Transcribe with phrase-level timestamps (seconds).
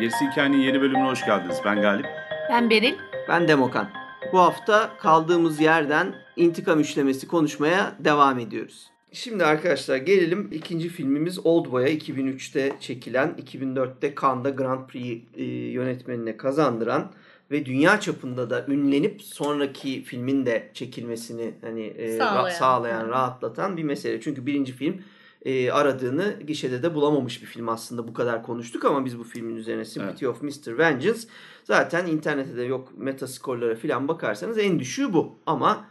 [0.00, 1.60] Gerisi Hikayenin yeni bölümüne hoş geldiniz.
[1.64, 2.06] Ben Galip.
[2.50, 2.94] Ben Beril.
[3.28, 4.05] Ben Demokan.
[4.36, 8.86] Bu hafta kaldığımız yerden intikam üçlemesi konuşmaya devam ediyoruz.
[9.12, 17.12] Şimdi arkadaşlar gelelim ikinci filmimiz Oldboy'a 2003'te çekilen, 2004'te Cannes'da Grand Prix e, yönetmenine kazandıran
[17.50, 22.46] ve dünya çapında da ünlenip sonraki filmin de çekilmesini hani e, Sağlayan.
[22.46, 24.20] ra- sağlayan, rahatlatan bir mesele.
[24.20, 25.02] Çünkü birinci film
[25.46, 29.56] e, aradığını gişede de bulamamış bir film aslında bu kadar konuştuk ama biz bu filmin
[29.56, 30.78] üzerine Sympathy of Mr.
[30.78, 31.20] Vengeance
[31.64, 35.86] zaten internette de yok metaskorlara falan bakarsanız en düşüğü bu ama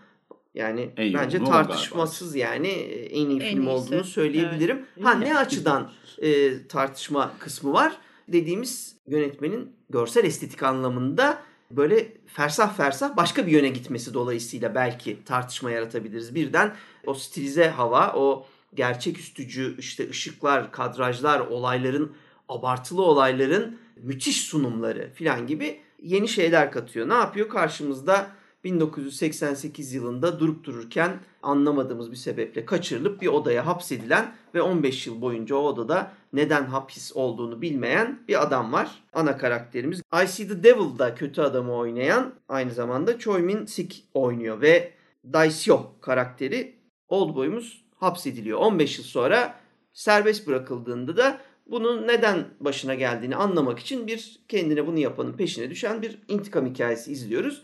[0.55, 3.69] yani En bence tartışmasız yani en iyi En film iyisi.
[3.69, 4.85] olduğunu söyleyebilirim.
[5.01, 7.97] Ha ne açıdan e, tartışma kısmı var?
[8.27, 15.71] Dediğimiz yönetmenin görsel estetik anlamında böyle fersah fersah başka bir yöne gitmesi dolayısıyla belki tartışma
[15.71, 16.35] yaratabiliriz.
[16.35, 22.15] Birden o stilize hava, o gerçeküstücü işte ışıklar, kadrajlar, olayların
[22.49, 27.09] abartılı olayların müthiş sunumları falan gibi yeni şeyler katıyor.
[27.09, 27.49] Ne yapıyor?
[27.49, 28.27] Karşımızda
[28.63, 35.55] 1988 yılında durup dururken anlamadığımız bir sebeple kaçırılıp bir odaya hapsedilen ve 15 yıl boyunca
[35.55, 39.03] o odada neden hapis olduğunu bilmeyen bir adam var.
[39.13, 40.01] Ana karakterimiz.
[40.23, 44.93] I See the Devil'da kötü adamı oynayan aynı zamanda Choi Min Sik oynuyor ve
[45.33, 46.75] Daisyo karakteri
[47.07, 48.59] Oldboy'umuz hapsediliyor.
[48.59, 49.59] 15 yıl sonra
[49.93, 56.01] serbest bırakıldığında da bunun neden başına geldiğini anlamak için bir kendine bunu yapanın peşine düşen
[56.01, 57.63] bir intikam hikayesi izliyoruz.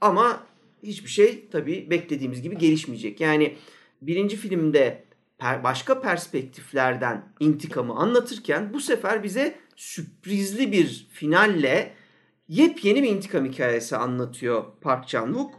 [0.00, 0.42] Ama
[0.82, 3.20] hiçbir şey tabii beklediğimiz gibi gelişmeyecek.
[3.20, 3.56] Yani
[4.02, 5.04] birinci filmde
[5.38, 11.92] per- başka perspektiflerden intikamı anlatırken bu sefer bize sürprizli bir finalle
[12.48, 15.50] yepyeni bir intikam hikayesi anlatıyor Park Chan-wook.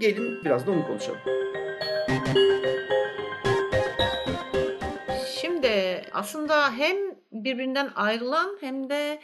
[0.00, 1.20] Gelin biraz da onu konuşalım.
[6.14, 6.96] Aslında hem
[7.32, 9.20] birbirinden ayrılan hem de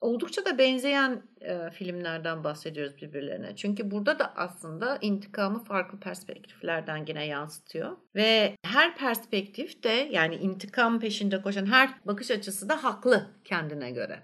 [0.00, 3.56] oldukça da benzeyen e, filmlerden bahsediyoruz birbirlerine.
[3.56, 7.96] Çünkü burada da aslında intikamı farklı perspektiflerden yine yansıtıyor.
[8.14, 14.22] Ve her perspektif de yani intikam peşinde koşan her bakış açısı da haklı kendine göre.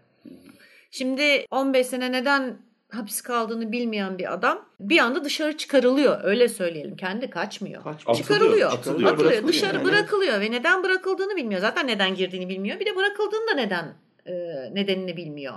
[0.90, 2.58] Şimdi 15 sene neden
[2.94, 6.20] hapis kaldığını bilmeyen bir adam bir anda dışarı çıkarılıyor.
[6.24, 6.96] Öyle söyleyelim.
[6.96, 7.82] Kendi kaçmıyor.
[7.84, 8.16] Kaçmıyor.
[8.18, 8.72] Çıkarılıyor.
[8.72, 9.18] Atılıyor, Atılıyor.
[9.18, 9.84] bırakılıyor Dışarı yani.
[9.84, 11.60] bırakılıyor ve neden bırakıldığını bilmiyor.
[11.60, 12.80] Zaten neden girdiğini bilmiyor.
[12.80, 13.94] Bir de bırakıldığını da neden
[14.26, 14.32] e,
[14.74, 15.54] nedenini bilmiyor.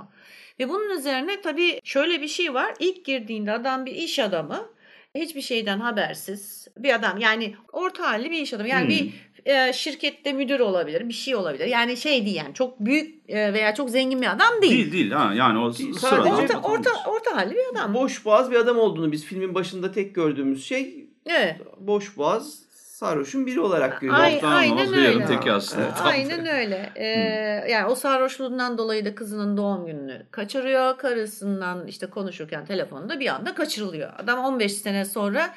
[0.60, 2.74] Ve bunun üzerine tabii şöyle bir şey var.
[2.80, 4.70] İlk girdiğinde adam bir iş adamı.
[5.16, 7.18] Hiçbir şeyden habersiz bir adam.
[7.18, 8.70] Yani orta halli bir iş adamı.
[8.70, 8.90] Yani Hmm.
[8.90, 9.14] bir
[9.48, 11.66] e, şirkette müdür olabilir, bir şey olabilir.
[11.66, 14.74] Yani şey değil yani çok büyük e, veya çok zengin bir adam değil.
[14.74, 17.94] Değil değil ha yani o Değil, Orta, orta, orta halli bir adam.
[17.94, 21.56] Boş boğaz bir adam olduğunu biz filmin başında tek gördüğümüz şey Evet.
[21.80, 24.24] boş boğaz sarhoşun biri olarak görüyoruz.
[24.24, 25.26] Ay- Ortağın aynen öyle.
[25.26, 25.84] teki aslında.
[25.84, 25.94] Evet.
[26.04, 26.92] Aynen öyle.
[26.96, 27.08] Ee,
[27.72, 30.98] yani o sarhoşluğundan dolayı da kızının doğum gününü kaçırıyor.
[30.98, 34.14] Karısından işte konuşurken telefonda bir anda kaçırılıyor.
[34.18, 35.54] Adam 15 sene sonra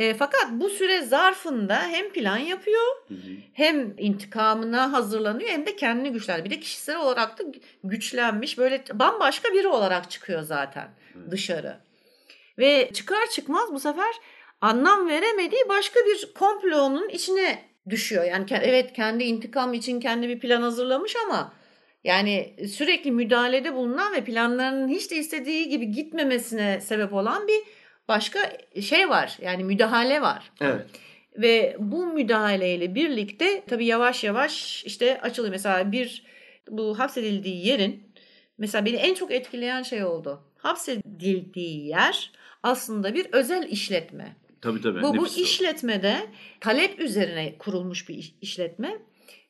[0.00, 3.18] e, fakat bu süre zarfında hem plan yapıyor Hı hı.
[3.52, 6.50] hem intikamına hazırlanıyor hem de kendini güçlendiriyor.
[6.50, 7.42] Bir de kişisel olarak da
[7.84, 10.88] güçlenmiş böyle bambaşka biri olarak çıkıyor zaten
[11.30, 11.76] dışarı.
[12.58, 14.14] Ve çıkar çıkmaz bu sefer
[14.60, 17.58] anlam veremediği başka bir komplonun içine
[17.88, 18.24] düşüyor.
[18.24, 21.52] Yani evet kendi intikam için kendi bir plan hazırlamış ama
[22.04, 27.60] yani sürekli müdahalede bulunan ve planlarının hiç de istediği gibi gitmemesine sebep olan bir
[28.08, 28.52] başka
[28.82, 29.38] şey var.
[29.42, 30.52] Yani müdahale var.
[30.60, 30.86] Evet.
[31.36, 35.52] Ve bu müdahaleyle birlikte tabii yavaş yavaş işte açılıyor.
[35.52, 36.22] Mesela bir
[36.70, 38.12] bu hapsedildiği yerin
[38.58, 40.42] mesela beni en çok etkileyen şey oldu.
[40.58, 42.30] Hapsedildiği yer
[42.62, 44.36] aslında bir özel işletme.
[44.60, 45.02] Tabii tabii.
[45.02, 46.16] Bu, bu işletmede
[46.60, 48.98] talep üzerine kurulmuş bir iş- işletme.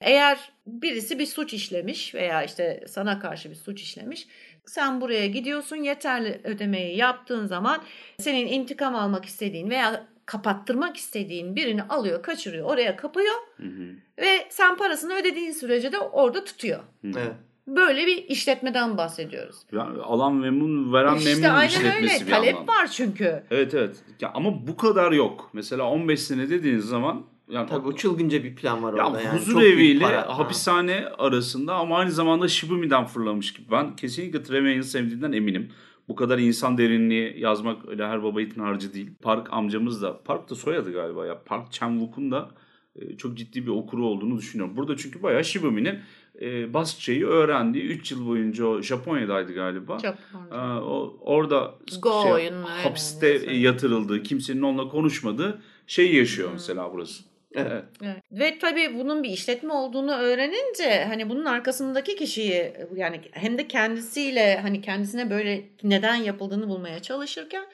[0.01, 4.27] Eğer birisi bir suç işlemiş veya işte sana karşı bir suç işlemiş.
[4.71, 7.83] Sen buraya gidiyorsun yeterli ödemeyi yaptığın zaman
[8.19, 13.95] senin intikam almak istediğin veya kapattırmak istediğin birini alıyor, kaçırıyor, oraya kapıyor Hı hı.
[14.19, 16.81] ve sen parasını ödediğin sürece de orada tutuyor.
[17.05, 17.33] Evet.
[17.67, 19.57] Böyle bir işletmeden bahsediyoruz.
[19.73, 22.27] Yani alan memnun, veren işte memnun aynen işletmesi öyle.
[22.27, 22.73] bir Talep anlamda.
[22.73, 23.43] var çünkü.
[23.51, 23.97] Evet evet.
[24.21, 25.51] Ya ama bu kadar yok.
[25.53, 29.39] Mesela 15 sene dediğiniz zaman yani Tabii o çılgınca bir plan var ya orada yani.
[29.39, 30.29] huzur Çok büyük eviyle para.
[30.29, 30.39] Ha.
[30.39, 33.71] hapishane arasında ama aynı zamanda Shibumi'den fırlamış gibi.
[33.71, 35.69] Ben kesinlikle Tremay'ın sevdiğinden eminim.
[36.09, 39.11] Bu kadar insan derinliği yazmak öyle her baba yiğitin harcı değil.
[39.23, 41.43] Park amcamız da, Park da soyadı galiba ya.
[41.45, 42.51] Park Chan-wook'un da
[42.97, 44.77] e, çok ciddi bir okuru olduğunu düşünüyorum.
[44.77, 45.99] Burada çünkü bayağı Shibumi'nin
[46.41, 49.99] e, Basça'yı öğrendiği 3 yıl boyunca o Japonya'daydı galiba.
[49.99, 50.57] Japonca.
[50.57, 56.55] Aa, o, orada Go şey, oyununu, hapiste aynen, yatırıldığı, kimsenin onunla konuşmadığı şey yaşıyor Hmm.
[56.55, 57.23] mesela burası.
[57.55, 57.85] Evet.
[58.03, 58.23] Evet.
[58.33, 64.61] Ve tabii bunun bir işletme olduğunu öğrenince hani bunun arkasındaki kişiyi yani hem de kendisiyle
[64.61, 67.65] hani kendisine böyle neden yapıldığını bulmaya çalışırken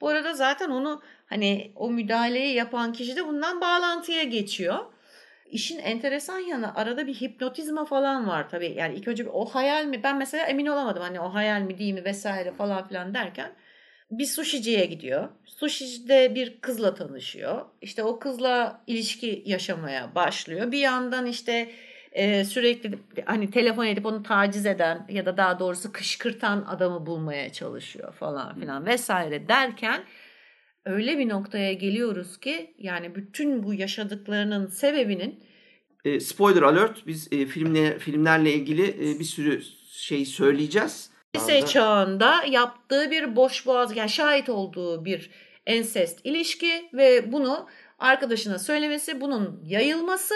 [0.00, 4.78] bu arada zaten onu hani o müdahaleyi yapan kişi de bundan bağlantıya geçiyor.
[5.50, 8.74] İşin enteresan yanı arada bir hipnotizma falan var tabii.
[8.76, 10.02] Yani ilk önce bir o hayal mi?
[10.02, 13.52] Ben mesela emin olamadım hani o hayal mi değil mi vesaire falan filan derken
[14.10, 15.28] bir sushiciye gidiyor.
[15.44, 17.64] Sushi'de bir kızla tanışıyor.
[17.82, 20.72] İşte o kızla ilişki yaşamaya başlıyor.
[20.72, 21.70] Bir yandan işte
[22.12, 27.52] e, sürekli hani telefon edip onu taciz eden ya da daha doğrusu kışkırtan adamı bulmaya
[27.52, 30.04] çalışıyor falan filan vesaire derken
[30.84, 35.44] öyle bir noktaya geliyoruz ki yani bütün bu yaşadıklarının sebebinin
[36.04, 37.06] E, spoiler alert.
[37.06, 41.10] Biz e, filmle filmlerle ilgili e, bir sürü şey söyleyeceğiz.
[41.36, 45.30] Lise çağında yaptığı bir boş boğaz yani şahit olduğu bir
[45.66, 47.68] ensest ilişki ve bunu
[47.98, 50.34] arkadaşına söylemesi, bunun yayılması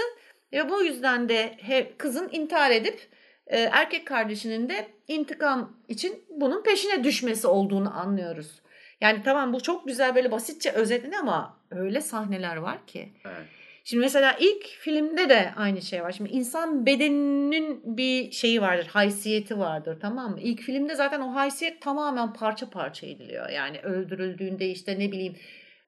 [0.52, 1.58] ve bu yüzden de
[1.98, 3.08] kızın intihar edip
[3.46, 8.60] e, erkek kardeşinin de intikam için bunun peşine düşmesi olduğunu anlıyoruz.
[9.00, 13.12] Yani tamam bu çok güzel böyle basitçe özetledi ama öyle sahneler var ki.
[13.24, 13.46] Evet.
[13.84, 16.12] Şimdi mesela ilk filmde de aynı şey var.
[16.12, 20.40] Şimdi insan bedeninin bir şeyi vardır, haysiyeti vardır tamam mı?
[20.40, 23.48] İlk filmde zaten o haysiyet tamamen parça parça ediliyor.
[23.48, 25.36] Yani öldürüldüğünde işte ne bileyim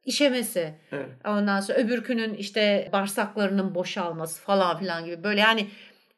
[0.05, 1.09] işemesi, Evet.
[1.27, 5.67] ondan sonra öbürkünün işte bağırsaklarının boşalması falan filan gibi böyle yani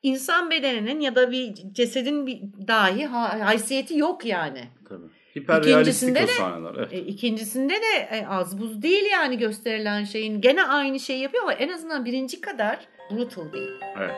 [0.03, 4.65] insan bedeninin ya da bir cesedin bir dahi ha- haysiyeti yok yani.
[4.88, 5.06] Tabii.
[5.39, 6.75] Hiperrealistik İkincisinde o de- sahneler.
[6.79, 6.93] Evet.
[6.93, 10.41] E, ikincisinde de e, az buz değil yani gösterilen şeyin.
[10.41, 12.79] Gene aynı şeyi yapıyor ama en azından birinci kadar
[13.11, 13.71] brutal değil.
[13.99, 14.15] Evet.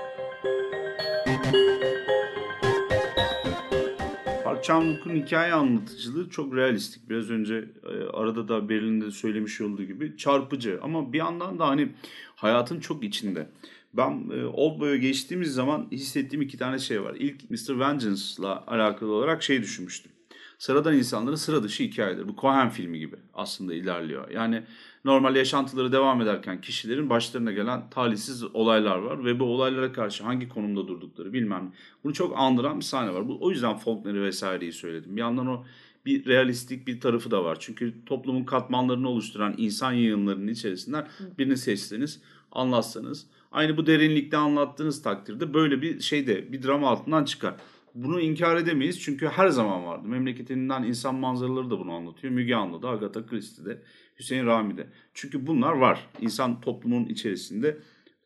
[4.44, 7.10] Park Chan-wook'un hikaye anlatıcılığı çok realistik.
[7.10, 10.78] Biraz önce e, arada da Berlin'de de söylemiş olduğu gibi çarpıcı.
[10.82, 11.88] Ama bir yandan da hani
[12.36, 13.46] hayatın çok içinde.
[13.94, 17.14] Ben e, Oldboy'a geçtiğimiz zaman hissettiğim iki tane şey var.
[17.18, 17.80] İlk Mr.
[17.80, 20.12] Vengeance'la alakalı olarak şey düşünmüştüm.
[20.58, 22.28] Sıradan insanların sıra dışı hikayeleri.
[22.28, 24.30] Bu Cohen filmi gibi aslında ilerliyor.
[24.30, 24.62] Yani
[25.04, 30.48] normal yaşantıları devam ederken kişilerin başlarına gelen talihsiz olaylar var ve bu olaylara karşı hangi
[30.48, 31.72] konumda durdukları bilmem.
[32.04, 33.28] Bunu çok andıran bir sahne var.
[33.28, 35.16] Bu, o yüzden Faulkner'i vesaireyi söyledim.
[35.16, 35.64] Bir yandan o
[36.06, 37.56] bir realistik bir tarafı da var.
[37.60, 42.20] Çünkü toplumun katmanlarını oluşturan insan yığınlarının içerisinden birini seçseniz,
[42.52, 47.54] anlatsanız, aynı bu derinlikte anlattığınız takdirde böyle bir şey de bir drama altından çıkar.
[47.96, 50.08] Bunu inkar edemeyiz çünkü her zaman vardı.
[50.08, 52.32] Memleketinden insan manzaraları da bunu anlatıyor.
[52.32, 53.82] Müge Anlı'da, Agatha Christie'de,
[54.18, 54.86] Hüseyin Rami'de.
[55.14, 56.06] Çünkü bunlar var.
[56.20, 57.78] İnsan toplumun içerisinde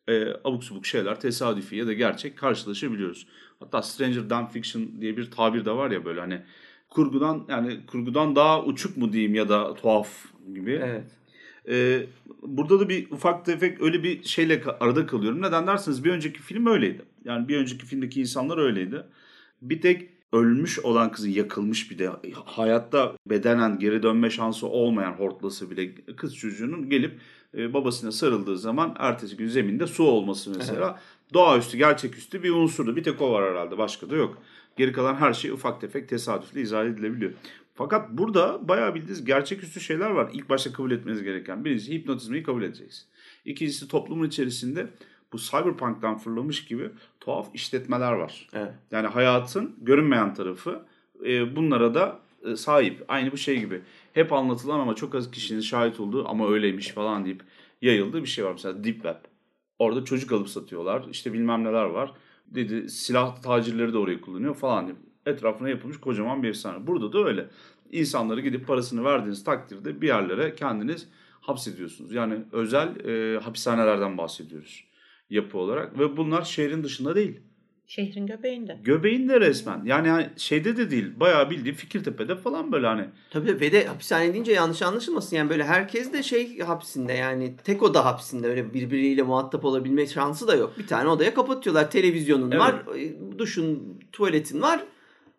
[0.09, 3.27] e, abuk subuk şeyler tesadüfi ya da gerçek karşılaşabiliyoruz.
[3.61, 6.43] Hatta Stranger Than Fiction diye bir tabir de var ya böyle hani
[6.89, 10.25] kurgudan yani kurgudan daha uçuk mu diyeyim ya da tuhaf
[10.55, 10.81] gibi.
[10.85, 11.05] Evet.
[11.69, 12.07] Ee,
[12.43, 15.43] burada da bir ufak tefek öyle bir şeyle arada kalıyorum.
[15.43, 17.03] Neden derseniz bir önceki film öyleydi.
[17.25, 19.05] Yani bir önceki filmdeki insanlar öyleydi.
[19.62, 22.11] Bir tek ölmüş olan kızın yakılmış bir de
[22.45, 27.21] hayatta bedenen geri dönme şansı olmayan hortlası bile kız çocuğunun gelip
[27.57, 31.00] e, babasına sarıldığı zaman ertesi gün zeminde su olması mesela
[31.35, 32.97] doğaüstü gerçeküstü bir unsurdu.
[32.97, 34.38] Bir tek o var herhalde başka da yok.
[34.76, 37.33] Geri kalan her şey ufak tefek tesadüfle izah edilebiliyor.
[37.75, 40.31] Fakat burada bayağı bildiğiniz gerçeküstü şeyler var.
[40.33, 41.64] İlk başta kabul etmeniz gereken.
[41.64, 43.07] Birincisi hipnotizmayı kabul edeceksiniz.
[43.45, 44.87] İkincisi toplumun içerisinde
[45.33, 48.49] bu cyberpunk'tan fırlamış gibi tuhaf işletmeler var.
[48.53, 48.73] Evet.
[48.91, 50.83] Yani hayatın görünmeyen tarafı
[51.27, 53.05] e, bunlara da e, sahip.
[53.09, 53.81] Aynı bu şey gibi.
[54.13, 57.43] Hep anlatılan ama çok az kişinin şahit olduğu ama öyleymiş falan deyip
[57.83, 58.53] yayıldığı bir şey var.
[58.53, 59.17] Mesela Deep Web.
[59.79, 61.05] Orada çocuk alıp satıyorlar.
[61.11, 62.13] İşte bilmem neler var.
[62.47, 66.87] Dedi silah tacirleri de orayı kullanıyor falan deyip etrafına yapılmış kocaman bir efsane.
[66.87, 67.47] Burada da öyle.
[67.93, 71.09] İnsanları gidip parasını verdiğiniz takdirde bir yerlere kendiniz
[71.41, 72.13] hapsediyorsunuz.
[72.13, 74.89] Yani özel e, hapishanelerden bahsediyoruz
[75.31, 77.41] yapı olarak ve bunlar şehrin dışında değil.
[77.87, 78.79] Şehrin göbeğinde.
[78.85, 79.83] Göbeğinde resmen.
[79.85, 81.07] Yani hani şeyde de değil.
[81.21, 83.05] Bayağı bildiğin Fikirtepe'de falan böyle hani.
[83.31, 85.37] Tabii ve de hapishane deyince yanlış anlaşılmasın.
[85.37, 90.49] Yani böyle herkes de şey hapsinde yani tek oda hapsinde öyle birbiriyle muhatap olabilme şansı
[90.49, 90.79] da yok.
[90.79, 91.91] Bir tane odaya kapatıyorlar.
[91.91, 92.61] Televizyonun Evet.
[92.61, 92.83] var,
[93.39, 94.85] duşun, tuvaletin var,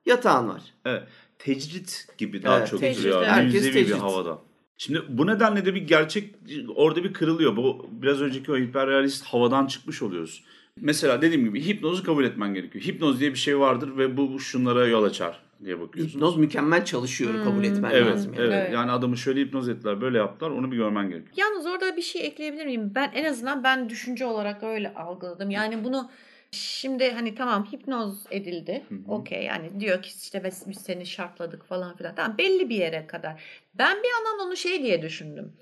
[0.06, 0.62] yatağın var.
[0.86, 1.04] Evet,
[1.40, 3.18] tecrit gibi daha Evet, çok tecrit, duruyor.
[3.18, 3.30] evet.
[3.32, 4.02] Herkes Müzevi bir tecrit.
[4.02, 4.40] havada.
[4.82, 6.36] Şimdi bu nedenle de bir gerçek
[6.76, 7.58] orada bir kırılıyor.
[7.58, 10.44] Bu biraz önceki o hiperrealist havadan çıkmış oluyoruz.
[10.76, 12.86] Mesela dediğim gibi hipnozu kabul etmen gerekiyor.
[12.86, 15.40] Hipnoz diye bir şey vardır ve bu şunlara yol açar.
[15.66, 16.14] diye bakıyorsun.
[16.20, 17.44] Hipnoz mükemmel çalışıyor Hmm.
[17.44, 18.34] kabul etmen Evet, lazım.
[18.38, 18.52] evet.
[18.52, 18.62] Yani.
[18.62, 18.74] Evet.
[18.74, 20.52] Yani adamı şöyle hipnoz ettiler, böyle yaptılar.
[20.52, 21.34] Onu bir görmen gerekiyor.
[21.38, 22.92] Yalnız orada bir şey ekleyebilir miyim?
[22.96, 25.50] Ben en azından ben düşünce olarak öyle algıladım.
[25.50, 26.10] Yani bunu
[26.52, 28.84] şimdi hani tamam hipnoz edildi.
[29.08, 32.16] Okey yani diyor ki işte biz, biz seni şartladık falan filan.
[32.16, 33.44] Tamam belli bir yere kadar.
[33.74, 35.54] Ben bir yandan onu şey diye düşündüm.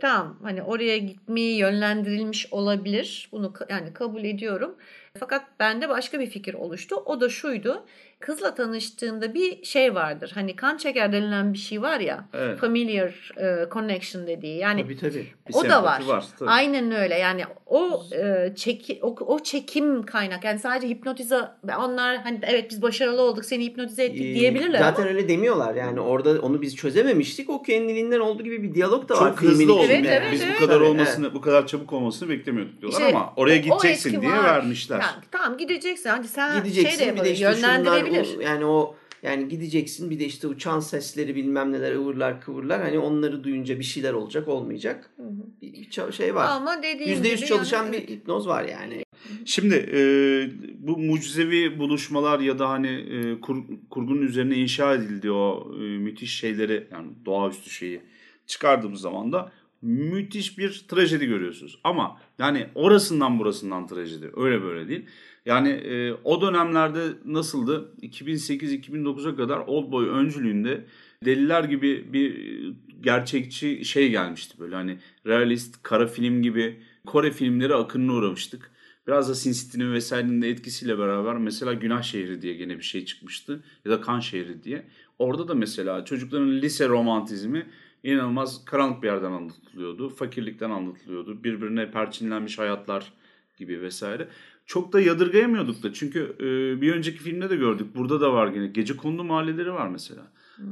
[0.00, 3.28] Tamam hani oraya gitmeyi yönlendirilmiş olabilir.
[3.32, 4.76] Bunu yani kabul ediyorum.
[5.18, 6.96] Fakat bende başka bir fikir oluştu.
[6.96, 7.84] O da şuydu.
[8.20, 10.30] Kızla tanıştığında bir şey vardır.
[10.34, 12.28] Hani kan çeker denilen bir şey var ya.
[12.34, 12.58] Evet.
[12.58, 14.58] Familiar e, connection dediği.
[14.58, 15.26] Yani Tabii tabii.
[15.48, 16.02] Bir o da var.
[16.06, 16.50] var, tabii.
[16.50, 17.18] Aynen öyle.
[17.18, 20.44] Yani o e, çeki o, o çekim kaynak.
[20.44, 21.40] Yani sadece hipnotize
[21.78, 25.74] onlar hani evet biz başarılı olduk seni hipnotize ettik Ee, diyebilirler Zaten ama öyle demiyorlar
[25.74, 27.50] yani orada onu biz çözememiştik.
[27.50, 29.30] O kendiliğinden olduğu gibi bir diyalog da var.
[29.30, 29.86] Çok hızlı filmin oldu.
[29.88, 30.54] Evet, evet, Biz evet.
[30.60, 34.20] bu kadar olmasını, bu kadar çabuk olmasını beklemiyorduk diyorlar İşte ama oraya o- o gideceksin
[34.20, 34.44] diye var.
[34.44, 35.00] vermişler.
[35.00, 36.10] Yani, tamam gideceksin.
[36.10, 38.36] Hadi sen gideceksin şey de bir de yapabilir, işte şunlar yönlendirebilir.
[38.38, 42.98] o- yani o yani gideceksin bir de işte uçan sesleri bilmem neler ıvırlar kıvırlar hani
[42.98, 45.26] onları duyunca bir şeyler olacak olmayacak Hı hı.
[45.62, 46.48] bir, bir şey var.
[46.50, 49.02] Ama dediğim Yüzde yüz gibi çalışan yani, bir hipnoz var yani.
[49.48, 50.00] Şimdi e,
[50.78, 56.36] bu mucizevi buluşmalar ya da hani e, kur- kurgunun üzerine inşa edildiği o e, müthiş
[56.36, 58.00] şeyleri yani doğaüstü şeyi
[58.46, 59.52] çıkardığımız zaman da
[59.82, 61.80] müthiş bir trajedi görüyorsunuz.
[61.84, 64.30] Ama yani orasından burasından trajedi.
[64.36, 65.04] Öyle böyle değil.
[65.46, 67.92] Yani e, o dönemlerde nasıldı?
[68.02, 70.84] 2008-2009'a kadar Oldboy öncülüğünde
[71.24, 72.34] Deliler gibi bir
[73.00, 78.70] gerçekçi şey gelmişti böyle hani realist, kara film gibi Kore filmleri akınına uğramıştık.
[79.08, 83.04] Biraz da Sin City'nin vesairenin de etkisiyle beraber mesela Günah Şehri diye gene bir şey
[83.04, 83.64] çıkmıştı.
[83.84, 84.84] Ya da Kan Şehri diye.
[85.18, 87.66] Orada da mesela çocukların lise romantizmi
[88.02, 90.08] inanılmaz karanlık bir yerden anlatılıyordu.
[90.08, 91.44] Fakirlikten anlatılıyordu.
[91.44, 93.12] Birbirine perçinlenmiş hayatlar
[93.56, 94.28] gibi vesaire.
[94.66, 95.92] Çok da yadırgayamıyorduk da.
[95.92, 96.36] Çünkü
[96.80, 97.96] bir önceki filmde de gördük.
[97.96, 98.66] Burada da var gene.
[98.66, 100.22] Gece kondu mahalleleri var mesela.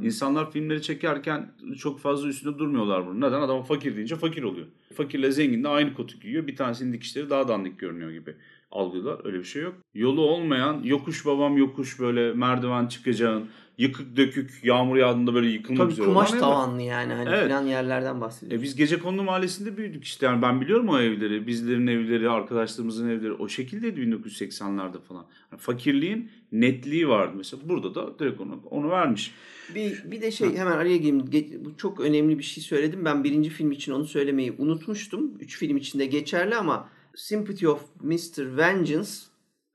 [0.02, 3.21] İnsanlar filmleri çekerken çok fazla üstünde durmuyorlar bunun.
[3.21, 3.40] Neden?
[3.40, 4.66] Adam fakir deyince fakir oluyor.
[4.95, 6.47] Fakirle zengin de aynı kotu giyiyor.
[6.47, 8.35] Bir tanesinin dikişleri daha dandik görünüyor gibi
[8.71, 9.26] algılar.
[9.26, 9.75] Öyle bir şey yok.
[9.95, 15.92] Yolu olmayan yokuş babam yokuş böyle merdiven çıkacağın yıkık dökük yağmur yağdığında böyle yıkılmak Tabii
[15.92, 17.45] üzere kumaş tavanlı yani hani Evet.
[17.45, 18.61] filan yerlerden bahsediyoruz.
[18.61, 20.26] E biz gece kondu mahallesinde büyüdük işte.
[20.26, 21.47] Yani ben biliyorum o evleri.
[21.47, 23.33] Bizlerin evleri, arkadaşlarımızın evleri.
[23.33, 25.26] O şekildeydi 1980'lerde falan.
[25.52, 27.62] Yani fakirliğin netliği vardı mesela.
[27.68, 29.35] Burada da direkt onu, onu vermiş.
[29.75, 31.21] Bir, bir de şey hemen araya gireyim.
[31.21, 33.04] Ge- Bu çok önemli bir şey söyledim.
[33.04, 35.33] Ben birinci film için onu söylemeyi unutmuştum.
[35.40, 38.56] Üç film içinde geçerli ama Sympathy of Mr.
[38.56, 39.11] Vengeance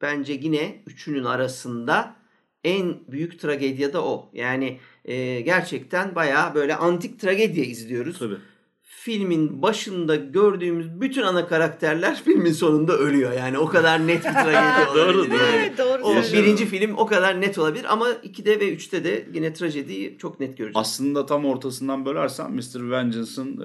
[0.01, 2.20] bence yine üçünün arasında
[2.63, 4.29] en büyük tragedya da o.
[4.33, 8.19] Yani e, gerçekten bayağı böyle antik tragedya izliyoruz.
[8.19, 8.35] Tabii.
[8.83, 13.31] Filmin başında gördüğümüz bütün ana karakterler filmin sonunda ölüyor.
[13.33, 15.31] Yani o kadar net bir tragedya Doğru, olabilir.
[15.33, 15.39] doğru.
[15.55, 16.37] Evet doğru O söylüyorsun.
[16.39, 20.49] birinci film o kadar net olabilir ama 2'de ve 3'te de yine trajediyi çok net
[20.57, 20.73] göreceğiz.
[20.75, 22.91] Aslında tam ortasından bölersen Mr.
[22.91, 23.57] Vengeance'ın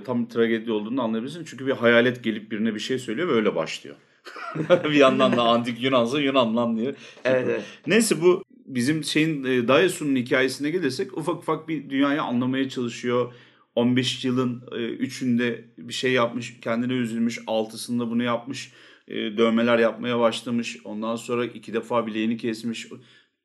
[0.00, 1.44] e, tam tragedi olduğunu anlayabilirsin.
[1.44, 3.96] Çünkü bir hayalet gelip birine bir şey söylüyor ve öyle başlıyor.
[4.84, 6.94] bir yandan da antik Yunansa Yunan lan diye.
[7.24, 7.62] Evet evet.
[7.86, 13.32] Neyse bu bizim şeyin e, Daesun'un hikayesine gelirsek ufak ufak bir dünyayı anlamaya çalışıyor.
[13.74, 18.72] 15 yılın e, üçünde bir şey yapmış, kendine üzülmüş, altısında bunu yapmış,
[19.08, 20.78] e, dövmeler yapmaya başlamış.
[20.84, 22.86] Ondan sonra iki defa bileğini kesmiş.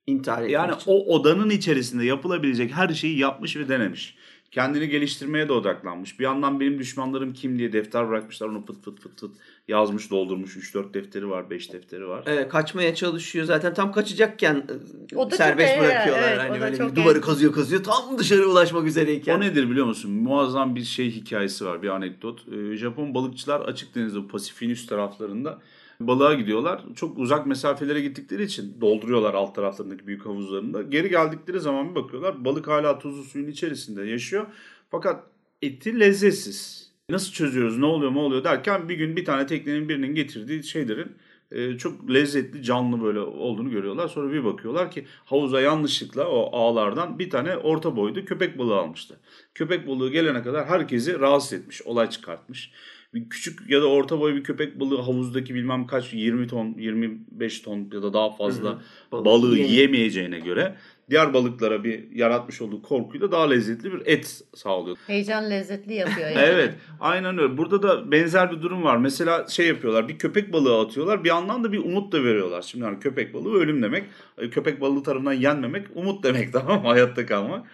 [0.07, 0.91] İntihar Yani için.
[0.91, 4.15] o odanın içerisinde yapılabilecek her şeyi yapmış ve denemiş.
[4.51, 6.19] Kendini geliştirmeye de odaklanmış.
[6.19, 8.47] Bir yandan benim düşmanlarım kim diye defter bırakmışlar.
[8.47, 9.31] Onu fıt fıt fıt fıt
[9.67, 10.57] yazmış doldurmuş.
[10.57, 12.23] 3-4 defteri var, 5 defteri var.
[12.27, 14.63] Evet, kaçmaya çalışıyor zaten tam kaçacakken
[15.11, 16.23] e, O da serbest çok- bırakıyorlar.
[16.31, 19.37] evet, hani o da böyle çok bir duvarı en- kazıyor kazıyor tam dışarı ulaşmak üzereyken.
[19.37, 20.11] O nedir biliyor musun?
[20.11, 22.45] Muazzam bir şey hikayesi var, bir anekdot.
[22.51, 25.59] Ee, Japon balıkçılar açık denizde, Pasifik'in üst taraflarında
[26.01, 26.83] balığa gidiyorlar.
[26.95, 30.81] Çok uzak mesafelere gittikleri için dolduruyorlar alt taraflarındaki büyük havuzlarında.
[30.81, 34.45] Geri geldikleri zaman bir bakıyorlar balık hala tuzlu suyun içerisinde yaşıyor.
[34.89, 35.23] Fakat
[35.61, 36.89] eti lezzetsiz.
[37.09, 41.15] Nasıl çözüyoruz, ne oluyor, ne oluyor derken bir gün bir tane teknenin birinin getirdiği şeylerin
[41.51, 44.07] e, çok lezzetli, canlı böyle olduğunu görüyorlar.
[44.07, 49.19] Sonra bir bakıyorlar ki havuza yanlışlıkla o ağlardan bir tane orta boylu köpek balığı almıştı.
[49.55, 52.71] Köpek balığı gelene kadar herkesi rahatsız etmiş, olay çıkartmış.
[53.13, 57.59] Bir küçük ya da orta boy bir köpek balığı havuzdaki bilmem kaç 20 ton, 25
[57.59, 58.79] ton ya da daha fazla Hı hı.
[59.11, 59.69] Balık balığı yiyemiyor.
[59.69, 60.75] yiyemeyeceğine göre
[61.09, 64.97] diğer balıklara bir yaratmış olduğu korkuyla daha lezzetli bir et sağlıyor.
[65.07, 66.39] Heyecan lezzetli yapıyor yani.
[66.39, 67.57] Evet aynen öyle.
[67.57, 68.97] Burada da benzer bir durum var.
[68.97, 72.61] Mesela şey yapıyorlar bir köpek balığı atıyorlar bir yandan da bir umut da veriyorlar.
[72.61, 74.03] Şimdi hani köpek balığı ölüm demek.
[74.51, 76.87] Köpek balığı tarafından yenmemek umut demek tamam mı?
[76.87, 77.67] Hayatta kalmak.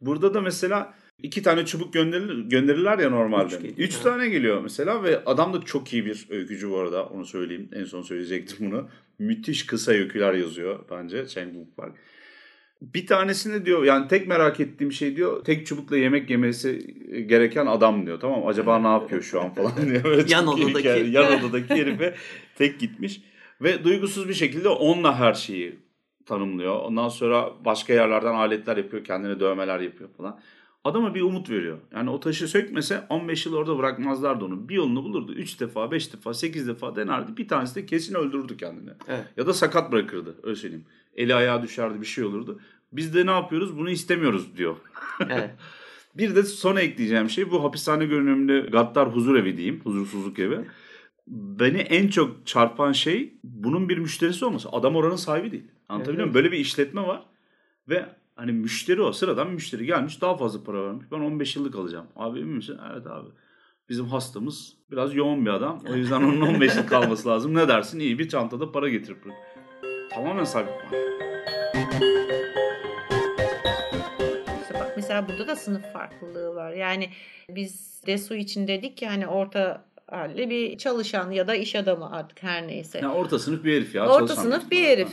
[0.00, 3.54] Burada da mesela iki tane çubuk gönderilir, gönderirler ya normalde.
[3.56, 4.02] Üç Üç, geliyor.
[4.02, 7.06] tane geliyor mesela ve adam da çok iyi bir öykücü bu arada.
[7.06, 7.68] Onu söyleyeyim.
[7.72, 8.88] En son söyleyecektim bunu.
[9.18, 11.94] Müthiş kısa öyküler yazıyor bence Chang Wook Park.
[12.82, 16.96] Bir tanesini diyor yani tek merak ettiğim şey diyor tek çubukla yemek yemesi
[17.26, 20.04] gereken adam diyor tamam acaba ne yapıyor şu an falan diyor.
[20.04, 20.78] Böyle Yan odadaki.
[20.78, 21.04] hikaye.
[21.04, 22.14] Yan odadaki herife
[22.58, 23.20] tek gitmiş
[23.60, 25.78] ve duygusuz bir şekilde onunla her şeyi
[26.26, 26.80] tanımlıyor.
[26.80, 30.40] Ondan sonra başka yerlerden aletler yapıyor kendine dövmeler yapıyor falan.
[30.84, 31.78] Adama bir umut veriyor.
[31.94, 34.68] Yani o taşı sökmese 15 yıl orada bırakmazlardı onu.
[34.68, 35.32] Bir yolunu bulurdu.
[35.32, 37.36] 3 defa, 5 defa, 8 defa denerdi.
[37.36, 38.90] Bir tanesi de kesin öldürürdü kendini.
[39.08, 39.24] Evet.
[39.36, 40.36] Ya da sakat bırakırdı.
[40.42, 40.84] Öyle söyleyeyim.
[41.16, 42.60] Eli ayağı düşerdi bir şey olurdu.
[42.92, 43.78] Biz de ne yapıyoruz?
[43.78, 44.76] Bunu istemiyoruz diyor.
[45.30, 45.50] Evet.
[46.14, 49.80] Bir de sona ekleyeceğim şey bu hapishane görünümlü Gattar huzur evi diyeyim.
[49.84, 50.60] Huzursuzluk evi.
[51.26, 54.68] Beni en çok çarpan şey bunun bir müşterisi olması.
[54.72, 55.64] Adam oranın sahibi değil.
[55.88, 56.34] Anlatabiliyor muyum?
[56.34, 57.22] Böyle bir işletme var.
[57.88, 58.06] Ve
[58.38, 59.12] hani müşteri o.
[59.12, 61.06] Sıradan müşteri gelmiş daha fazla para vermiş.
[61.12, 62.06] Ben 15 yıllık alacağım.
[62.16, 62.78] Abi emin misin?
[62.92, 63.28] Evet abi.
[63.88, 65.82] Bizim hastamız biraz yoğun bir adam.
[65.90, 67.54] O yüzden onun 15 yıl kalması lazım.
[67.54, 68.00] Ne dersin?
[68.00, 69.36] İyi bir çantada para getirip bırak.
[70.10, 70.44] Tamamen.
[74.62, 76.72] İşte bak mesela burada da sınıf farklılığı var.
[76.72, 77.10] Yani
[77.50, 82.42] biz DESU için dedik ki hani orta halli bir çalışan ya da iş adamı artık
[82.42, 82.98] her neyse.
[83.02, 84.08] Yani orta sınıf bir herif ya.
[84.08, 85.08] Orta sınıf bir herif.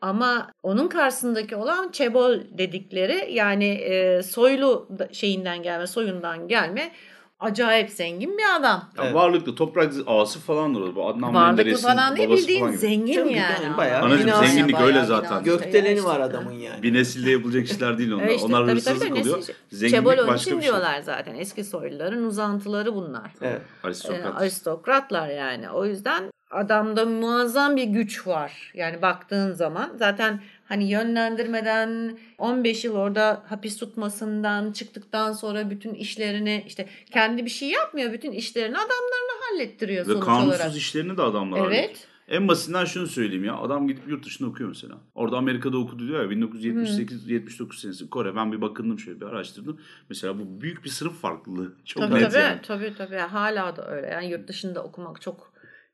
[0.00, 6.92] Ama onun karşısındaki olan çebol dedikleri yani e, soylu şeyinden gelme, soyundan gelme
[7.40, 8.90] acayip zengin bir adam.
[8.98, 9.14] Ya Evet.
[9.14, 10.94] Varlıklı toprak ağası falandır o.
[10.94, 12.80] Bu Adnan Varlıklı Menderes'in falan değil bildiğin falan gibi.
[12.80, 13.76] zengin Tabii yani.
[13.76, 15.44] bayağı Anacığım, binası, zenginlik bayağı öyle zaten.
[15.44, 15.44] binası.
[15.64, 16.22] Gökdeleni Ya var işte.
[16.24, 16.82] adamın yani.
[16.82, 18.24] Bir nesilde yapılacak işler değil onlar.
[18.24, 19.38] Evet işte, onlar tabii, hırsızlık tabii, oluyor.
[19.38, 20.70] nesil- Zenginlik Çebol başka için bir şey.
[20.72, 21.34] diyorlar zaten.
[21.34, 23.30] Eski soyluların uzantıları bunlar.
[23.42, 23.60] Evet.
[23.84, 24.42] Ee, Aristokrat.
[24.42, 25.70] aristokratlar yani.
[25.70, 28.72] O yüzden adamda muazzam bir güç var.
[28.74, 36.64] Yani baktığın zaman zaten hani yönlendirmeden 15 yıl orada hapis tutmasından çıktıktan sonra bütün işlerini
[36.66, 38.12] işte kendi bir şey yapmıyor.
[38.12, 40.76] Bütün işlerini adamlarına hallettiriyor Ve sonuç kanunsuz olarak.
[40.76, 41.66] işlerini de adamlar.
[41.66, 42.08] Evet.
[42.28, 43.56] En basitinden şunu söyleyeyim ya.
[43.56, 44.94] Adam gidip yurt dışında okuyor mesela.
[45.14, 48.36] Orada Amerika'da okudu diyor ya 1978-79 senesi Kore.
[48.36, 49.80] Ben bir bakındım şöyle bir araştırdım.
[50.08, 51.72] Mesela bu büyük bir sınıf farklılığı.
[51.84, 52.60] Çok Tabii net tabii, yani.
[52.62, 53.16] tabii tabii.
[53.16, 54.06] Hala da öyle.
[54.06, 55.47] Yani yurt dışında okumak çok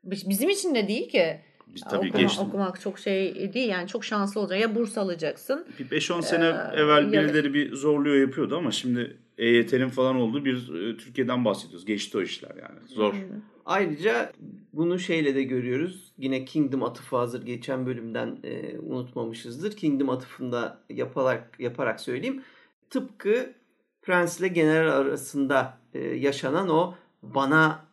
[0.06, 1.40] bizim için de değil ki.
[1.66, 2.44] Biz tabii Okuma- geçtim.
[2.46, 4.68] okumak çok şey değil yani çok şanslı olacaksın.
[4.68, 5.66] Ya burs alacaksın.
[5.78, 10.44] Bir 5-10 sene Ee, evvel ya- birileri bir zorluyor yapıyordu ama şimdi EYT'nin falan olduğu
[10.44, 11.84] bir e, Türkiye'den bahsediyoruz.
[11.84, 12.78] Geçti o işler yani.
[12.88, 13.14] Zor.
[13.66, 14.32] Ayrıca
[14.72, 16.12] bunu şeyle de görüyoruz.
[16.18, 19.76] Yine Kingdom atıfı hazır geçen bölümden e, unutmamışızdır.
[19.76, 22.42] Kingdom atıfında yaparak yaparak söyleyeyim.
[22.90, 23.52] Tıpkı
[24.02, 27.84] Prens'le General arasında e, yaşanan o bana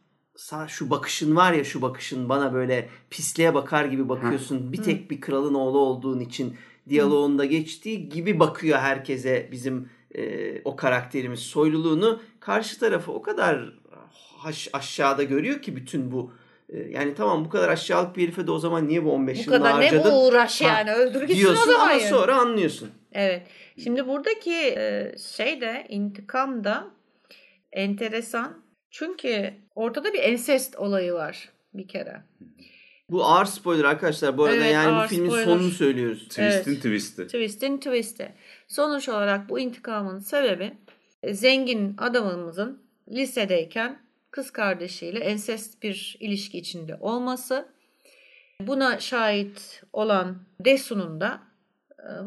[0.67, 4.73] şu bakışın var ya şu bakışın bana böyle pisliğe bakar gibi bakıyorsun.
[4.73, 6.57] Bir tek bir kralın oğlu olduğun için
[6.89, 12.21] diyaloğunda geçtiği gibi bakıyor herkese bizim e, o karakterimiz soyluluğunu.
[12.39, 13.73] Karşı tarafı o kadar
[14.37, 16.31] haş- aşağıda görüyor ki bütün bu
[16.69, 19.41] e, yani tamam bu kadar aşağılık bir herife de o zaman niye bu 15 Bu
[19.51, 21.79] yılını kadar ne harcadın bu uğraş Ha, yani öldür gitsin o zaman.
[21.79, 22.09] ama yani.
[22.09, 22.89] sonra anlıyorsun.
[23.13, 23.47] Evet.
[23.83, 26.87] Şimdi buradaki e, şey de intikam da
[27.71, 28.60] enteresan.
[28.91, 32.21] Çünkü ortada bir ensest olayı var bir kere.
[33.09, 34.37] Bu ağır spoiler arkadaşlar.
[34.37, 35.45] Bu arada Evet, yani bu filmin spoiler.
[35.45, 36.19] sonunu söylüyoruz.
[36.23, 36.77] Twist'in Evet.
[36.83, 37.25] twist'i.
[37.27, 38.31] Twist'in twist'i.
[38.67, 40.73] Sonuç olarak bu intikamın sebebi
[41.23, 43.99] e, zengin adamımızın lisedeyken
[44.31, 47.67] kız kardeşiyle ensest bir ilişki içinde olması.
[48.61, 51.41] Buna şahit olan Desu'nun da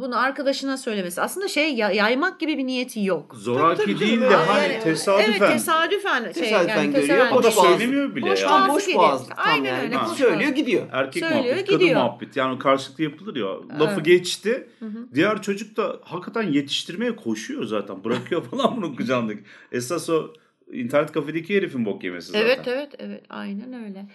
[0.01, 1.21] bunu arkadaşına söylemesi.
[1.21, 3.35] Aslında şey ya- yaymak gibi bir niyeti yok.
[3.35, 4.35] Zoraki Tabii, tabii, değil de tabii.
[4.47, 5.31] hani Yani- tesadüfen.
[5.31, 6.23] Evet tesadüfen.
[6.23, 7.33] Şey, Tesadüfen yani görüyor, tesadüfen.
[7.37, 7.71] Boş boğazlı.
[7.79, 8.49] söylemiyor bile Boş ya.
[8.49, 9.83] Boğazlı boş tam Aynen yani.
[9.83, 10.87] öyle, boş Söylüyor gidiyor.
[10.93, 12.01] Erkek Söylüyor, muhabbet, kadın gidiyor.
[12.05, 12.37] muhabbet.
[12.37, 13.47] Yani karşılıklı yapılır ya.
[13.81, 14.05] Lafı Evet.
[14.05, 14.69] geçti.
[14.79, 15.09] Hı hı.
[15.15, 18.05] Diğer çocuk da hakikaten yetiştirmeye koşuyor zaten.
[18.05, 19.43] Bırakıyor falan bunun kucağındaki.
[19.73, 20.33] Esas o
[20.73, 22.47] internet kafedeki herifin bok yemesi zaten.
[22.47, 24.07] Evet evet evet aynen öyle.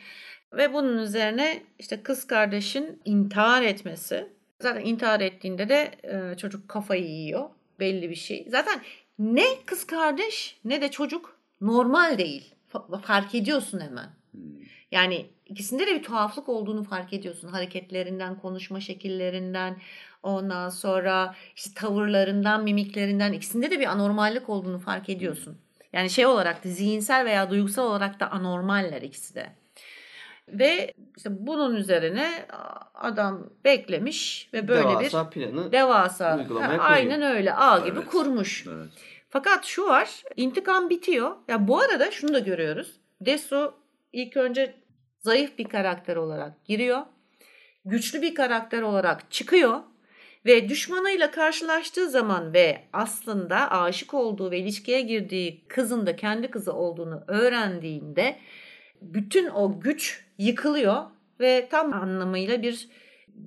[0.58, 4.28] Ve bunun üzerine işte kız kardeşin intihar etmesi.
[4.60, 7.50] Zaten intihar ettiğinde de e, çocuk kafayı yiyor.
[7.80, 8.48] Belli bir şey.
[8.50, 8.82] Zaten
[9.20, 12.56] ne kız kardeş ne de çocuk normal değil.
[12.74, 14.10] Fa- fark ediyorsun hemen.
[14.32, 14.42] Hmm.
[14.92, 17.48] Yani ikisinde de bir tuhaflık olduğunu fark ediyorsun.
[17.48, 19.78] Hareketlerinden, konuşma şekillerinden,
[20.24, 25.58] ondan sonra işte tavırlarından, mimiklerinden ikisinde de bir anormallik olduğunu fark ediyorsun.
[25.94, 29.59] Yani şey olarak da zihinsel veya duygusal olarak da anormaller ikisi de.
[30.54, 32.46] Ve işte bunun üzerine
[32.94, 38.10] adam beklemiş ve böyle Devasa planı bir devasa uygulamaya Ha, aynen öyle ağ gibi Evet.
[38.10, 38.66] kurmuş.
[38.68, 38.88] Evet.
[39.30, 41.32] Fakat şu var, intikam bitiyor.
[41.48, 42.92] Ya bu arada şunu da görüyoruz.
[43.22, 43.74] Desu
[44.14, 44.76] ilk önce
[45.20, 47.02] zayıf bir karakter olarak giriyor.
[47.86, 49.80] Güçlü bir karakter olarak çıkıyor
[50.46, 56.74] ve düşmanıyla karşılaştığı zaman ve aslında aşık olduğu ve ilişkiye girdiği kızın da kendi kızı
[56.74, 58.40] olduğunu öğrendiğinde
[59.02, 61.04] bütün o güç yıkılıyor
[61.40, 62.88] ve tam anlamıyla bir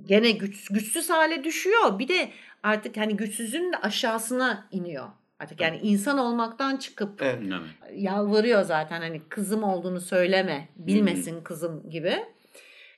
[0.07, 1.99] gene güç, güçsüz hale düşüyor.
[1.99, 2.29] Bir de
[2.63, 5.09] artık hani güçsüzün de aşağısına iniyor.
[5.39, 7.43] Artık yani insan olmaktan çıkıp Evet.
[7.95, 12.15] Yalvarıyor zaten hani kızım olduğunu söyleme, bilmesin kızım gibi.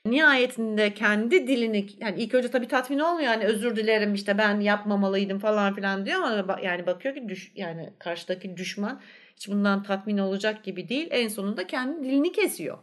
[0.05, 5.39] Nihayetinde kendi dilini yani ilk önce tabii tatmin olmuyor yani özür dilerim işte ben yapmamalıydım
[5.39, 9.01] falan filan diyor ama yani bakıyor ki düş, yani karşıdaki düşman
[9.35, 11.07] hiç bundan tatmin olacak gibi değil.
[11.11, 12.77] En sonunda kendi dilini kesiyor.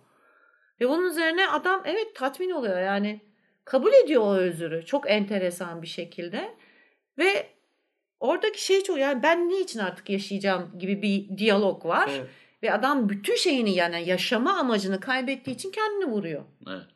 [0.81, 3.21] Ve bunun üzerine adam evet tatmin oluyor yani
[3.65, 6.55] kabul ediyor o özürü çok enteresan bir şekilde
[7.19, 7.47] ve
[8.21, 12.11] oradaki şey çok yani ben niçin artık yaşayacağım gibi bir diyalog var.
[12.13, 12.27] Evet.
[12.63, 16.43] Ve adam bütün şeyini yani yaşama amacını kaybettiği için kendini vuruyor.
[16.69, 16.87] Evet.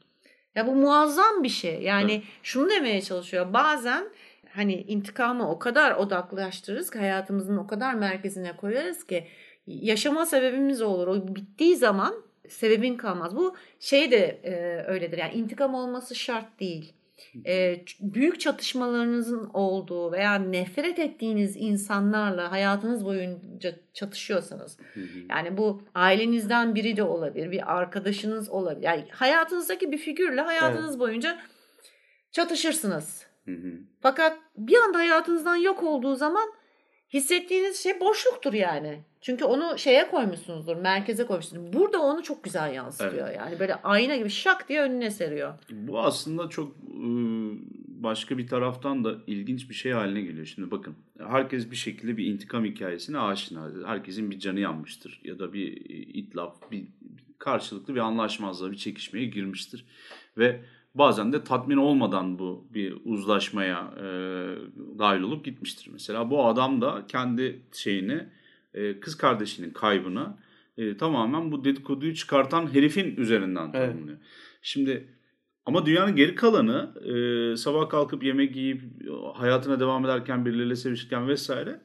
[0.54, 1.82] Ya bu muazzam bir şey.
[1.82, 2.24] Yani Evet.
[2.42, 3.52] şunu demeye çalışıyor.
[3.52, 4.08] Bazen
[4.52, 9.26] hani intikamı o kadar odaklaştırırız ki hayatımızın o kadar merkezine koyarız ki
[9.66, 11.06] yaşama sebebimiz olur.
[11.06, 12.14] O bittiği zaman
[12.48, 13.36] sebebin kalmaz.
[13.36, 15.18] Bu şey de e, öyledir.
[15.18, 16.92] Yani intikam olması şart değil.
[17.46, 24.78] E, büyük çatışmalarınızın olduğu veya nefret ettiğiniz insanlarla hayatınız boyunca çatışıyorsanız
[25.30, 28.86] yani bu ailenizden biri de olabilir, bir arkadaşınız olabilir.
[28.86, 31.38] Yani hayatınızdaki bir figürle hayatınız boyunca
[32.32, 33.26] çatışırsınız.
[33.44, 33.72] Hı hı.
[34.00, 36.52] Fakat bir anda hayatınızdan yok olduğu zaman
[37.12, 39.00] hissettiğiniz şey boşluktur yani.
[39.26, 41.72] Çünkü onu şeye koymuşsunuzdur, merkeze koymuşsunuz.
[41.72, 43.30] Burada onu çok güzel yansıtıyor.
[43.30, 45.54] Yani böyle ayna gibi şak diye önüne seriyor.
[45.70, 47.06] Bu aslında çok e,
[47.88, 50.46] başka bir taraftan da ilginç bir şey haline geliyor.
[50.46, 53.70] Şimdi bakın herkes bir şekilde bir intikam hikayesine aşina.
[53.86, 55.76] Herkesin bir canı yanmıştır ya da bir
[56.14, 56.84] itlaf, bir
[57.38, 59.84] karşılıklı bir anlaşmazlığa, bir çekişmeye girmiştir.
[60.38, 60.60] Ve
[60.94, 64.04] bazen de tatmin olmadan bu bir uzlaşmaya e,
[64.98, 65.88] dahil olup gitmiştir.
[65.92, 68.26] Mesela bu adam da kendi şeyini,
[68.76, 70.36] e, kız kardeşinin kaybını
[70.78, 73.92] e, tamamen bu dedikoduyu çıkartan herifin üzerinden Evet.
[73.92, 74.18] tanımlıyor.
[74.62, 75.06] Şimdi
[75.66, 78.82] ama dünyanın geri kalanı e, sabah kalkıp yemek yiyip
[79.34, 81.80] hayatına devam ederken birileriyle sevişirken vesaire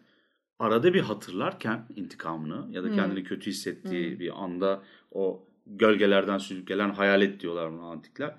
[0.60, 2.96] arada bir hatırlarken intikamını ya da Hmm.
[2.96, 4.20] kendini kötü hissettiği Hmm.
[4.20, 8.36] bir anda o gölgelerden süzüp gelen hayalet diyorlar buna antikler.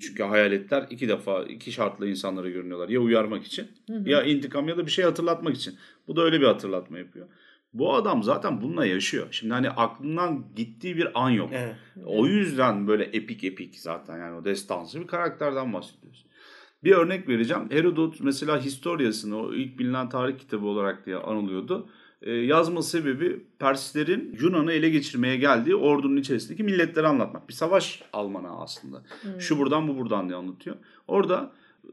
[0.00, 2.88] Çünkü hayaletler iki defa iki şartla insanlara görünüyorlar.
[2.88, 4.08] Ya uyarmak için Hı hı.
[4.08, 5.74] ya intikam ya da bir şey hatırlatmak için.
[6.08, 7.26] Bu da öyle bir hatırlatma yapıyor.
[7.72, 9.26] Bu adam zaten bununla yaşıyor.
[9.30, 11.50] Şimdi hani aklından gittiği bir an yok.
[11.52, 11.74] Evet.
[12.04, 16.26] O yüzden böyle epik epik zaten yani o destansı bir karakterden bahsediyoruz.
[16.84, 17.70] Bir örnek vereceğim.
[17.70, 21.90] Herodot mesela Historiasını o ilk bilinen tarih kitabı olarak diye anılıyordu.
[22.22, 27.48] Ee, yazma sebebi Perslerin Yunan'ı ele geçirmeye geldiği ordunun içerisindeki milletleri anlatmak.
[27.48, 29.02] Bir savaş Almanı aslında.
[29.22, 29.40] Hmm.
[29.40, 30.76] Şu buradan bu buradan diye anlatıyor.
[31.08, 31.52] Orada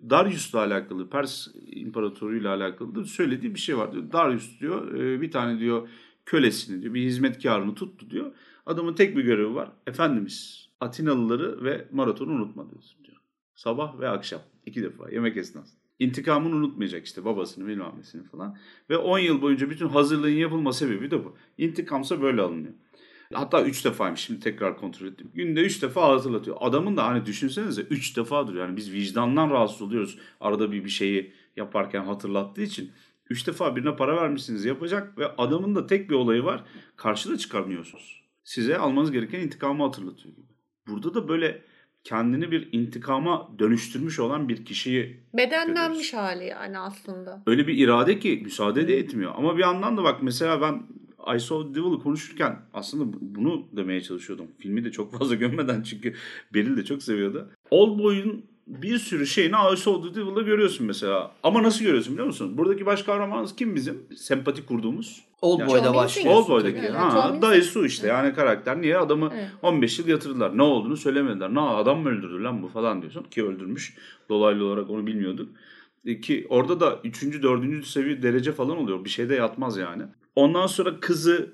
[0.10, 3.94] Darius'la alakalı, Pers imparatoruyla alakalı söylediği bir şey var.
[3.94, 4.12] Diyor.
[4.12, 5.90] Darius diyor e, bir tane diyor
[6.26, 8.32] kölesini diyor bir hizmetkarını tuttu diyor.
[8.66, 9.72] Adamın tek bir görevi var.
[9.88, 12.70] Efendimiz Atinalıları ve maratonu unutma
[13.04, 13.18] diyor.
[13.56, 15.84] Sabah ve akşam iki defa yemek esnasında.
[16.00, 17.92] İntikamını unutmayacak işte babasını bilmem
[18.32, 18.58] falan.
[18.90, 21.36] Ve 10 yıl boyunca bütün hazırlığın yapılma sebebi de bu.
[21.58, 22.74] İntikamsa böyle alınıyor.
[23.34, 25.32] Hatta 3 defaymış şimdi tekrar kontrol ettim.
[25.34, 26.58] Günde 3 defa hatırlatıyor.
[26.60, 30.18] Adamın da hani düşünsenize 3 defadır yani biz vicdandan rahatsız oluyoruz.
[30.40, 32.92] Arada bir bir şeyi yaparken hatırlattığı için.
[33.30, 36.64] 3 defa birine para vermişsiniz yapacak ve adamın da tek bir olayı var.
[36.96, 38.24] Karşıda çıkarmıyorsunuz.
[38.44, 40.48] Size almanız gereken intikamı hatırlatıyor gibi.
[40.88, 41.62] Burada da böyle
[42.04, 47.44] kendini bir intikama dönüştürmüş olan bir kişiyi Bedenlenmiş hali yani aslında.
[47.48, 49.34] öyle bir irade ki müsaade de etmiyor.
[49.36, 50.84] Ama bir yandan da bak mesela ben
[51.36, 54.48] I Saw the Devil'ı konuşurken aslında bunu demeye çalışıyordum.
[54.60, 56.14] Filmi de çok fazla gömmeden çünkü
[56.54, 57.50] Beril de çok seviyordu.
[57.72, 61.32] Oldboy'un bir sürü şeyini I Saw the Devil'da görüyorsun mesela.
[61.44, 62.58] Ama nasıl görüyorsun biliyor musun?
[62.58, 64.04] Buradaki baş kahramanımız kim bizim?
[64.16, 65.22] Sempati kurduğumuz.
[65.42, 66.36] Old Yani- başlıyor.
[66.36, 66.78] Oldboy'daki.
[66.78, 68.82] Evet, ha, dayısı işte yani karakter.
[68.82, 69.50] Niye adamı Evet.
[69.62, 70.58] 15 yıl yatırdılar.
[70.58, 71.54] Ne olduğunu söylemediler.
[71.54, 73.24] Ne adam mı öldürdü lan bu falan diyorsun.
[73.24, 73.98] Ki öldürmüş.
[74.30, 75.50] Dolaylı olarak onu bilmiyorduk.
[76.06, 77.44] E, Ki orada da 3.
[77.44, 77.86] 4.
[77.88, 79.06] seviye derece falan oluyor.
[79.06, 80.04] Bir şey de yatmaz yani.
[80.36, 81.52] Ondan sonra kızı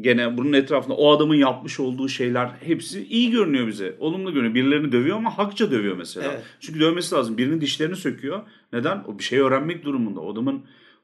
[0.00, 3.96] gene bunun etrafında o adamın yapmış olduğu şeyler hepsi iyi görünüyor bize.
[3.98, 4.54] Olumlu görünüyor.
[4.54, 6.32] Birilerini dövüyor ama hakça dövüyor mesela.
[6.32, 6.42] Evet.
[6.60, 7.38] Çünkü dövmesi lazım.
[7.38, 8.42] Birinin dişlerini söküyor.
[8.72, 9.04] Neden?
[9.08, 10.20] O bir şey öğrenmek durumunda.
[10.20, 10.62] O adamın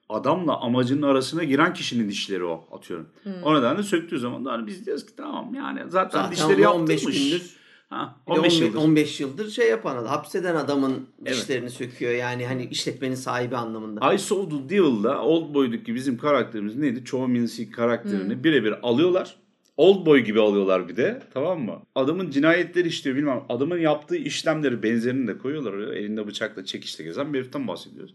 [0.08, 3.06] adamla amacının arasına giren kişinin dişleri o atıyorum.
[3.22, 3.32] Hmm.
[3.42, 6.82] O nedenle söktüğü zaman da hani biz diyoruz ki tamam yani zaten, Zaten dişleri onu
[6.82, 7.30] 15 yaptırmış.
[7.30, 7.59] gündür
[7.90, 8.78] Ha, Bir de 15 15 yıldır.
[8.78, 10.06] 15 yıldır şey yapan adam.
[10.06, 11.32] Hapseden adamın Evet.
[11.34, 12.12] dişlerini söküyor.
[12.12, 14.14] Yani hani işletmenin sahibi anlamında.
[14.14, 17.04] I Saw the Devil'da Oldboy'daki bizim karakterimiz neydi?
[17.04, 18.44] Cho Min-sik karakterini Hmm.
[18.44, 19.36] birebir alıyorlar.
[19.76, 21.82] Oldboy gibi alıyorlar bir de tamam mı?
[21.94, 23.42] Adamın cinayetleri işliyor bilmem.
[23.48, 25.78] Adamın yaptığı işlemleri benzerini de koyuyorlar.
[25.92, 28.14] Elinde bıçakla çekişle gezen bir heriften bahsediyoruz.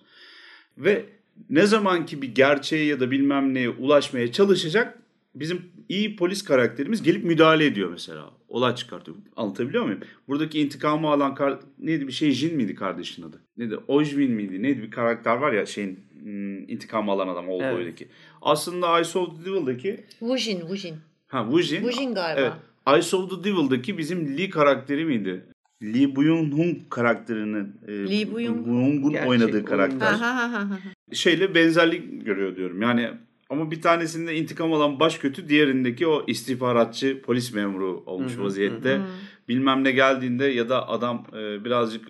[0.78, 1.06] Ve
[1.50, 4.98] ne zaman ki bir gerçeğe ya da bilmem neye ulaşmaya çalışacak
[5.36, 8.30] bizim iyi polis karakterimiz gelip müdahale ediyor mesela.
[8.48, 9.18] Olay çıkartıyor.
[9.36, 10.00] Anlatabiliyor muyum?
[10.28, 13.42] Buradaki intikamı alan kar- neydi bir şey Jin miydi kardeşin adı?
[13.58, 13.78] Neydi?
[13.88, 14.64] Ojvin miydi?
[14.64, 17.76] Neydi bir karakter var ya şeyin hmm, intikamı alan adam Old Evet.
[17.78, 18.08] Boy'daki.
[18.42, 20.96] Aslında Ice of the Devil'daki Wujin, Wujin.
[21.28, 21.82] ha Wujin.
[21.82, 22.42] Wujin galiba.
[22.88, 23.04] Evet.
[23.06, 25.46] Ice of the Devil'daki bizim Lee karakteri miydi?
[25.84, 30.24] Lee Byung-hun karakterinin e, Lee Byung- Byung-hun oynadığı karakter oyuncu.
[30.24, 30.80] Ha, ha, ha, ha.
[31.14, 32.82] şeyle benzerlik görüyor diyorum.
[32.82, 33.10] Yani
[33.50, 38.44] ama bir tanesinde intikam alan baş kötü, diğerindeki o istihbaratçı polis memuru olmuş Hı hı,
[38.44, 39.02] vaziyette.
[39.50, 42.08] Bilmem ne geldiğinde ya da adam e, birazcık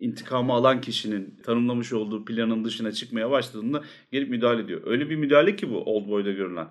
[0.00, 4.80] intikamı alan kişinin tanımlamış olduğu planın dışına çıkmaya başladığında gelip müdahale ediyor.
[4.86, 6.66] Öyle bir müdahale ki bu Old Boy'da görülen.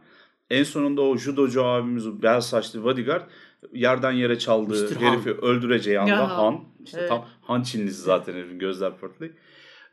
[0.50, 3.30] En sonunda o judocu abimiz o beyaz saçlı bodyguard
[3.74, 4.96] yerden yere çaldığı Mr.
[4.96, 5.12] Han.
[5.12, 6.38] herifi öldüreceği anda Ya.
[6.38, 6.64] Han.
[6.86, 7.10] işte Evet.
[7.10, 9.34] tam Han Çinlisi zaten herifin gözler pörtlü.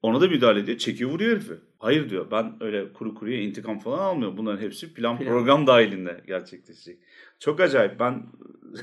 [0.04, 0.78] Ona da müdahale ediyor.
[0.78, 1.52] Çekiyor vuruyor herifi.
[1.78, 4.36] Hayır diyor ben öyle kuru kuruya intikam falan almıyorum.
[4.36, 5.28] Bunların hepsi plan, Plan.
[5.28, 6.98] program dahilinde gerçekleşecek.
[7.38, 8.00] Çok acayip.
[8.00, 8.22] Ben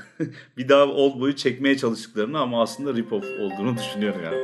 [0.56, 4.38] bir daha Old Boy'u çekmeye çalıştıklarını ama aslında rip-off olduğunu düşünüyorum yani.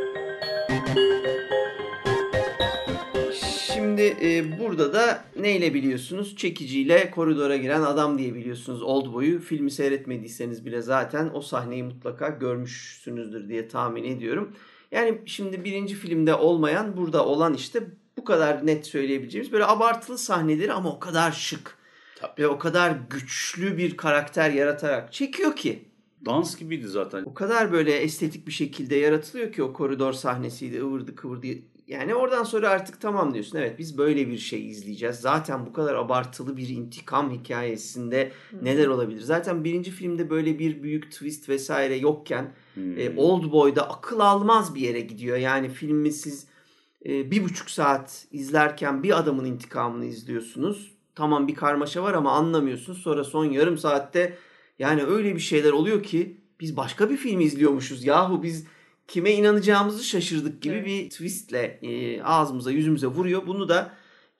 [3.74, 6.36] Şimdi e, burada da neyle biliyorsunuz?
[6.36, 9.40] Çekiciyle koridora giren adam diye biliyorsunuz Old Boy'u.
[9.40, 14.52] Filmi seyretmediyseniz bile zaten o sahneyi mutlaka görmüşsünüzdür diye tahmin ediyorum.
[14.92, 17.82] Yani şimdi birinci filmde olmayan burada olan işte
[18.16, 21.78] bu kadar net söyleyebileceğimiz böyle abartılı sahneleri ama o kadar şık
[22.20, 22.42] Tabii.
[22.42, 25.84] ve o kadar güçlü bir karakter yaratarak çekiyor ki.
[26.26, 27.24] Dans gibiydi zaten.
[27.24, 31.46] O kadar böyle estetik bir şekilde yaratılıyor ki o koridor sahnesiydi ıvırdı kıvırdı.
[31.86, 33.58] Yani oradan sonra artık tamam diyorsun.
[33.58, 35.16] Evet biz böyle bir şey izleyeceğiz.
[35.16, 39.20] Zaten bu kadar abartılı bir intikam hikayesinde neler olabilir?
[39.20, 43.00] Zaten birinci filmde böyle bir büyük twist vesaire yokken Hmm.
[43.00, 45.36] e, Old Boy'da akıl almaz bir yere gidiyor.
[45.36, 46.46] Yani filmi siz
[47.06, 50.92] e, bir buçuk saat izlerken bir adamın intikamını izliyorsunuz.
[51.14, 52.98] Tamam bir karmaşa var ama anlamıyorsunuz.
[52.98, 54.38] Sonra son yarım saatte
[54.78, 58.04] yani öyle bir şeyler oluyor ki biz başka bir film izliyormuşuz.
[58.04, 58.66] Yahu biz
[59.08, 60.86] kime inanacağımızı şaşırdık gibi Evet.
[60.86, 63.46] bir twistle e, ağzımıza yüzümüze vuruyor.
[63.46, 63.92] Bunu da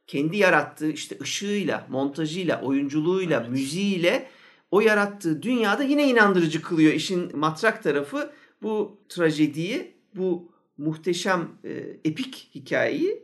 [0.07, 4.29] kendi yarattığı işte ışığıyla, montajıyla, oyunculuğuyla, müziğiyle
[4.71, 6.93] o yarattığı dünyada yine inandırıcı kılıyor.
[6.93, 8.31] İşin matrak tarafı
[8.63, 11.71] bu trajediyi, bu muhteşem e,
[12.05, 13.23] epik hikayeyi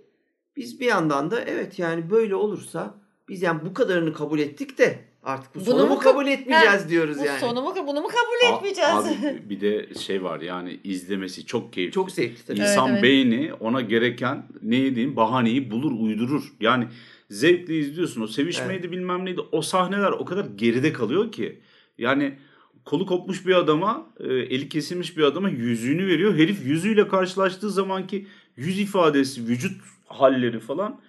[0.56, 2.94] biz bir yandan da evet yani böyle olursa
[3.28, 6.26] biz yani bu kadarını kabul ettik de artık bu Bunu sonu mu mu ka- kabul
[6.26, 7.40] etmeyeceğiz Ha, diyoruz Bu yani.
[7.40, 8.90] sonumu bunu mu kabul A- etmeyeceğiz?
[8.94, 11.92] Abi bir de şey var yani izlemesi çok keyifli.
[11.94, 12.58] Çok zevkli tabii.
[12.60, 13.02] İnsan Evet, evet.
[13.02, 16.54] beyni ona gereken ne diyeyim bahaneyi bulur uydurur.
[16.60, 16.86] Yani
[17.30, 21.60] zevkle izliyorsun o sevişmeydi bilmem neydi o sahneler o kadar geride kalıyor ki.
[21.98, 22.38] Yani
[22.84, 26.34] kolu kopmuş bir adama e, eli kesilmiş bir adama yüzüğünü veriyor.
[26.34, 31.00] Herif yüzüğüyle karşılaştığı zamanki yüz ifadesi vücut halleri falan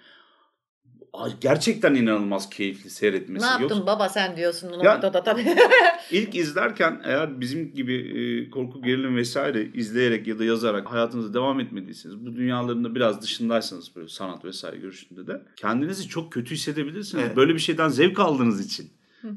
[1.41, 3.45] gerçekten inanılmaz keyifli seyretmesi.
[3.45, 5.45] ne yaptın Yoksa- baba sen diyorsun o Ya- noktada tabii.
[6.11, 11.59] İlk izlerken eğer bizim gibi e, korku gerilim vesaire izleyerek ya da yazarak hayatınıza devam
[11.59, 17.23] etmediyseniz bu dünyalarında biraz dışındaysanız böyle sanat vesaire görüşünde de kendinizi çok kötü hissedebilirsiniz.
[17.27, 17.35] Evet.
[17.37, 18.89] Böyle bir şeyden zevk aldığınız için.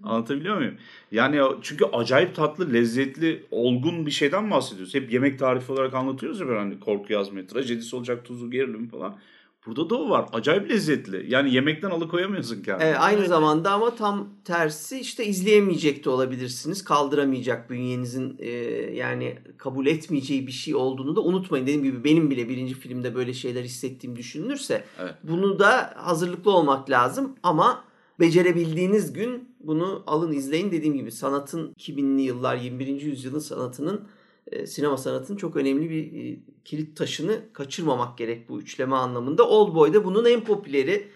[0.03, 0.75] Anlatabiliyor muyum?
[1.13, 4.95] Yani ya- çünkü acayip tatlı, lezzetli, olgun bir şeyden bahsediyoruz.
[4.95, 7.47] Hep yemek tarifi olarak anlatıyoruz ya böyle hani korku yazmayı.
[7.47, 9.17] Trajedisi olacak, tuzu, gerilim falan.
[9.67, 10.29] Burada da o var.
[10.33, 11.27] Acayip lezzetli.
[11.29, 12.89] Yani yemekten alıkoyamıyorsun kendini.
[12.89, 16.85] E, aynı zamanda ama tam tersi işte izleyemeyecek de olabilirsiniz.
[16.85, 18.51] Kaldıramayacak bünyenizin e,
[18.95, 21.67] yani kabul etmeyeceği bir şey olduğunu da unutmayın.
[21.67, 25.15] Dediğim gibi benim bile birinci filmde böyle şeyler hissettiğim düşünülürse Evet.
[25.23, 27.85] bunu da hazırlıklı olmak lazım ama
[28.21, 30.71] becerebildiğiniz gün bunu alın izleyin.
[30.71, 33.01] Dediğim gibi sanatın 2000'li yıllar 21.
[33.01, 34.09] yüzyılın sanatının
[34.53, 39.49] e, sinema sanatının çok önemli bir e, kilit taşını kaçırmamak gerek bu üçleme anlamında.
[39.49, 41.09] Old Boy'da bunun en popüleri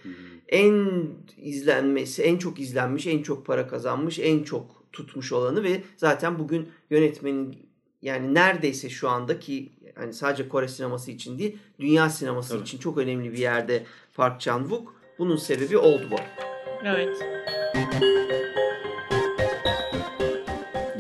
[0.49, 6.39] en izlenmesi, en çok izlenmiş, en çok para kazanmış, en çok tutmuş olanı ve zaten
[6.39, 7.57] bugün yönetmenin
[8.03, 12.63] yani neredeyse şu andaki hani sadece Kore sineması için değil, dünya sineması Tabii.
[12.63, 14.85] için çok önemli bir yerde Park Chan-wook.
[15.19, 16.21] Bunun sebebi Old Boy.
[16.85, 18.42] evet.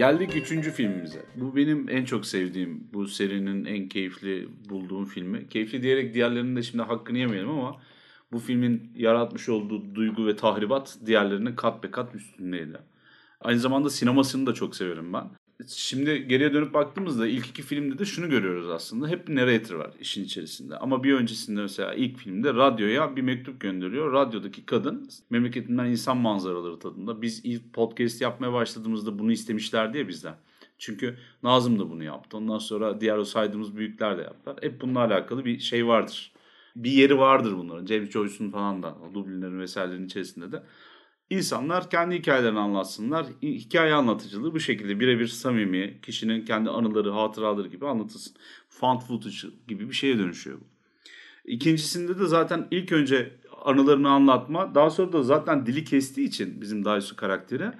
[0.02, 1.26] Geldik üçüncü filmimize.
[1.36, 5.48] Bu benim en çok sevdiğim, bu serinin en keyifli bulduğum filmi.
[5.48, 7.80] Keyifli diyerek diğerlerinin de şimdi hakkını yemeyelim ama
[8.32, 12.78] bu filmin yaratmış olduğu duygu ve tahribat diğerlerinin kat be kat üstündeydi.
[13.40, 15.30] Aynı zamanda sinemasını da çok severim ben.
[15.66, 19.08] Şimdi geriye dönüp baktığımızda ilk iki filmde de şunu görüyoruz aslında.
[19.08, 20.76] Hep bir narrator var işin içerisinde.
[20.76, 24.12] Ama bir öncesinde mesela ilk filmde radyoya bir mektup gönderiyor.
[24.12, 27.22] Radyodaki kadın memleketinden insan manzaraları tadında.
[27.22, 30.34] Biz ilk podcast yapmaya başladığımızda bunu istemişler diye bizden.
[30.78, 32.36] Çünkü Nazım da bunu yaptı.
[32.36, 34.58] Ondan sonra diğer o saydığımız büyükler de yaptılar.
[34.62, 36.32] Hep bununla alakalı bir şey vardır.
[36.76, 37.86] Bir yeri vardır bunların.
[37.86, 40.62] James Joyce'un falan da Dublinlerin vesairelerin içerisinde de.
[41.32, 43.26] İnsanlar kendi hikayelerini anlatsınlar.
[43.42, 48.34] Hikaye anlatıcılığı bu şekilde birebir samimi, kişinin kendi anıları, hatıraları gibi anlatılsın.
[48.68, 49.36] Found footage
[49.68, 50.64] gibi bir şeye dönüşüyor bu.
[51.44, 53.32] İkincisinde de zaten ilk önce
[53.64, 57.72] anılarını anlatma, daha sonra da zaten dili kestiği için bizim Daisu karakteri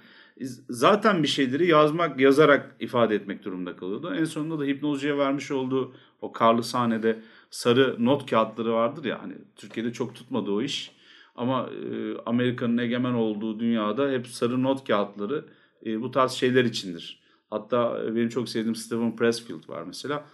[0.68, 4.14] zaten bir şeyleri yazmak, yazarak ifade etmek durumunda kalıyordu.
[4.14, 9.34] En sonunda da hipnozcuya vermiş olduğu o karlı sahnede sarı not kağıtları vardır ya hani
[9.56, 11.01] Türkiye'de çok tutmadı o iş.
[11.34, 15.44] Ama e, Amerika'nın egemen olduğu dünyada hep sarı not kağıtları
[15.86, 17.22] e, bu tarz şeyler içindir.
[17.50, 20.24] Hatta benim çok sevdiğim Stephen Pressfield var mesela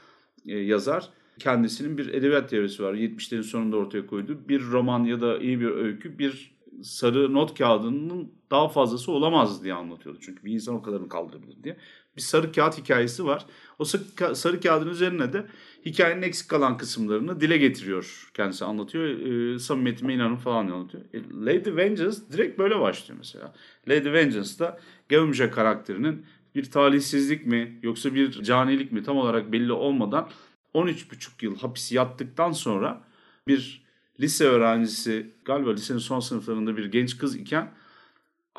[0.47, 1.09] e, yazar.
[1.39, 2.95] Kendisinin bir edebiyat teorisi var.
[2.95, 4.49] 70'lerin sonunda ortaya koyduğu.
[4.49, 9.75] Bir roman ya da iyi bir öykü bir sarı not kağıdının daha fazlası olamaz diye
[9.75, 10.19] anlatıyordu.
[10.23, 11.77] Çünkü bir insan o kadarını kaldırabilir diye.
[12.19, 13.47] Bir sarı kağıt hikayesi var.
[13.79, 13.85] O
[14.35, 15.47] sarı kağıdın üzerine de
[15.87, 18.31] hikayenin eksik kalan kısımlarını dile getiriyor.
[18.35, 19.05] Kendisi anlatıyor.
[19.55, 21.05] E, samimiyetime inanın falan anlatıyor.
[21.13, 23.55] E, Lady Vengeance direkt böyle başlıyor mesela.
[23.89, 30.29] Lady Vengeance'da Gavumja karakterinin bir talihsizlik mi yoksa bir canilik mi tam olarak belli olmadan
[30.75, 33.05] 13,5 yıl hapis yattıktan sonra
[33.49, 33.83] bir
[34.21, 37.73] lise öğrencisi galiba lisenin son sınıflarında bir genç kız iken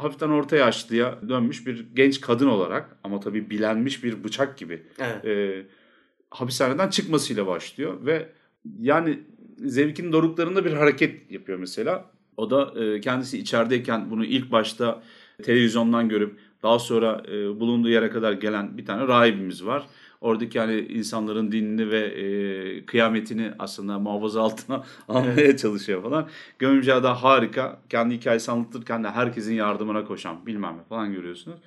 [0.03, 5.25] hafiften orta yaşlıya dönmüş bir genç kadın olarak ama tabii bilenmiş bir bıçak gibi evet.
[5.25, 5.65] e,
[6.29, 8.29] hapishaneden çıkmasıyla başlıyor ve
[8.79, 9.19] yani
[9.57, 12.11] zevkin doruklarında bir hareket yapıyor mesela.
[12.37, 15.03] O da e, kendisi içerideyken bunu ilk başta
[15.43, 19.87] televizyondan görüp daha sonra e, bulunduğu yere kadar gelen bir tane rahibimiz var.
[20.21, 26.27] Oradaki yani insanların dinini ve e, kıyametini aslında muhafaza altına almaya çalışıyor falan.
[26.59, 27.79] Gömümce'de harika.
[27.89, 31.59] Kendi hikayesi anlatırken de herkesin yardımına koşan bilmem ne falan görüyorsunuz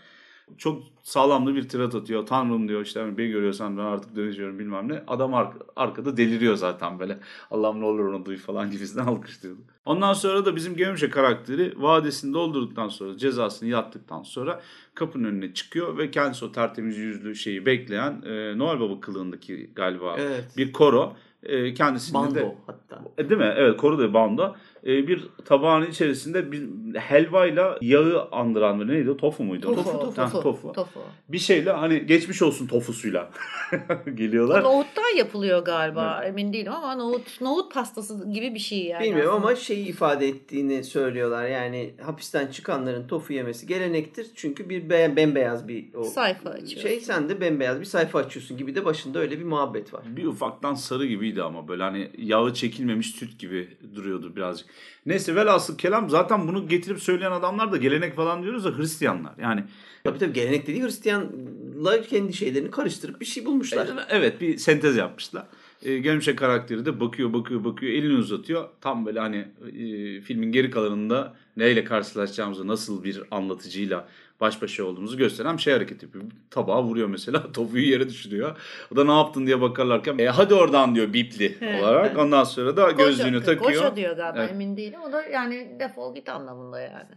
[0.59, 2.27] çok sağlamlı bir tirat atıyor.
[2.27, 5.03] Tanrım diyor işte hani bir görüyorsan ben artık dönüşüyorum bilmem ne.
[5.07, 7.19] Adam ar- arkada deliriyor zaten böyle.
[7.51, 9.61] Allah'ım ne olur onu duy falan gibisinden alkışlıyordu.
[9.85, 14.61] Ondan sonra da bizim Gömüşe karakteri vadesini doldurduktan sonra cezasını yattıktan sonra
[14.95, 20.17] kapının önüne çıkıyor ve kendisi o tertemiz yüzlü şeyi bekleyen e, Noel Baba kılığındaki galiba
[20.19, 20.45] evet.
[20.57, 23.03] bir koro e, kendisini bando de hatta.
[23.19, 23.55] E, değil mi?
[23.57, 24.57] Evet koru da bando.
[24.87, 29.17] E, bir tabağın içerisinde bir helvayla yağı andıran bir neydi?
[29.17, 29.75] Tofu muydu?
[29.75, 30.23] Tofu, tofu, tofu.
[30.23, 30.73] Ha, tofu.
[30.73, 31.01] tofu.
[31.29, 33.31] Bir şeyle hani geçmiş olsun tofusuyla
[34.15, 34.63] geliyorlar.
[34.63, 36.19] Nohuttan yapılıyor galiba.
[36.19, 36.29] Evet.
[36.29, 39.05] Emin değilim ama nohut nohut pastası gibi bir şey yani.
[39.05, 39.47] Bilmiyorum aslında.
[39.47, 41.47] ama şeyi ifade ettiğini söylüyorlar.
[41.47, 44.27] Yani hapisten çıkanların tofu yemesi gelenektir.
[44.35, 46.89] Çünkü bir be bembeyaz bir o sayfa açıyorsun.
[46.89, 50.03] Şey sen de bembeyaz bir sayfa açıyorsun gibi de başında öyle bir muhabbet var.
[50.07, 54.72] Bir ufaktan sarı gibiydi ama böyle hani yağı çekilmemiş süt gibi duruyordu birazcık.
[55.07, 59.33] Neyse velhasıl kelam zaten bunu getirip söyleyen adamlar da gelenek falan diyoruz da Hristiyanlar.
[59.41, 59.65] Yani
[60.05, 63.89] Tabii tabii gelenek dediği Hristiyanlar kendi şeylerini karıştırıp bir şey bulmuşlar.
[64.09, 65.47] Evet bir sentez yapmışlar.
[65.85, 68.69] E, Gelmişe karakteri de bakıyor bakıyor bakıyor elini uzatıyor.
[68.81, 74.09] Tam böyle hani e, filmin geri kalanında neyle karşılaşacağımızı nasıl bir anlatıcıyla
[74.41, 76.25] baş başa olduğumuzu gösteren şey hareket yapıyor.
[76.51, 77.53] Tabağa vuruyor mesela.
[77.53, 78.57] Tofuyu yere düşürüyor.
[78.93, 82.19] O da ne yaptın diye bakarlarken e, hadi oradan diyor bipli olarak.
[82.19, 83.83] Ondan sonra da gözlüğünü koşa, takıyor.
[83.83, 84.51] Koşa diyor galiba evet.
[84.51, 85.01] emin değilim.
[85.09, 87.11] O da yani defol git anlamında yani.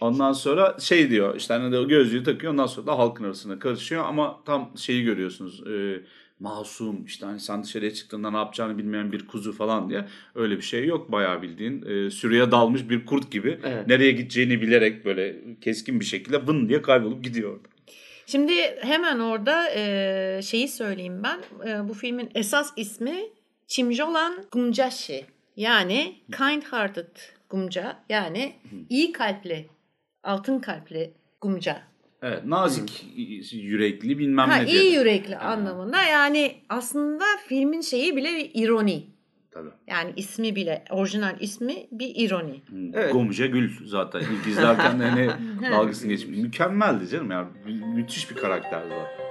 [0.00, 4.04] Ondan sonra şey diyor işte hani de gözlüğü takıyor ondan sonra da halkın arasına karışıyor
[4.04, 5.66] ama tam şeyi görüyorsunuz.
[5.66, 6.00] E,
[6.42, 10.62] masum işte hani sen dışarıya çıktığında ne yapacağını bilmeyen bir kuzu falan diye öyle bir
[10.62, 11.12] şey yok.
[11.12, 13.86] Bayağı bildiğin e, sürüye dalmış bir kurt gibi evet.
[13.86, 17.60] nereye gideceğini bilerek böyle keskin bir şekilde vın diye kaybolup gidiyor
[18.26, 21.68] Şimdi hemen orada e, şeyi söyleyeyim ben.
[21.68, 23.16] E, bu filmin esas ismi
[23.66, 25.26] Chimjolan Gumjashi
[25.56, 27.16] yani kind hearted
[27.50, 27.96] Gumca.
[28.08, 28.56] Yani
[28.88, 29.68] iyi kalpli
[30.22, 31.91] altın kalpli Gumca
[32.22, 33.60] Evet, nazik hmm.
[33.60, 34.82] yürekli bilmem ha, ne diye.
[34.82, 35.42] İyi yürekli yani.
[35.42, 36.02] anlamında.
[36.02, 39.06] Yani aslında filmin şeyi bile bir ironi.
[39.50, 39.70] Tabii.
[39.86, 42.62] Yani ismi bile, orijinal ismi bir ironi.
[42.94, 43.12] Evet.
[43.12, 45.30] Gomca Gül zaten ilk izlerken de hani
[45.72, 46.38] dalgasını geçmiş.
[46.38, 47.48] Mükemmeldi canım ya.
[47.66, 49.22] Mü- müthiş bir karakterdi o.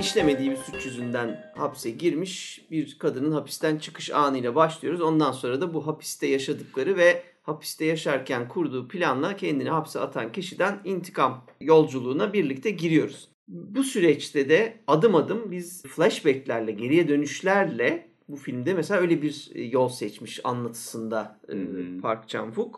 [0.00, 5.00] İşlemediği bir suç yüzünden hapse girmiş bir kadının hapisten çıkış anıyla başlıyoruz.
[5.00, 10.80] Ondan sonra da bu hapiste yaşadıkları ve hapiste yaşarken kurduğu planla kendini hapse atan kişiden
[10.84, 13.28] intikam yolculuğuna birlikte giriyoruz.
[13.48, 19.62] Bu süreçte de adım adım biz flashbacklerle, geriye dönüşlerle bu filmde mesela öyle bir e,
[19.62, 22.00] yol seçmiş anlatısında hmm.
[22.00, 22.74] Park Chan-wook.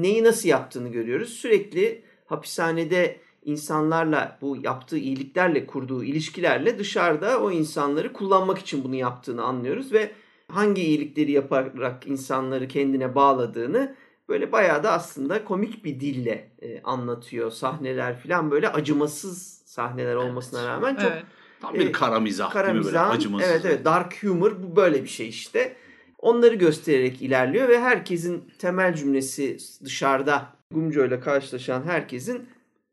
[0.00, 1.28] Neyi nasıl yaptığını görüyoruz.
[1.28, 9.42] Sürekli hapishanede insanlarla bu yaptığı iyiliklerle kurduğu ilişkilerle dışarıda o insanları kullanmak için bunu yaptığını
[9.42, 10.12] anlıyoruz ve
[10.52, 13.94] hangi iyilikleri yaparak insanları kendine bağladığını
[14.28, 17.50] böyle bayağı da aslında komik bir dille e, anlatıyor.
[17.50, 21.24] Sahneler falan böyle acımasız sahneler olmasına rağmen çok evet.
[21.60, 23.50] Tam bir kara mizah kara değil mi böyle acımasız.
[23.50, 25.76] Evet evet dark humor bu böyle bir şey işte.
[26.18, 32.48] Onları göstererek ilerliyor ve herkesin temel cümlesi dışarıda Gumco ile karşılaşan herkesin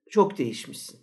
[0.10, 1.00] çok değişmişsin.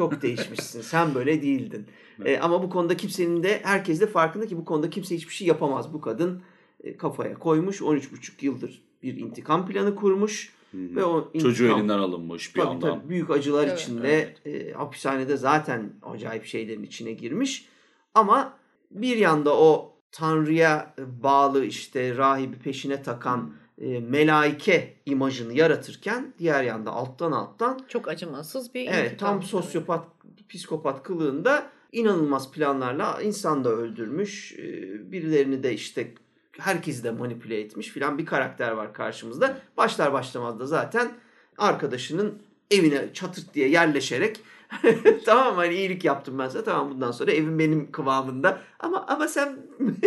[0.00, 0.80] Çok değişmişsin.
[0.80, 1.86] Sen böyle değildin.
[2.24, 5.46] E, ama bu konuda kimsenin de herkes de farkında ki bu konuda kimse hiçbir şey
[5.48, 5.92] yapamaz.
[5.92, 6.42] Bu kadın
[6.84, 7.80] e, kafaya koymuş.
[7.80, 10.52] 13,5 yıldır bir intikam planı kurmuş.
[10.74, 12.98] Ve o Çocuğu intikam- elinden alınmış bir Tabii yandan.
[13.00, 17.68] tabii, büyük acılar Evet, içinde e, hapishanede zaten acayip şeylerin içine girmiş.
[18.14, 18.52] Ama
[18.90, 26.90] bir yanda o Tanrı'ya bağlı işte rahibi peşine takan e, melaike imajını yaratırken diğer yanda
[26.90, 30.06] alttan alttan Çok acımasız bir evet tam sosyopat
[30.48, 34.52] psikopat kılığında inanılmaz planlarla insan da öldürmüş.
[34.58, 36.14] e, birilerini de işte
[36.58, 39.56] herkesi de manipüle etmiş filan bir karakter var karşımızda.
[39.76, 41.12] Başlar başlamaz da zaten
[41.58, 44.40] arkadaşının evine çatırt diye yerleşerek
[45.24, 49.56] tamam hani iyilik yaptım ben sana tamam bundan sonra evim benim kıvamında ama ama sen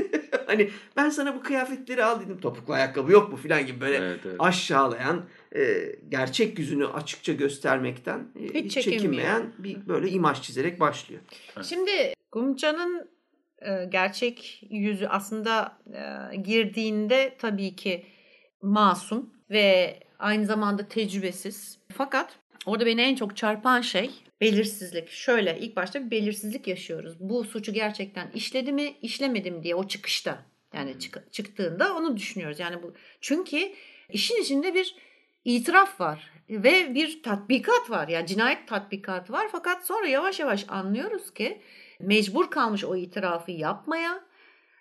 [0.48, 4.20] hani ben sana bu kıyafetleri al dedim topuklu ayakkabı yok mu filan gibi böyle Evet,
[4.26, 4.36] evet.
[4.40, 11.22] aşağılayan e, gerçek yüzünü açıkça göstermekten e, Hiç hiç, çekinmeyen bir böyle imaj çizerek başlıyor.
[11.64, 13.10] Şimdi Gumca'nın
[13.62, 18.06] e, gerçek yüzü aslında e, girdiğinde tabii ki
[18.62, 21.80] masum ve aynı zamanda tecrübesiz.
[21.98, 24.12] Fakat orada beni en çok çarpan şey
[24.44, 25.10] belirsizlik.
[25.10, 27.20] Şöyle ilk başta bir belirsizlik yaşıyoruz.
[27.20, 30.46] Bu suçu gerçekten işledi mi, işlemedi mi diye o çıkışta.
[30.74, 32.60] Yani çık- çıktığında onu düşünüyoruz.
[32.60, 33.72] Yani bu çünkü
[34.10, 34.96] işin içinde bir
[35.46, 38.08] itiraf var ve bir tatbikat var.
[38.08, 41.62] Yani cinayet tatbikatı var fakat sonra yavaş yavaş anlıyoruz ki
[42.00, 44.24] mecbur kalmış o itirafı yapmaya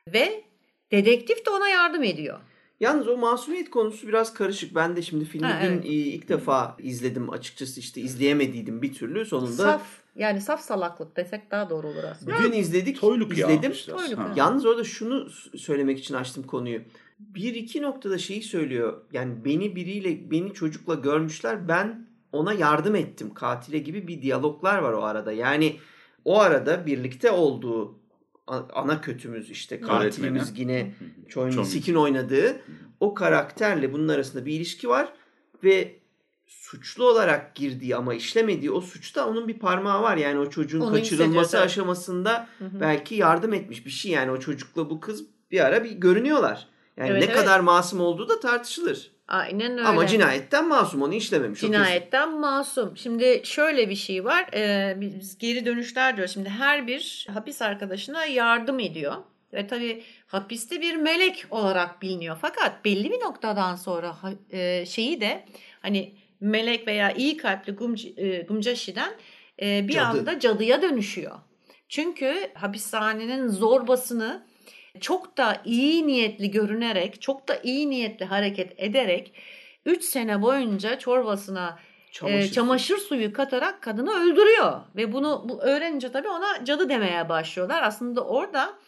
[0.08, 0.44] ve
[0.92, 2.40] dedektif de ona yardım ediyor.
[2.82, 4.74] Yalnız o masumiyet konusu biraz karışık.
[4.74, 5.84] Ben de şimdi filmi Ha, evet.
[5.84, 9.26] e, ilk defa izledim açıkçası işte izleyemediydim bir türlü.
[9.26, 9.82] Sonunda Saf
[10.16, 12.34] yani saf salaklık desek daha doğru olur aslında.
[12.42, 13.00] dün izledik.
[13.00, 13.72] Toyluk izledim.
[13.86, 14.22] Toyluk Ha.
[14.22, 14.32] ya.
[14.36, 16.80] Yalnız orada şunu söylemek için açtım konuyu.
[17.18, 19.00] Bir iki noktada şeyi söylüyor.
[19.12, 21.68] Yani beni biriyle, beni çocukla görmüşler.
[21.68, 25.32] Ben ona yardım ettim katile gibi bir diyaloglar var o arada.
[25.32, 25.76] Yani
[26.24, 28.01] o arada birlikte olduğu
[28.72, 30.60] ana kötümüz işte katilimiz Öğretmeni.
[30.60, 30.94] yine
[31.28, 32.60] Choi Min-sik'in oynadığı
[33.00, 35.12] o karakterle bunun arasında bir ilişki var
[35.64, 35.96] ve
[36.46, 40.16] suçlu olarak girdiği ama işlemediği o suçta onun bir parmağı var.
[40.16, 42.80] Yani o çocuğun Onu kaçırılması aşamasında Hı hı.
[42.80, 46.68] belki yardım etmiş bir şey yani o çocukla bu kız bir ara bir görünüyorlar.
[46.96, 47.36] Yani Evet, ne evet.
[47.36, 49.10] kadar masum olduğu da tartışılır.
[49.32, 49.88] Aynen öyle.
[49.88, 51.58] Ama cinayetten masum onu işlememiş.
[51.58, 51.72] o kesin.
[51.72, 52.96] Cinayetten masum.
[52.96, 54.46] Şimdi şöyle bir şey var.
[54.54, 56.34] Ee, biz geri dönüşler diyoruz.
[56.34, 59.14] Şimdi her bir hapis arkadaşına yardım ediyor.
[59.52, 62.36] Ve tabii hapiste bir melek olarak biliniyor.
[62.40, 64.16] Fakat belli bir noktadan sonra
[64.50, 65.44] e, şeyi de
[65.82, 69.12] hani melek veya iyi kalpli Gumc- e, Gumcashi'den
[69.62, 70.04] e, bir Cadı.
[70.04, 71.38] anda cadıya dönüşüyor.
[71.88, 74.46] Çünkü hapishanenin zorbasını
[75.00, 79.32] çok da iyi niyetli görünerek, çok da iyi niyetli hareket ederek
[79.86, 81.78] 3 sene boyunca çorbasına
[82.12, 82.38] Çamaşır.
[82.38, 84.80] e, çamaşır suyu katarak kadını öldürüyor.
[84.96, 87.82] Ve bunu bu öğrenince tabii ona cadı demeye başlıyorlar.
[87.82, 88.78] Aslında orada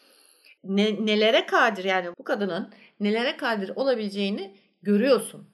[0.65, 5.49] ne, nelere kadir yani bu kadının nelere kadir olabileceğini görüyorsun.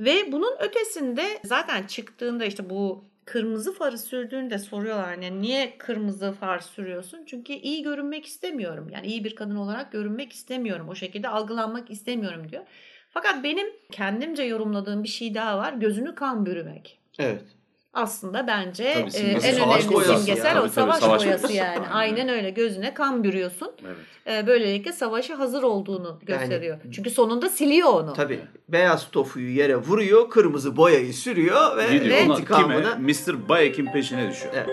[0.00, 6.58] Ve bunun ötesinde zaten çıktığında işte bu kırmızı farı sürdüğünde soruyorlar yani niye kırmızı far
[6.58, 7.24] sürüyorsun?
[7.26, 8.88] Çünkü iyi görünmek istemiyorum.
[8.92, 10.88] Yani iyi bir kadın olarak görünmek istemiyorum.
[10.88, 12.62] O şekilde algılanmak istemiyorum diyor.
[13.10, 15.72] Fakat benim kendimce yorumladığım bir şey daha var.
[15.72, 16.98] Gözünü kan bürümek.
[17.18, 17.44] Evet.
[17.92, 20.58] Aslında bence Tabii e, simgesi, en önemli boyası simgesel ya.
[20.58, 21.78] o Tabii, savaş, savaş boyası yani.
[21.78, 21.90] Aynen.
[21.90, 23.72] Aynen öyle gözüne kan bürüyorsun.
[23.86, 23.96] Evet.
[24.26, 26.78] E, böylelikle savaşa hazır olduğunu gösteriyor.
[26.92, 28.12] Çünkü sonunda siliyor onu.
[28.12, 28.40] Tabii.
[28.68, 32.98] Beyaz tofuyu yere vuruyor, kırmızı boyayı sürüyor ve Gidiyor intikamını?
[32.98, 33.48] Mr.
[33.48, 34.54] Bayek'in peşine düşüyor.
[34.56, 34.68] Evet.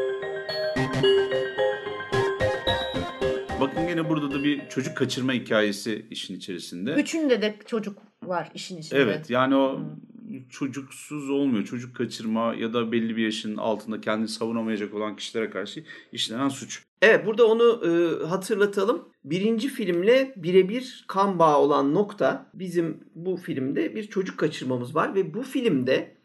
[3.61, 6.91] Bakın gene burada da bir çocuk kaçırma hikayesi işin içerisinde.
[6.91, 8.99] Üçünde de çocuk var işin içinde.
[8.99, 9.80] Evet yani o
[10.49, 11.63] çocuksuz olmuyor.
[11.63, 16.84] Çocuk kaçırma ya da belli bir yaşın altında kendini savunamayacak olan kişilere karşı işlenen suç.
[17.01, 19.09] Evet burada onu e, hatırlatalım.
[19.23, 25.34] Birinci filmle birebir kan bağı olan nokta bizim bu filmde bir çocuk kaçırmamız var ve
[25.34, 26.15] bu filmde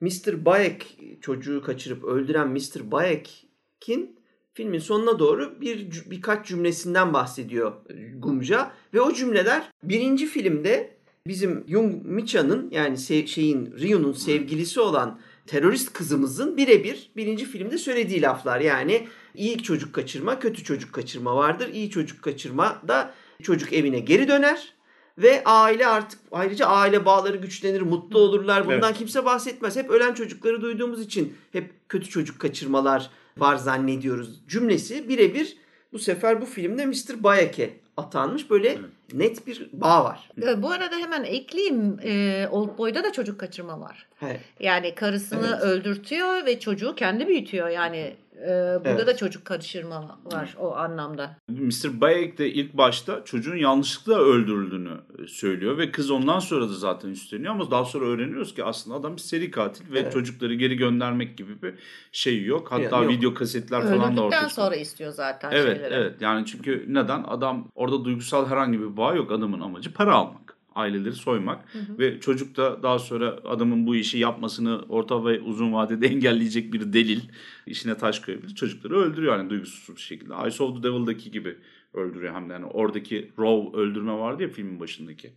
[0.00, 0.44] Mr.
[0.44, 2.90] Bayek çocuğu kaçırıp öldüren Mr.
[2.90, 4.18] Bayek'in
[4.54, 7.72] filmin sonuna doğru bir birkaç cümlesinden bahsediyor
[8.16, 10.96] Gumca ve o cümleler birinci filmde
[11.26, 18.22] bizim Jung Micha'nın yani se- şeyin Ryu'nun sevgilisi olan terörist kızımızın birebir birinci filmde söylediği
[18.22, 18.60] laflar.
[18.60, 21.68] Yani iyi çocuk kaçırma, kötü çocuk kaçırma vardır.
[21.72, 24.72] İyi çocuk kaçırma da çocuk evine geri döner
[25.18, 28.64] ve aile artık ayrıca aile bağları güçlenir, mutlu olurlar.
[28.66, 28.98] Bundan Evet.
[28.98, 29.76] kimse bahsetmez.
[29.76, 34.40] Hep ölen çocukları duyduğumuz için hep kötü çocuk kaçırmalar var zannediyoruz.
[34.48, 35.56] Cümlesi birebir
[35.92, 37.22] bu sefer bu filmde Mr.
[37.22, 38.78] Bayek'e atanmış böyle
[39.14, 40.30] net bir bağ var.
[40.42, 41.98] E, Bu arada hemen ekleyeyim.
[42.04, 44.06] E, Old Boy'da da çocuk kaçırma var.
[44.20, 44.40] He.
[44.60, 45.62] Yani karısını Evet.
[45.62, 47.68] öldürtüyor ve çocuğu kendi büyütüyor.
[47.68, 49.06] Yani e, burada Evet.
[49.06, 51.36] da çocuk karıştırma var o anlamda.
[51.48, 52.00] Mr.
[52.00, 54.92] Bayek de ilk başta çocuğun yanlışlıkla öldürüldüğünü
[55.24, 58.96] e, söylüyor ve kız ondan sonra da zaten üstleniyor ama daha sonra öğreniyoruz ki aslında
[58.96, 60.12] adam bir seri katil ve Evet.
[60.12, 61.74] çocukları geri göndermek gibi bir
[62.12, 62.72] şey yok.
[62.72, 63.12] Hatta Yani yok.
[63.12, 65.94] video kasetler falan da ortaya sonra istiyor zaten Evet şeyleri.
[65.94, 70.41] evet yani çünkü neden adam orada duygusal herhangi bir bağ yok adamın amacı para almak
[70.74, 71.64] aileleri soymak
[71.98, 76.92] ve çocuk da daha sonra adamın bu işi yapmasını orta ve uzun vadede engelleyecek bir
[76.92, 77.20] delil
[77.66, 81.56] işine taş koyabilir çocukları öldürüyor yani duygusuz bir şekilde Ice of the Devil'daki gibi
[81.94, 85.32] öldürüyor hem de yani oradaki raw öldürme vardı ya filmin başındaki.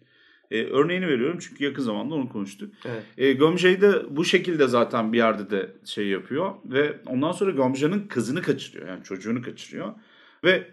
[0.51, 2.73] Ee, örneğini veriyorum çünkü yakın zamanda onu konuştuk.
[2.85, 3.03] Evet.
[3.17, 8.07] E, Gömce'yi de bu şekilde zaten bir yerde de şey yapıyor ve ondan sonra Gömce'nin
[8.07, 9.93] kızını kaçırıyor yani çocuğunu kaçırıyor
[10.43, 10.67] ve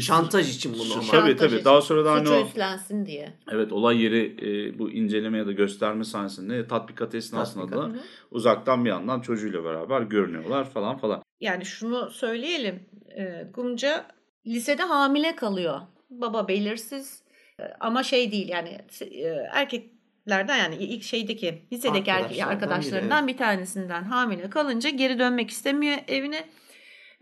[0.00, 1.02] Şantaj için bunu ama.
[1.10, 1.64] Tabii tabii için.
[1.64, 3.32] daha sonra da hani Suçu o üstlensin diye.
[3.52, 7.94] evet olay yeri e, bu inceleme ya da gösterme sahnesinde tatbikat esnasında Tatbikat.
[7.94, 11.22] da uzaktan bir yandan çocuğuyla beraber görünüyorlar falan falan.
[11.40, 12.80] Yani şunu söyleyelim.
[13.18, 14.06] E, Gumca
[14.46, 15.80] lisede hamile kalıyor.
[16.10, 17.22] Baba belirsiz
[17.60, 23.38] E, ama şey değil yani e, erkeklerden yani ilk şeydeki lisedeki erkek arkadaşlarından biri, bir
[23.38, 26.44] tanesinden hamile kalınca geri dönmek istemiyor evine.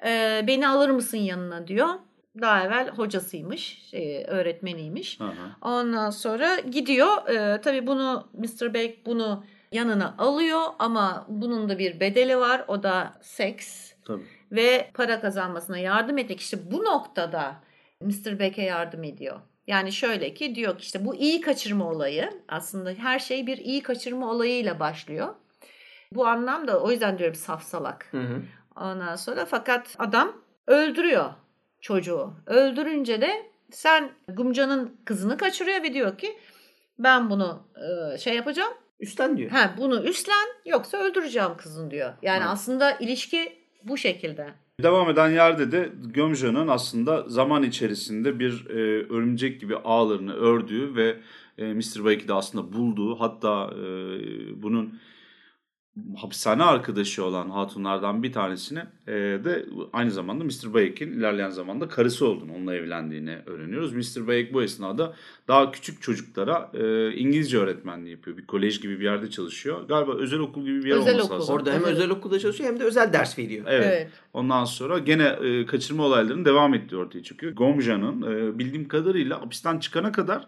[0.06, 1.88] E, beni alır mısın yanına diyor.
[2.40, 5.20] Daha evvel hocasıymış, şey, öğretmeniymiş.
[5.20, 5.30] Hı hı.
[5.62, 7.28] Ondan sonra gidiyor.
[7.28, 8.74] Ee, tabii bunu Mr.
[8.74, 12.64] Beck bunu yanına alıyor ama bunun da bir bedeli var.
[12.68, 14.26] O da seks Tabii.
[14.52, 16.40] ve para kazanmasına yardım etmek.
[16.40, 17.56] İşte bu noktada
[18.00, 18.38] Mr.
[18.38, 19.40] Beck'e yardım ediyor.
[19.66, 23.82] Yani şöyle ki diyor ki işte bu iyi kaçırma olayı aslında her şey bir iyi
[23.82, 25.34] kaçırma olayıyla başlıyor.
[26.12, 28.08] Bu anlamda o yüzden diyorum safsalak.
[28.10, 28.42] Hı hı.
[28.76, 30.32] Ondan sonra fakat adam
[30.66, 31.30] öldürüyor
[31.86, 32.30] çocuğu.
[32.46, 36.36] Öldürünce de sen Gumca'nın kızını kaçırıyor ve diyor ki
[36.98, 37.62] ben bunu
[38.14, 38.72] e, şey yapacağım.
[39.00, 39.50] Üstten diyor.
[39.50, 42.12] Ha bunu üstlen yoksa öldüreceğim kızın diyor.
[42.22, 42.48] Yani Hı.
[42.48, 44.46] aslında ilişki bu şekilde.
[44.82, 51.16] Devam eden yerde de Gömce'nin aslında zaman içerisinde bir e, örümcek gibi ağlarını ördüğü ve
[51.58, 52.04] e, Mr.
[52.04, 53.82] Bake'i de aslında bulduğu hatta e,
[54.62, 55.00] bunun
[56.16, 60.74] hapishane arkadaşı olan hatunlardan bir tanesini e, de aynı zamanda Mr.
[60.74, 63.92] Bake'in ilerleyen zamanda karısı olduğunu, onunla evlendiğini öğreniyoruz.
[63.92, 64.26] Mr.
[64.26, 65.14] Bake bu esnada
[65.48, 68.36] daha küçük çocuklara e, İngilizce öğretmenliği yapıyor.
[68.36, 69.88] Bir kolej gibi bir yerde çalışıyor.
[69.88, 71.40] Galiba özel okul gibi bir yer Özel olması okul.
[71.40, 71.54] lazım.
[71.54, 71.88] Orada hem Evet.
[71.92, 73.64] özel okulda çalışıyor hem de özel ders veriyor.
[73.68, 73.86] Evet.
[73.86, 74.10] Evet.
[74.32, 77.52] Ondan sonra gene e, kaçırma olaylarının devam ettiği ortaya çıkıyor.
[77.52, 80.46] Gomja'nın e, bildiğim kadarıyla hapisten çıkana kadar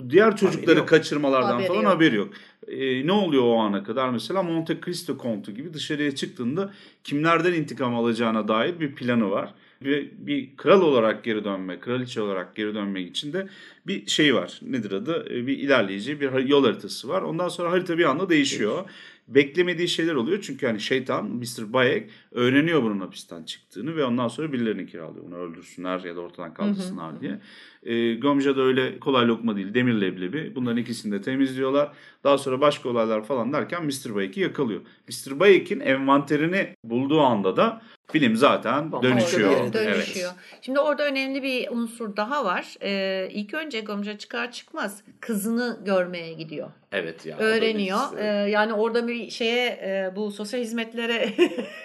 [0.00, 0.88] bu diğer çocukları yok.
[0.88, 1.92] kaçırmalardan Haberi falan yok.
[1.92, 2.28] haberi yok.
[2.68, 4.10] E, ne oluyor o ana kadar?
[4.10, 6.72] Mesela Monte Cristo kontu gibi dışarıya çıktığında
[7.04, 9.54] kimlerden intikam alacağına dair bir planı var.
[9.84, 13.48] Bir, bir kral olarak geri dönme, kraliçe olarak geri dönmek için de
[13.86, 14.60] bir şey var.
[14.62, 15.26] Nedir adı?
[15.30, 17.22] E, bir ilerleyici bir yol haritası var.
[17.22, 18.84] Ondan sonra harita bir anda değişiyor.
[19.28, 21.72] Beklemediği şeyler oluyor çünkü hani şeytan Mr.
[21.72, 25.24] Bayek öğreniyor bunun hapisten çıktığını ve ondan sonra birilerini kiralıyor.
[25.26, 27.40] Onu öldürsünler ya da ortadan kaldırsınlar diye.
[27.82, 29.74] E, Gomja da öyle kolay lokma değil.
[29.74, 30.54] Demir leblebi.
[30.54, 31.92] Bunların ikisini de temizliyorlar.
[32.24, 34.14] Daha sonra başka olaylar falan derken Mr.
[34.14, 34.80] Bayek'i yakalıyor.
[35.08, 35.40] Mr.
[35.40, 39.72] Bayek'in envanterini bulduğu anda da film zaten Bambaşka dönüşüyor.
[39.72, 40.30] Dönüşüyor.
[40.30, 40.60] Evet.
[40.60, 42.74] Şimdi orada önemli bir unsur daha var.
[42.82, 46.70] Ee, ilk önce Gomca çıkar çıkmaz kızını görmeye gidiyor.
[46.92, 47.36] Evet ya.
[47.38, 48.18] öğreniyor.
[48.18, 51.28] Ee, yani orada bir şeye e, bu sosyal hizmetlere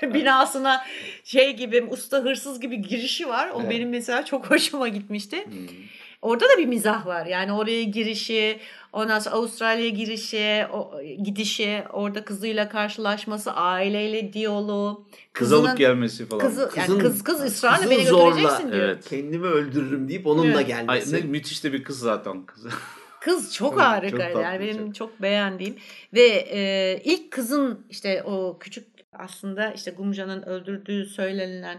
[0.36, 0.82] binasına
[1.24, 3.50] şey gibi usta hırsız gibi girişi var.
[3.54, 3.70] O Evet.
[3.70, 5.46] benim mesela çok hoşuma gitmişti.
[5.46, 5.54] Hmm.
[6.22, 7.26] Orada da bir mizah var.
[7.26, 8.60] Yani oraya girişi,
[8.94, 10.92] ondan sonra Avustralya'ya girişi, o,
[11.24, 15.06] gidişi, orada kızıyla karşılaşması, aileyle diyaloğu.
[15.34, 16.48] Kız alıp gelmesi falan.
[16.48, 18.84] Kızı, yani Kızın- kız kız ısrarla kızın beni zorla, götüreceksin diyor.
[18.84, 19.10] Evet.
[19.10, 20.58] Kendimi öldürürüm deyip onunla Evet.
[20.58, 21.16] Ay, gelmesi.
[21.16, 22.66] ne müthiş de bir kız zaten kız.
[23.22, 24.10] Kız çok Evet, harika.
[24.18, 24.96] çok tatlı, yani benim çok.
[24.96, 25.76] çok beğendiğim
[26.14, 28.88] ve e, ilk kızın işte o küçük
[29.20, 31.78] aslında işte Gumca'nın öldürdüğü söylenilen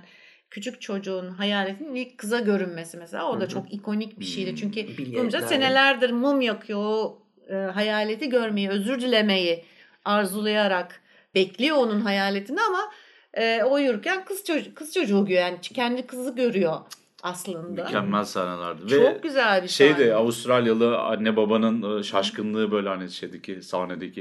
[0.50, 4.50] küçük çocuğun hayaletinin ilk kıza görünmesi mesela o da çok ikonik bir şeydi.
[4.50, 4.56] Hmm.
[4.56, 5.20] Çünkü Bilyetlerle.
[5.20, 9.64] Gumca senelerdir mum yakıyor o e, hayaleti görmeyi, özür dilemeyi
[10.04, 11.00] arzulayarak
[11.34, 12.92] bekliyor onun hayaletini ama
[13.34, 15.40] e, o yürürken kız çocuğu, kız çocuğu görüyor.
[15.40, 16.80] Yani kendi kızı görüyor
[17.26, 17.84] aslında.
[17.84, 18.88] Mükemmel sahnelerdi.
[18.88, 20.06] Çok Ve güzel bir şey sahne.
[20.06, 24.20] de Avustralyalı anne babanın e, şaşkınlığı böyle hani şeydeki sahnedeki.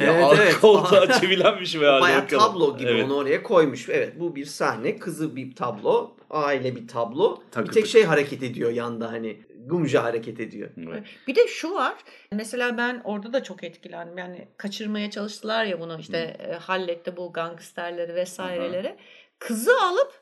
[0.00, 0.60] Ya Evet, evet.
[0.60, 2.42] koltuğa çevilenmiş ve hala Baya bakalım.
[2.42, 3.04] tablo gibi Evet.
[3.04, 3.88] onu oraya koymuş.
[3.88, 4.96] Evet bu bir sahne.
[4.98, 6.16] Kızı bir tablo.
[6.30, 7.42] Aile bir tablo.
[7.50, 9.40] Takı bir tek şey hareket ediyor yanda hani.
[9.66, 10.70] Gumca hareket ediyor.
[10.88, 11.04] Evet.
[11.26, 11.94] Bir de şu var.
[12.32, 14.18] Mesela ben orada da çok etkilendim.
[14.18, 18.96] Yani kaçırmaya çalıştılar ya bunu işte e, halletti bu gangsterleri vesaireleri.
[19.38, 20.12] Kızı alıp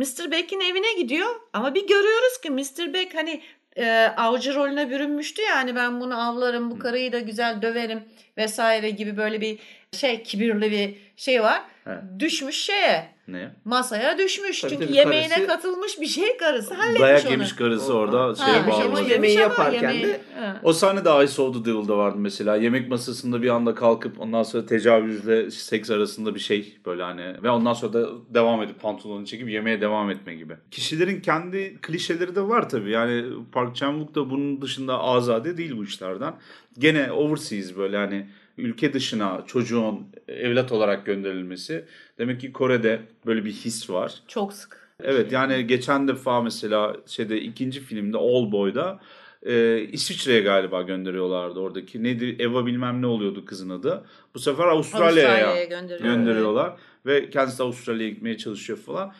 [0.00, 0.30] Mr.
[0.30, 2.94] Beck'in evine gidiyor ama bir görüyoruz ki Mr.
[2.94, 3.40] Beck hani
[3.76, 8.02] e, avcı rolüne bürünmüştü ya hani ben bunu avlarım bu karıyı da güzel döverim
[8.36, 9.58] vesaire gibi böyle bir
[9.92, 11.62] şey kibirli bir şey var.
[11.86, 11.98] Evet.
[12.18, 13.54] Düşmüş şeye Ne?
[13.64, 14.60] masaya düşmüş.
[14.60, 17.30] Tabii Çünkü tabii, yemeğine karısı- katılmış bir şey karısı halletmiş Dayak onu.
[17.30, 18.98] yemiş karısı orada Ha, şeye Ha, bir şey bağladı.
[19.00, 20.60] ama Yemeği yaparken yemeği- de- Ha.
[20.62, 22.56] O sahne de Ice of the Devil'da vardı mesela.
[22.56, 27.50] Yemek masasında bir anda kalkıp ondan sonra tecavüzle seks arasında bir şey böyle hani ve
[27.50, 30.54] ondan sonra da devam edip pantolonunu çekip yemeğe devam etme gibi.
[30.70, 32.90] Kişilerin kendi klişeleri de var tabii.
[32.90, 36.34] Yani Park Chan-wook da bunun dışında azade değil bu işlerden.
[36.78, 38.26] Gene overseas böyle hani
[38.58, 41.84] ülke dışına çocuğun evlat olarak gönderilmesi.
[42.18, 44.14] Demek ki Kore'de böyle bir his var.
[44.28, 44.90] Çok sık.
[45.02, 49.00] Evet yani geçen defa mesela şeyde ikinci filmde All Boy'da
[49.46, 52.02] e, İsviçre'ye galiba gönderiyorlardı oradaki.
[52.02, 54.04] Nedir Eva bilmem ne oluyordu kızın adı.
[54.34, 56.14] Bu sefer Avustralya'ya Avustralya'ya gönderiyor.
[56.14, 56.72] gönderiyorlar
[57.06, 59.12] ve kendisi de Avustralya'ya gitmeye çalışıyor falan.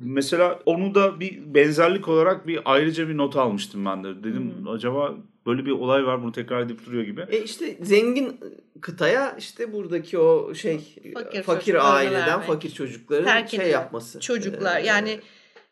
[0.00, 4.08] Mesela onu da bir benzerlik olarak bir ayrıca bir not almıştım ben de.
[4.24, 4.68] Dedim Hmm.
[4.68, 5.14] acaba
[5.48, 7.26] böyle bir olay var bunu tekrar edip duruyor gibi.
[7.30, 8.40] E işte zengin
[8.80, 10.80] kıtaya işte buradaki o şey
[11.14, 12.46] Fakir fakir, aileden vermek.
[12.46, 14.20] fakir çocukların Terk şey yapması.
[14.20, 15.20] Çocuklar e, yani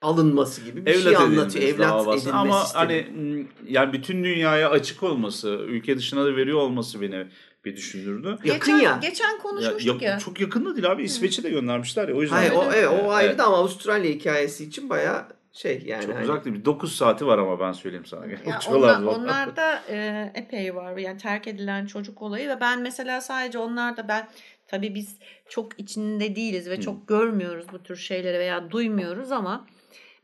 [0.03, 1.65] alınması gibi bir evlat şey anlatıyor.
[1.65, 2.19] Evlat davası.
[2.21, 2.81] edilme Ama sistemi.
[2.85, 7.27] hani yani bütün dünyaya açık olması, ülke dışına da veriyor olması beni
[7.65, 8.39] bir düşündürdü.
[8.45, 8.99] Yakın geçen, ya.
[9.03, 10.11] Geçen konuşmuştuk ya.
[10.11, 11.03] ya- Çok yakın da değil abi.
[11.03, 12.15] İsveç'e de göndermişler ya.
[12.15, 12.37] O yüzden.
[12.37, 13.39] Hayır, o, evet, o ayrı Evet.
[13.39, 16.07] da ama Avustralya hikayesi için baya şey yani.
[16.07, 16.65] Çok hani- uzak değil.
[16.65, 18.27] 9 saati var ama ben söyleyeyim sana.
[18.27, 18.39] Ya
[18.71, 24.09] onlar, onlarda e, epey var yani terk edilen çocuk olayı ve ben mesela sadece onlarda
[24.09, 24.29] ben
[24.67, 25.17] tabii biz
[25.49, 29.67] çok içinde değiliz ve çok görmüyoruz bu tür şeyleri veya duymuyoruz ama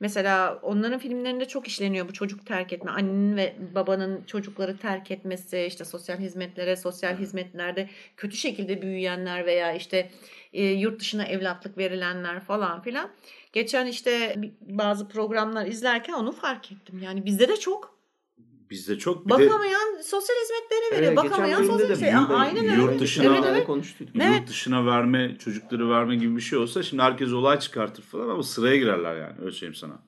[0.00, 5.60] mesela onların filmlerinde çok işleniyor bu çocuk terk etme annenin ve babanın çocukları terk etmesi
[5.60, 10.10] işte sosyal hizmetlere sosyal hizmetlerde kötü şekilde büyüyenler veya işte
[10.52, 13.10] e, yurt dışına evlatlık verilenler falan filan.
[13.52, 17.00] Geçen işte bazı programlar izlerken onu fark ettim.
[17.02, 17.92] Yani bizde de çok
[18.70, 19.26] Bizde çok.
[19.26, 21.12] Bir de Bakamayan sosyal hizmetlere veriyor.
[21.12, 22.10] Evet, Bakamayan sosyal de şey.
[22.12, 23.00] yurt- Aynen yurt öyle.
[23.00, 23.66] dışına- Evet, evet.
[23.66, 24.08] konuştuk.
[24.20, 24.38] Evet.
[24.40, 28.42] yurt dışına verme, çocukları verme gibi bir şey olsa şimdi herkes olay çıkartır falan ama
[28.42, 29.32] sıraya girerler yani.
[29.40, 29.98] Öyle söyleyeyim sana.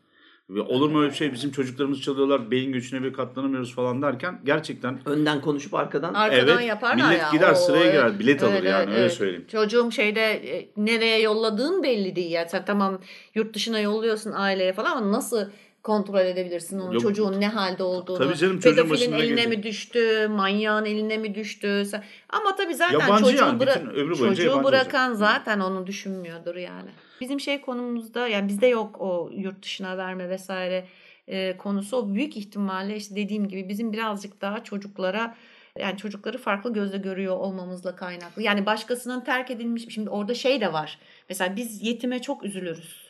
[0.51, 1.33] Ve olur mu öyle bir şey?
[1.33, 6.69] Bizim çocuklarımız çalıyorlar, beyin göçüne bir katlanamıyoruz falan derken gerçekten Önden konuşup arkadan Arkadan Evet,
[6.69, 7.31] yaparlar millet ya.
[7.33, 7.93] gider, Oo, sıraya evet.
[7.95, 9.45] girer, bilet alır Evet, yani, evet, öyle söyleyeyim.
[9.53, 12.31] Çocuğum şeyde e, nereye yolladığın belli değil.
[12.31, 13.01] Yani sen tamam
[13.35, 15.51] yurt dışına yolluyorsun aileye falan ama nasıl
[15.85, 17.03] kontrol edebilirsin onun Yok.
[17.03, 18.19] çocuğun ne halde olduğunu.
[18.19, 19.49] Tabii canım, çocuğun Pedofilin eline gelecek?
[19.49, 21.85] mi düştü, manyağın eline mi düştü?
[21.91, 22.05] Sen...
[22.29, 25.19] Ama tabii zaten Yabancı çocuğu, yani, bıra- çocuğu bırakan olacak.
[25.19, 26.91] zaten onu düşünmüyordur yani.
[27.21, 30.87] Bizim şey konumuzda yani bizde yok o yurt dışına verme vesaire
[31.29, 31.97] e, konusu.
[31.97, 35.35] O büyük ihtimalle işte dediğim gibi bizim birazcık daha çocuklara
[35.79, 38.43] yani çocukları farklı gözle görüyor olmamızla kaynaklı.
[38.43, 40.99] Yani başkasının terk edilmiş şimdi orada şey de var.
[41.29, 43.04] Mesela biz yetime çok üzülürüz.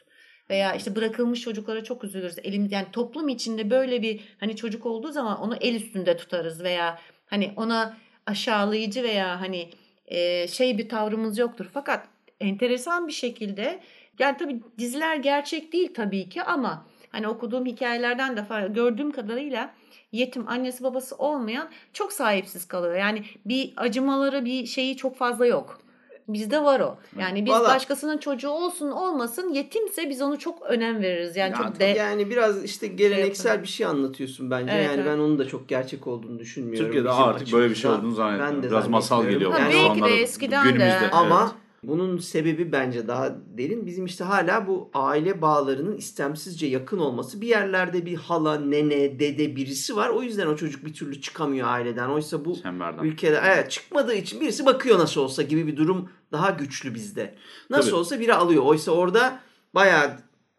[0.51, 2.39] Veya işte bırakılmış çocuklara çok üzülürüz.
[2.39, 6.99] Elim yani toplum içinde böyle bir hani çocuk olduğu zaman onu el üstünde tutarız veya
[7.27, 9.71] hani ona aşağılayıcı veya hani
[10.07, 11.67] e, şey bir tavrımız yoktur.
[11.75, 12.09] Fakat
[12.41, 13.81] enteresan bir şekilde
[14.19, 19.75] yani tabii diziler gerçek değil tabii ki ama hani okuduğum hikayelerden de gördüğüm kadarıyla
[20.13, 22.97] yetim annesi babası olmayan çok sahipsiz kalıyor.
[22.97, 25.84] Yani bir acımaları bir şeyi çok fazla yok.
[26.29, 26.97] Bizde var o.
[27.19, 31.37] Yani biz Valla- başkasının çocuğu olsun olmasın yetimse biz onu çok önem veririz.
[31.37, 33.63] Yani Ya çok de yani biraz işte geleneksel yapın.
[33.63, 34.73] bir şey anlatıyorsun bence.
[34.73, 35.07] Evet, yani evet.
[35.07, 36.85] ben onun da çok gerçek olduğunu düşünmüyorum.
[36.85, 38.55] Türkiye'de artık böyle bir şey olduğunu zannediyorum.
[38.57, 39.53] Ben de Biraz masal geliyor.
[39.53, 41.11] Ha, bana şu belki de eskiden de.
[41.13, 41.64] Ama Evet.
[41.89, 43.87] Bunun sebebi bence daha derin.
[43.87, 47.41] Bizim işte hala bu aile bağlarının istemsizce yakın olması.
[47.41, 50.09] Bir yerlerde bir hala, nene, dede birisi var.
[50.09, 52.09] O yüzden o çocuk bir türlü çıkamıyor aileden.
[52.09, 53.05] Oysa bu Çemberden.
[53.05, 57.35] ülkede evet çıkmadığı için birisi bakıyor nasıl olsa gibi bir durum daha güçlü bizde.
[57.71, 57.99] Nasıl Tabii.
[58.01, 58.63] olsa biri alıyor.
[58.63, 59.41] Oysa orada
[59.75, 60.11] bayağı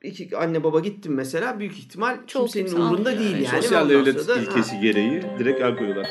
[0.03, 3.47] iki anne baba gittim mesela büyük ihtimal Çok kimsenin kimse umurunda değil evet.
[3.53, 3.61] yani.
[3.61, 6.07] Sosyal devlet ilkesi gereği direkt el koyuyorlar.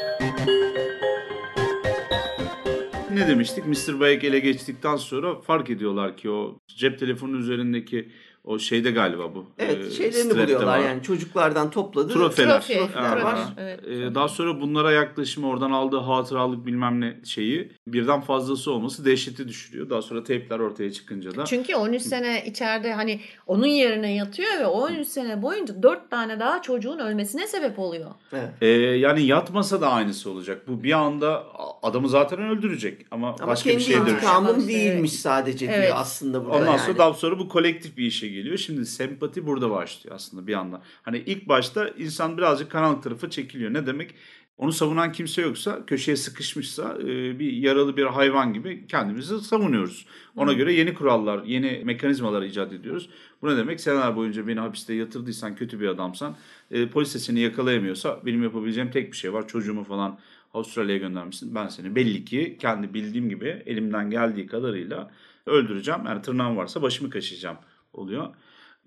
[3.14, 3.66] Ne demiştik?
[3.66, 4.00] Mr.
[4.00, 8.08] Bayek ele geçtikten sonra fark ediyorlar ki o cep telefonu üzerindeki
[8.44, 9.46] o şeyde galiba bu.
[9.58, 10.84] Evet e, şeylerini strap'te buluyorlar var.
[10.84, 12.60] yani çocuklardan topladığı Trofeler.
[12.60, 13.38] Trofi, trofeler var.
[13.58, 13.80] Evet.
[13.88, 19.48] Ee, daha sonra bunlara yaklaşımı oradan aldığı hatıralık bilmem ne şeyi birden fazlası olması dehşeti
[19.48, 19.90] düşürüyor.
[19.90, 24.66] Daha sonra teypler ortaya çıkınca da Çünkü 13 sene içeride hani onun yerine yatıyor ve
[24.66, 28.10] 13 sene boyunca 4 tane daha çocuğun ölmesine sebep oluyor.
[28.32, 28.48] Evet.
[28.60, 30.68] Ee, yani yatmasa da aynısı olacak.
[30.68, 31.44] Bu bir anda
[31.82, 34.16] adamı zaten öldürecek ama, Ama başka kendi bir şeye dönüşecek.
[34.22, 35.82] intikamım İşte- değilmiş sadece Evet.
[35.82, 36.80] diyor aslında burada Ondan yani.
[36.80, 38.56] sonra daha sonra bu kolektif bir işe geliyor.
[38.56, 40.82] Şimdi sempati burada başlıyor aslında bir anda.
[41.02, 43.72] Hani ilk başta insan birazcık karanlık tarafa çekiliyor.
[43.72, 44.14] Ne demek?
[44.58, 50.06] Onu savunan kimse yoksa, köşeye sıkışmışsa e, bir yaralı bir hayvan gibi kendimizi savunuyoruz.
[50.36, 53.10] Ona göre yeni kurallar, yeni mekanizmalar icat ediyoruz.
[53.42, 53.80] Bu ne demek?
[53.80, 56.36] Seneler boyunca beni hapiste yatırdıysan, kötü bir adamsan,
[56.70, 59.48] e, polis de seni yakalayamıyorsa benim yapabileceğim tek bir şey var.
[59.48, 60.18] Çocuğumu falan
[60.54, 61.54] Avustralya'ya göndermişsin.
[61.54, 65.10] Ben seni belli ki kendi bildiğim gibi elimden geldiği kadarıyla
[65.46, 66.00] öldüreceğim.
[66.06, 67.56] Yani tırnağım varsa başımı kaşıyacağım
[67.94, 68.34] oluyor.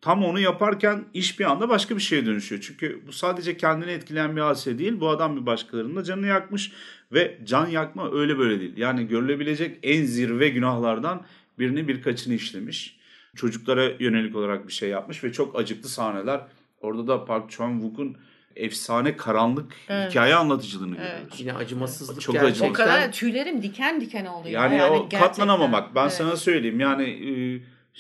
[0.02, 2.62] Tam onu yaparken iş bir anda başka bir şeye dönüşüyor.
[2.62, 5.00] Çünkü bu sadece kendini etkileyen bir hadise değil.
[5.00, 6.72] Bu adam bir başkalarının da canını yakmış
[7.14, 8.78] ve can yakma öyle böyle değil.
[8.78, 11.22] Yani görülebilecek en zirve günahlardan
[11.60, 12.98] birini birkaçını işlemiş.
[13.36, 16.42] Çocuklara yönelik olarak bir şey yapmış ve çok acıklı sahneler.
[16.82, 18.18] Orada da Park Chan-wook'un
[18.56, 20.12] efsane karanlık Evet.
[20.12, 21.10] hikaye anlatıcılıını Evet.
[21.12, 21.40] görüyoruz.
[21.40, 22.70] Yine acımasızlık Çok gerçekten.
[22.70, 24.54] O kadar tüylerim diken diken oluyor.
[24.54, 25.20] Yani, o gerçekten.
[25.20, 25.96] katlanamamak.
[25.96, 26.14] Ben Evet.
[26.14, 26.80] sana söyleyeyim.
[26.80, 27.34] Yani e,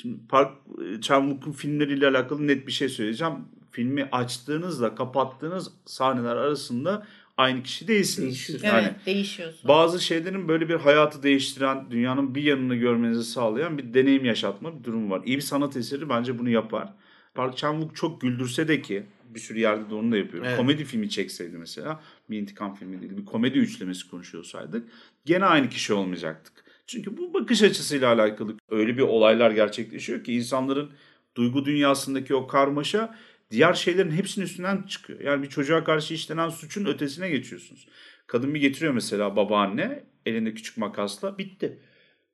[0.01, 0.51] şimdi Park
[1.01, 3.33] Chan-wook'un filmleriyle alakalı net bir şey söyleyeceğim.
[3.71, 8.49] Filmi açtığınızla kapattığınız sahneler arasında aynı kişi değilsiniz.
[8.49, 9.67] Evet Yani değişiyorsun.
[9.67, 14.83] bazı şeylerin böyle bir hayatı değiştiren, dünyanın bir yanını görmenizi sağlayan bir deneyim yaşatma bir
[14.83, 15.21] durum var.
[15.25, 16.93] İyi bir sanat eseri bence bunu yapar.
[17.35, 20.45] Park Chan-wook çok güldürse de ki bir sürü yerde de onu da yapıyor.
[20.45, 20.57] Evet.
[20.57, 24.87] Komedi filmi çekseydi mesela bir intikam filmi değil bir komedi üçlemesi konuşuyorsaydık
[25.25, 26.66] gene aynı kişi olmayacaktık.
[26.87, 30.91] Çünkü bu bakış açısıyla alakalı öyle bir olaylar gerçekleşiyor ki insanların
[31.37, 33.15] duygu dünyasındaki o karmaşa
[33.51, 35.19] diğer şeylerin hepsinin üstünden çıkıyor.
[35.19, 37.87] Yani bir çocuğa karşı işlenen suçun ötesine geçiyorsunuz.
[38.27, 41.79] Kadın bir getiriyor mesela babaanne elinde küçük makasla bitti.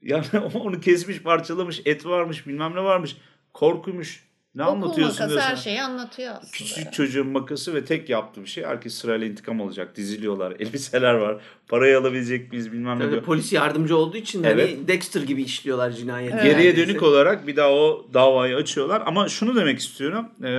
[0.01, 3.17] Yani onu kesmiş parçalamış et varmış bilmem ne varmış
[3.53, 5.49] korkuymuş ne Okul anlatıyorsun makası diyorsun.
[5.49, 6.51] her şeyi anlatıyor aslında.
[6.51, 9.95] Küçücük çocuğun makası ve tek yaptığı bir şey herkes sırayla intikam alacak.
[9.95, 10.51] Diziliyorlar.
[10.59, 11.41] Elbiseler var.
[11.67, 13.03] Parayı alabilecek miyiz bilmem ne.
[13.03, 14.69] Tabii polis yardımcı olduğu için Evet.
[14.77, 16.35] hani Dexter gibi işliyorlar cinayeti.
[16.35, 16.43] Evet.
[16.45, 19.03] Geriye dönük olarak bir daha o davayı açıyorlar.
[19.05, 20.25] Ama şunu demek istiyorum.
[20.43, 20.49] Ee,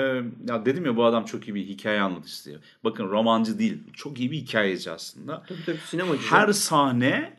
[0.48, 2.58] ya dedim ya bu adam çok iyi bir hikaye anlatıcısı diye.
[2.84, 3.78] Bakın romancı değil.
[3.92, 5.42] Çok iyi bir hikayeci aslında.
[5.48, 6.22] Tabii tabii sinemacı.
[6.30, 7.32] Her sahne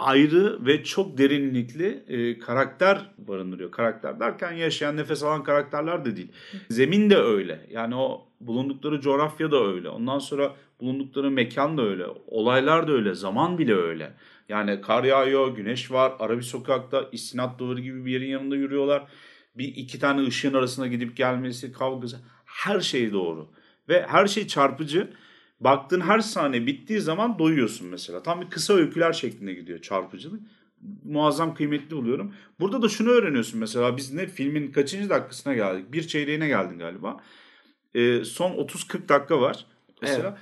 [0.00, 3.70] ayrı ve çok derinlikli e, karakter barındırıyor.
[3.70, 6.32] Karakter derken yaşayan, nefes alan karakterler de değil.
[6.70, 7.66] Zemin de öyle.
[7.70, 9.88] Yani o bulundukları coğrafya da öyle.
[9.88, 12.04] Ondan sonra bulundukları mekan da öyle.
[12.26, 13.14] Olaylar da öyle.
[13.14, 14.12] Zaman bile öyle.
[14.48, 16.12] Yani kar yağıyor, güneş var.
[16.18, 19.06] Ara sokakta istinat duvarı gibi bir yerin yanında yürüyorlar.
[19.56, 22.20] Bir iki tane ışığın arasına gidip gelmesi, kavgası.
[22.44, 23.48] Her şey doğru.
[23.88, 25.10] Ve her şey çarpıcı.
[25.60, 28.22] Baktığın her sahne bittiği zaman doyuyorsun mesela.
[28.22, 30.40] Tam bir kısa öyküler şeklinde gidiyor çarpıcılık.
[31.04, 32.34] Muazzam kıymetli buluyorum.
[32.60, 35.92] Burada da şunu öğreniyorsun mesela biz ne filmin kaçıncı dakikasına geldik?
[35.92, 37.16] Bir çeyreğine geldin galiba.
[37.94, 39.66] Ee, son 30-40 dakika var.
[40.02, 40.38] Mesela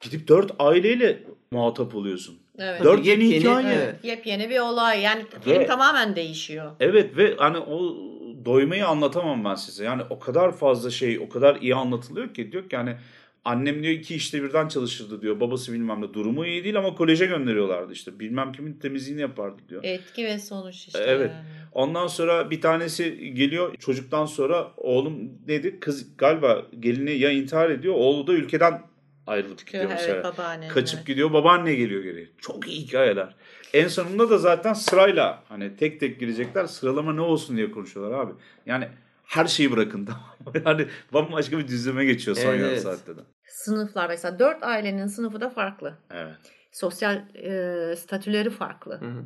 [0.00, 2.38] gidip dört aileyle muhatap oluyorsun.
[2.58, 2.84] Evet.
[2.84, 3.74] Dört yeni hikaye.
[3.74, 4.04] evet.
[4.04, 5.02] Yepyeni bir olay.
[5.02, 6.72] Yani film Ve- tamamen değişiyor.
[6.80, 7.96] Evet ve hani o
[8.44, 9.84] doymayı anlatamam ben size.
[9.84, 12.96] Yani o kadar fazla şey, o kadar iyi anlatılıyor ki diyor ki yani
[13.44, 15.40] annem diyor iki işte birden çalışırdı diyor.
[15.40, 18.20] Babası bilmem ne durumu iyi değil ama koleje gönderiyorlardı işte.
[18.20, 19.84] Bilmem kimin temizliğini yapardı diyor.
[19.84, 21.04] Etki ve sonuç işte.
[21.06, 21.30] Evet.
[21.30, 21.44] yani.
[21.72, 25.14] Ondan sonra bir tanesi geliyor çocuktan sonra oğlum
[25.48, 28.82] dedi kız galiba gelini ya intihar ediyor oğlu da ülkeden
[29.26, 30.24] ayrılıp gidiyor Evet, mesela.
[30.24, 30.68] babaanne.
[30.68, 32.28] Kaçıp gidiyor babaanne geliyor geri.
[32.38, 33.34] Çok iyi hikayeler.
[33.74, 38.32] En sonunda da zaten sırayla hani tek tek girecekler sıralama ne olsun diye konuşuyorlar abi.
[38.66, 38.88] Yani
[39.24, 40.22] her şeyi bırakın tamam
[40.54, 40.62] mı?
[40.66, 42.82] Yani bambaşka bir düzleme geçiyor son Evet, yarım evet.
[42.82, 43.20] saatte de.
[43.48, 45.98] Sınıflar mesela dört ailenin sınıfı da farklı.
[46.10, 46.34] Evet.
[46.72, 49.00] Sosyal e, statüleri farklı.
[49.00, 49.24] Hı hı.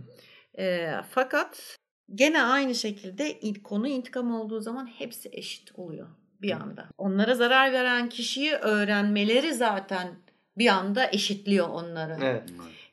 [0.63, 1.77] E, fakat
[2.15, 6.09] gene aynı şekilde il- konu intikam olduğu zaman hepsi eşit oluyor
[6.43, 6.89] bir anda.
[6.99, 10.09] Onlara zarar veren kişiyi öğrenmeleri zaten
[10.59, 12.17] bir anda eşitliyor onları.
[12.23, 12.43] Evet.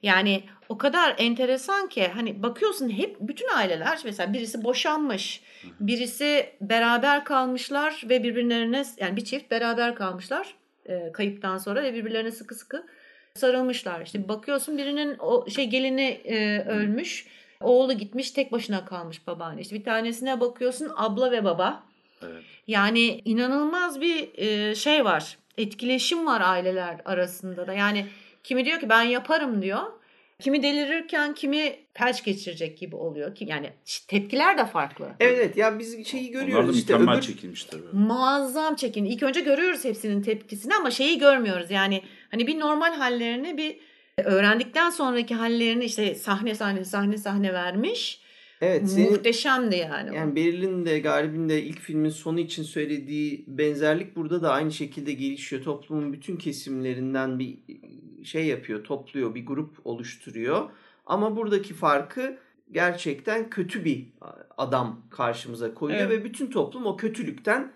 [0.05, 5.41] Yani o kadar enteresan ki hani bakıyorsun hep bütün aileler mesela birisi boşanmış,
[5.79, 12.31] birisi beraber kalmışlar ve birbirlerine yani bir çift beraber kalmışlar e, kayıptan sonra ve birbirlerine
[12.31, 12.85] sıkı sıkı
[13.35, 14.01] sarılmışlar.
[14.01, 17.27] İşte bakıyorsun birinin o şey gelini e, ölmüş,
[17.61, 19.61] oğlu gitmiş tek başına kalmış babaanne.
[19.61, 21.83] İşte bir tanesine bakıyorsun abla ve baba.
[22.21, 22.43] Evet.
[22.67, 25.37] Yani inanılmaz bir e, şey var.
[25.57, 27.73] Etkileşim var aileler arasında da.
[27.73, 28.05] Yani
[28.45, 29.83] kimi diyor ki ben yaparım diyor.
[30.39, 33.35] Kimi delirirken kimi felç geçirecek gibi oluyor.
[33.35, 33.69] Ki yani
[34.07, 35.09] tepkiler de farklı.
[35.19, 37.83] Evet evet ya biz şeyi Onlar da görüyoruz işte mükemmel öbür çekilmiş tabii.
[37.93, 39.05] Muazzam çekin.
[39.05, 41.71] İlk önce görüyoruz hepsinin tepkisini ama şeyi görmüyoruz.
[41.71, 43.77] Yani hani bir normal hallerini bir
[44.17, 48.24] öğrendikten sonraki hallerini işte sahne sahne sahne sahne vermiş.
[48.61, 50.15] Evet senin Muhteşemdi yani.
[50.15, 55.13] yani Beril'in de Galip'in de ilk filmin sonu için söylediği benzerlik burada da aynı şekilde
[55.13, 55.63] gelişiyor.
[55.63, 57.57] Toplumun bütün kesimlerinden bir
[58.23, 60.69] şey yapıyor, topluyor, bir grup oluşturuyor.
[61.05, 62.37] Ama buradaki farkı
[62.71, 64.05] gerçekten kötü bir
[64.57, 66.19] adam karşımıza koyuyor Evet.
[66.19, 67.71] ve bütün toplum o kötülükten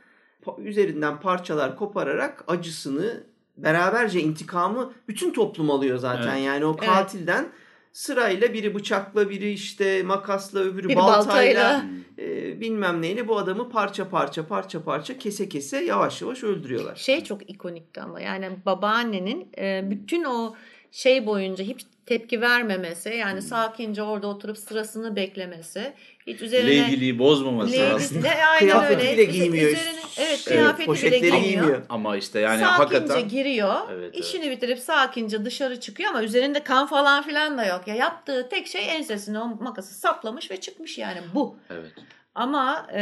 [0.58, 3.24] üzerinden parçalar kopararak acısını
[3.58, 6.36] beraberce intikamı bütün toplum alıyor zaten.
[6.36, 6.46] Evet.
[6.46, 7.46] Yani o Evet.
[7.92, 11.84] Sırayla biri bıçakla, biri işte makasla, öbürü Bir baltayla, baltayla.
[12.20, 16.96] e, bilmem neyle bu adamı parça parça parça parça kese kese yavaş yavaş öldürüyorlar.
[16.96, 20.56] Şey çok ikonikti ama yani babaannenin e, bütün o
[20.92, 25.94] şey boyunca hiç tepki vermemesi yani sakince orada oturup sırasını beklemesi
[26.28, 28.28] hiç üzerine Lady'liği bozmaması Lady- aslında.
[28.28, 29.14] Ne, aynen Kıyafeti öyle.
[29.14, 29.72] bile giymiyor.
[29.72, 31.44] Üzerine- evet Evet, kıyafeti bile poşetleri giymiyor.
[31.44, 31.82] giymiyor.
[31.90, 33.76] Ama işte yani sakince hakikaten giriyor.
[33.92, 37.88] Evet, işini bitirip sakince dışarı çıkıyor ama üzerinde kan falan filan da yok.
[37.88, 41.56] Ya yaptığı tek şey ensesine o makası saplamış ve çıkmış yani bu.
[41.70, 41.92] evet.
[42.36, 43.02] Ama e,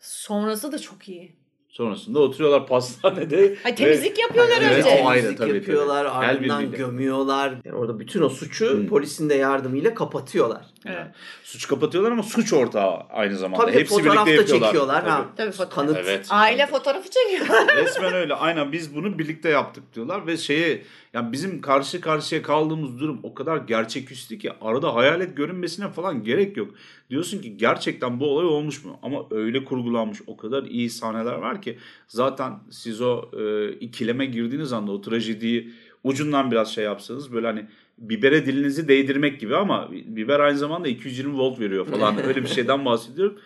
[0.00, 1.36] sonrası da çok iyi.
[1.76, 3.56] Sonrasında oturuyorlar pastanede.
[3.64, 5.02] Ay, temizlik yapıyorlar Evet, önce.
[5.02, 6.26] o ayrı Temizlik tabii, yapıyorlar, tabii.
[6.26, 7.54] Ardından gömüyorlar.
[7.64, 8.86] Yani orada bütün o suçu Hı.
[8.86, 10.66] polisin de yardımıyla kapatıyorlar.
[10.86, 11.06] Evet.
[11.44, 13.66] Suç kapatıyorlar ama suç ortağı aynı zamanda.
[13.66, 14.66] Tabii Hepsi fotoğraf birlikte da yapıyorlar.
[14.68, 15.00] çekiyorlar.
[15.00, 15.10] Tabii.
[15.10, 15.74] Ha, Tabii fotoğraf.
[15.74, 15.96] kanıt.
[16.00, 16.26] Evet.
[16.30, 17.46] Aile fotoğrafı çekiyor.
[17.76, 18.34] Resmen öyle.
[18.34, 20.82] Aynen biz bunu birlikte yaptık diyorlar ve şeye
[21.16, 26.56] yani bizim karşı karşıya kaldığımız durum o kadar gerçeküstü ki arada hayalet görünmesine falan gerek
[26.56, 26.74] yok.
[27.10, 28.98] Diyorsun ki gerçekten bu olay olmuş mu?
[29.02, 34.72] Ama öyle kurgulanmış o kadar iyi sahneler var ki zaten siz o e, ikileme girdiğiniz
[34.72, 35.72] anda o trajediyi
[36.04, 37.66] ucundan biraz şey yapsanız böyle hani
[37.98, 42.84] bibere dilinizi değdirmek gibi ama biber aynı zamanda 220 volt veriyor falan öyle bir şeyden
[42.84, 43.38] bahsediyorum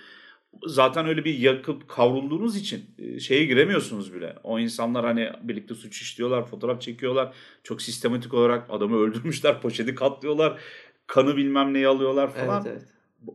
[0.67, 4.37] zaten öyle bir yakıp kavrulduğunuz için e, şeye giremiyorsunuz bile.
[4.43, 7.35] O insanlar hani birlikte suç işliyorlar, fotoğraf çekiyorlar.
[7.63, 10.61] Çok sistematik olarak adamı öldürmüşler, poşeti katlıyorlar.
[11.07, 12.63] Kanı bilmem neyi alıyorlar falan.
[12.67, 12.89] Evet evet.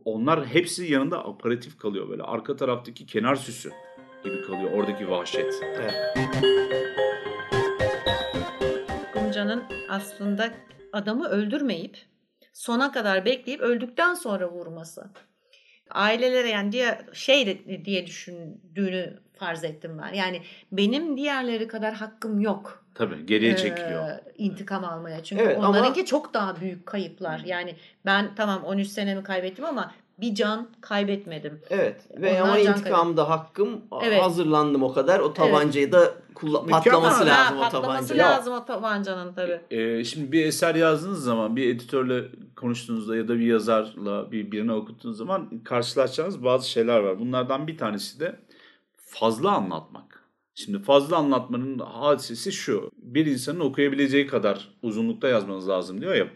[0.04, 2.22] Onlar hepsi yanında aparatif kalıyor böyle.
[2.22, 3.70] Arka taraftaki kenar süsü
[4.24, 5.54] gibi kalıyor oradaki vahşet.
[5.62, 5.94] evet.
[9.12, 10.54] Kumca'nın aslında
[10.92, 11.98] adamı öldürmeyip
[12.52, 15.10] sona kadar bekleyip öldükten sonra vurması.
[15.90, 20.14] Ailelere yani diye şey de- diye düşündüğünü farz ettim ben.
[20.14, 22.84] Yani benim diğerleri kadar hakkım yok.
[22.94, 24.08] Tabii geriye e, çekiliyor.
[24.38, 25.22] intikam almaya.
[25.22, 27.42] Çünkü Evet, ama- onlarınki çok daha büyük kayıplar.
[27.46, 27.76] Yani
[28.06, 31.60] ben tamam 13 senemi kaybettim ama bir can kaybetmedim.
[31.70, 34.22] Evet ve Onlar ama intikamda hakkım Evet.
[34.22, 35.20] hazırlandım o kadar.
[35.20, 36.82] O tabancayı da kullan Mükemmel.
[36.84, 38.30] patlaması Ha, lazım o patlaması tabanca.
[38.30, 39.60] lazım o tabancanın tabii.
[39.70, 42.24] Ee, şimdi bir eser yazdığınız zaman bir editörle
[42.56, 47.18] konuştuğunuzda ya da bir yazarla bir birine okuttuğunuz zaman karşılaşacağınız bazı şeyler var.
[47.18, 48.36] Bunlardan bir tanesi de
[48.96, 50.22] fazla anlatmak.
[50.54, 52.90] Şimdi fazla anlatmanın hadisesi şu.
[52.96, 56.26] Bir insanın okuyabileceği kadar uzunlukta yazmanız lazım diyor ya.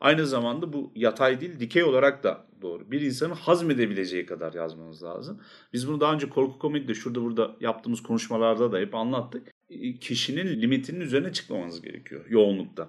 [0.00, 2.90] Aynı zamanda bu yatay değil dikey olarak da doğru.
[2.90, 5.40] Bir insanın hazmedebileceği kadar yazmanız lazım.
[5.72, 9.48] Biz bunu daha önce korku komedide şurada burada yaptığımız konuşmalarda da hep anlattık.
[9.70, 12.88] E, Kişinin limitinin üzerine çıkmamanız gerekiyor yoğunlukta.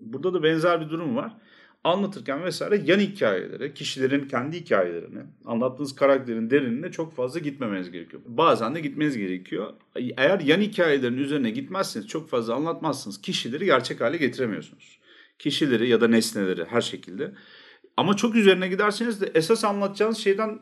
[0.00, 1.36] Burada da benzer bir durum var.
[1.84, 8.22] Anlatırken vesaire yan hikayelere, kişilerin kendi hikayelerine, anlattığınız karakterin derinine çok fazla gitmemeniz gerekiyor.
[8.26, 9.72] Bazen de gitmeniz gerekiyor.
[9.96, 14.98] Eğer yan hikayelerin üzerine gitmezseniz, çok fazla anlatmazsınız, kişileri gerçek hale getiremiyorsunuz.
[15.38, 17.32] Kişileri ya da nesneleri her şekilde.
[17.96, 20.60] Ama çok üzerine giderseniz de esas anlatacağınız şeyden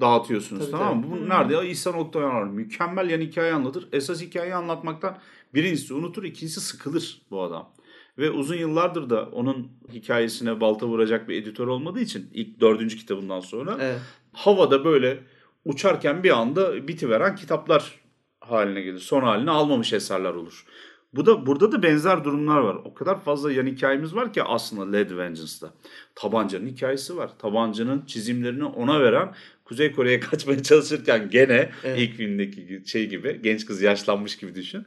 [0.00, 1.06] dağıtıyorsunuz Tabii, tamam mı?
[1.10, 1.62] Bu nerede ya?
[1.62, 2.44] İhsan Oktayan var.
[2.44, 3.88] Mükemmel yan hikaye anlatır.
[3.92, 5.18] Esas hikayeyi anlatmaktan
[5.54, 7.72] birincisi unutur, ikincisi sıkılır bu adam.
[8.18, 13.40] Ve uzun yıllardır da onun hikayesine balta vuracak bir editör olmadığı için ilk dördüncü kitabından
[13.40, 14.00] sonra Evet.
[14.32, 15.18] havada böyle
[15.64, 18.00] uçarken bir anda bitiveren kitaplar
[18.40, 18.98] haline gelir.
[18.98, 20.64] Son halini almamış eserler olur.
[21.12, 22.76] Bu da burada da benzer durumlar var.
[22.84, 25.72] O kadar fazla yan hikayemiz var ki aslında Led Vengeance'da.
[26.14, 27.30] Tabancanın hikayesi var.
[27.38, 29.34] Tabancanın çizimlerini ona veren
[29.64, 31.98] Kuzey Kore'ye kaçmaya çalışırken gene Evet.
[31.98, 34.86] ilk filmdeki şey gibi genç kız yaşlanmış gibi düşün.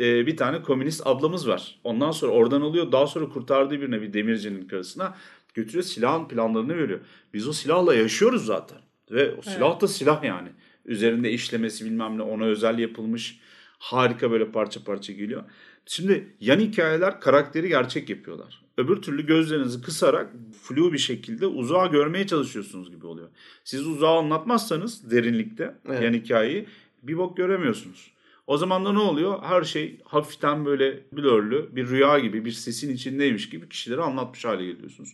[0.00, 1.80] Ee, bir tane komünist ablamız var.
[1.84, 2.92] Ondan sonra oradan alıyor.
[2.92, 5.14] Daha sonra kurtardığı birine bir demircinin karısına
[5.54, 7.00] götürüyor silahın planlarını veriyor.
[7.34, 8.78] Biz o silahla yaşıyoruz zaten.
[9.10, 10.48] Ve o silah da silah yani.
[10.84, 13.40] Üzerinde işlemesi bilmem ne ona özel yapılmış.
[13.82, 15.42] Harika böyle parça parça geliyor.
[15.86, 18.62] Şimdi yan hikayeler karakteri gerçek yapıyorlar.
[18.78, 23.28] Öbür türlü gözlerinizi kısarak flu bir şekilde uzağa görmeye çalışıyorsunuz gibi oluyor.
[23.64, 26.02] Siz uzağa anlatmazsanız derinlikte Evet.
[26.02, 26.66] yan hikayeyi
[27.02, 28.10] bir bok göremiyorsunuz.
[28.46, 29.42] O zaman da ne oluyor?
[29.42, 34.64] Her şey hafiften böyle blurlu bir rüya gibi bir sesin içindeymiş gibi kişileri anlatmış hale
[34.66, 35.12] geliyorsunuz.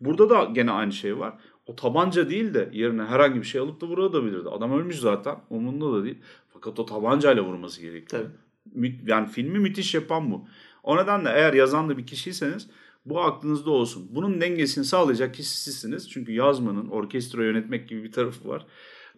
[0.00, 1.34] Burada da gene aynı şey var.
[1.70, 4.48] O tabanca değil de yerine herhangi bir şey alıp da vurabilirdi.
[4.48, 5.36] Adam ölmüş zaten.
[5.50, 6.18] Umurunda da değil.
[6.48, 8.22] Fakat o tabancayla vurması gerekiyor.
[8.74, 8.96] Tabii.
[9.06, 10.44] Yani filmi müthiş yapan bu.
[10.82, 12.70] O nedenle eğer yazan da bir kişiyseniz
[13.06, 14.08] bu aklınızda olsun.
[14.10, 16.10] Bunun dengesini sağlayacak kişi sizsiniz.
[16.10, 18.66] Çünkü yazmanın orkestra yönetmek gibi bir tarafı var.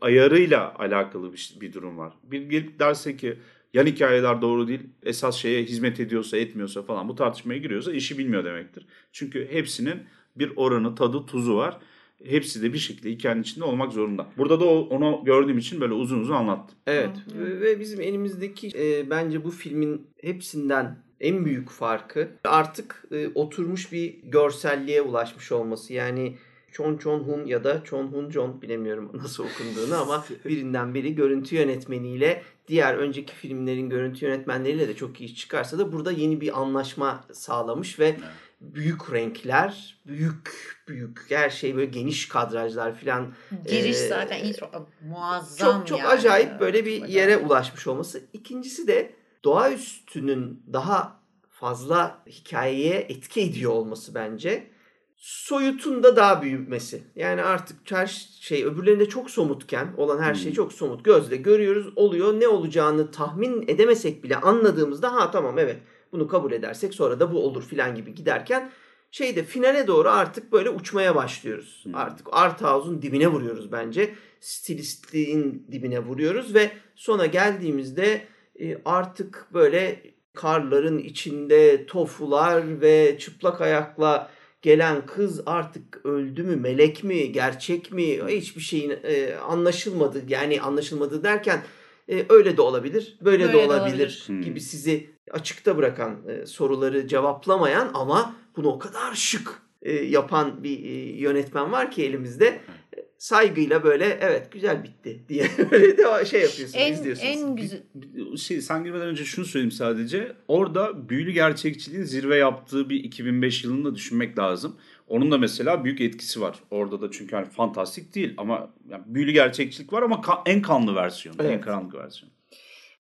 [0.00, 2.12] Ayarıyla alakalı bir, bir durum var.
[2.22, 3.38] Bir gelip derse ki
[3.74, 4.80] yan hikayeler doğru değil.
[5.02, 8.86] Esas şeye hizmet ediyorsa etmiyorsa falan bu tartışmaya giriyorsa işi bilmiyor demektir.
[9.12, 10.02] Çünkü hepsinin
[10.36, 11.78] bir oranı, tadı, tuzu var.
[12.24, 14.26] Hepsi de bir şekilde hikayenin içinde olmak zorunda.
[14.38, 16.78] Burada da onu gördüğüm için böyle uzun uzun anlattım.
[16.86, 23.28] Evet ve ve bizim elimizdeki e, bence bu filmin hepsinden en büyük farkı artık e,
[23.28, 25.92] oturmuş bir görselliğe ulaşmış olması.
[25.92, 26.36] Yani
[26.72, 31.56] Chon Chon Hun ya da Chon Hun Jon bilemiyorum nasıl okunduğunu ama birinden biri görüntü
[31.56, 37.24] yönetmeniyle diğer önceki filmlerin görüntü yönetmenleriyle de çok iyi çıkarsa da burada yeni bir anlaşma
[37.32, 38.16] sağlamış ve
[38.62, 40.50] büyük renkler, büyük
[40.88, 43.34] büyük her şey böyle geniş kadrajlar filan
[43.68, 44.70] Giriş Ee, zaten intro
[45.08, 46.08] muazzam çok çok yani.
[46.08, 48.22] acayip böyle bir yere ulaşmış olması.
[48.32, 49.12] İkincisi de
[49.44, 54.70] doğaüstünün daha fazla hikayeye etki ediyor olması bence.
[55.16, 57.02] Soyutun da daha büyümesi.
[57.16, 58.06] Yani artık her
[58.40, 60.52] şey öbürlerinde çok somutken olan her şey Hmm.
[60.52, 61.04] çok somut.
[61.04, 62.40] Gözle görüyoruz oluyor.
[62.40, 65.76] Ne olacağını tahmin edemesek bile anladığımızda ha tamam evet
[66.12, 68.70] bunu kabul edersek sonra da bu olur filan gibi giderken
[69.10, 71.80] şeyde finale doğru artık böyle uçmaya başlıyoruz.
[71.84, 71.94] Hmm.
[71.94, 74.14] Artık art house'un dibine vuruyoruz bence.
[74.40, 78.22] Stilistliğin dibine vuruyoruz ve sona geldiğimizde
[78.60, 80.02] e, artık böyle
[80.34, 84.30] karların içinde tofular ve çıplak ayakla
[84.62, 90.22] gelen kız artık öldü mü, melek mi, gerçek mi hiçbir şeyin e, anlaşılmadı.
[90.28, 91.62] Yani anlaşılmadı derken
[92.08, 94.24] e, öyle de olabilir, böyle, Böyle de de olabilir, olabilir.
[94.26, 94.42] Hmm.
[94.42, 100.84] gibi sizi açıkta bırakan e, soruları cevaplamayan ama bunu o kadar şık e, yapan bir
[100.84, 102.46] e, yönetmen var ki elimizde.
[102.46, 107.30] E, Saygıyla böyle evet güzel bitti diye böyle de şey yapıyorsunuz, En, izliyorsunuz.
[107.36, 110.32] en güzel Bir- Şey, sen girmeden önce şunu söyleyeyim sadece.
[110.48, 114.76] Orada büyülü gerçekçiliğin zirve yaptığı bir 2005 yılını da düşünmek lazım.
[115.08, 116.56] Onun da mesela büyük etkisi var.
[116.70, 120.94] Orada da çünkü hani fantastik değil ama yani büyülü gerçekçilik var ama ka- en kanlı
[120.94, 121.60] versiyon, en Evet.
[121.64, 122.31] karanlık versiyon.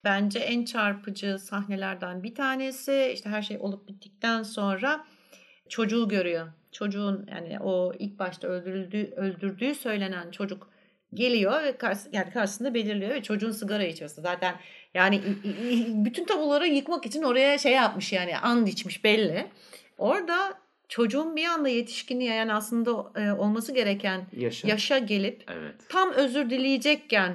[0.05, 5.05] Bence en çarpıcı sahnelerden bir tanesi işte her şey olup bittikten sonra
[5.69, 6.47] çocuğu görüyor.
[6.71, 10.69] Çocuğun yani o ilk başta öldürüldüğü öldürdüğü söylenen çocuk
[11.13, 14.55] geliyor ve karşı, yani karşısında belirliyor ve çocuğun sigara içiyorsa zaten
[14.93, 15.21] yani
[15.87, 19.47] bütün tabuları yıkmak için oraya şey yapmış yani and içmiş belli.
[19.97, 20.53] Orada
[20.89, 24.67] çocuğun bir anda yetişkinliğe yani aslında e, olması gereken Yaşa.
[24.67, 25.75] yaşa gelip Evet.
[25.89, 27.33] tam özür dileyecekken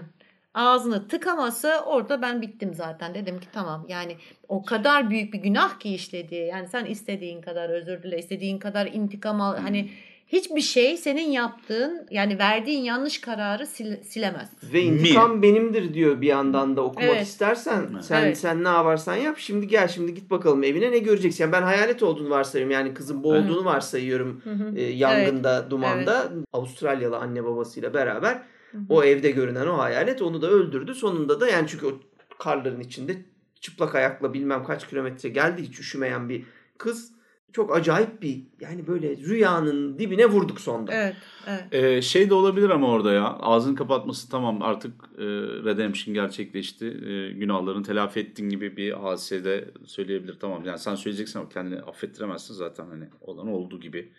[0.55, 3.15] ağzını tıkaması orada ben bittim zaten.
[3.15, 4.17] Dedim ki tamam yani
[4.49, 6.47] o kadar büyük bir günah ki işlediği.
[6.47, 9.57] Yani sen istediğin kadar özür dile, istediğin kadar intikam al.
[9.57, 9.91] Hani
[10.27, 14.49] hiçbir şey senin yaptığın yani verdiğin yanlış kararı sil- silemez.
[14.73, 17.23] Ve intikam benimdir diyor bir yandan da okumak Evet.
[17.27, 17.87] istersen.
[17.95, 18.05] Evet.
[18.05, 18.39] Sen Evet.
[18.39, 19.39] sen ne yaparsan yap.
[19.39, 21.45] Şimdi gel şimdi git bakalım evine ne göreceksin.
[21.45, 22.73] Yani ben hayalet olduğunu varsayıyorum.
[22.75, 24.43] Yani kızın boğulduğunu varsayıyorum.
[24.77, 26.29] E, yangında, dumanda.
[26.53, 28.43] Avustralyalı anne babasıyla beraber
[28.89, 30.95] O evde görünen o hayalet onu da öldürdü.
[30.95, 31.93] Sonunda da yani çünkü o
[32.39, 33.17] karların içinde
[33.61, 36.45] çıplak ayakla bilmem kaç kilometre geldi hiç üşümeyen bir
[36.79, 37.13] kız.
[37.53, 40.93] Çok acayip bir yani böyle rüyanın dibine vurduk sonda.
[40.95, 41.17] Evet,
[41.47, 41.75] evet.
[41.75, 45.25] Ee, şey de olabilir ama orada ya ağzını kapatması tamam artık e,
[45.65, 46.87] redemption gerçekleşti.
[46.87, 50.37] E, günahlarını telafi ettin gibi bir hadisede söyleyebilir.
[50.41, 54.13] Tamam yani sen söyleyeceksin ama kendini affettiremezsin zaten hani olan oldu gibi.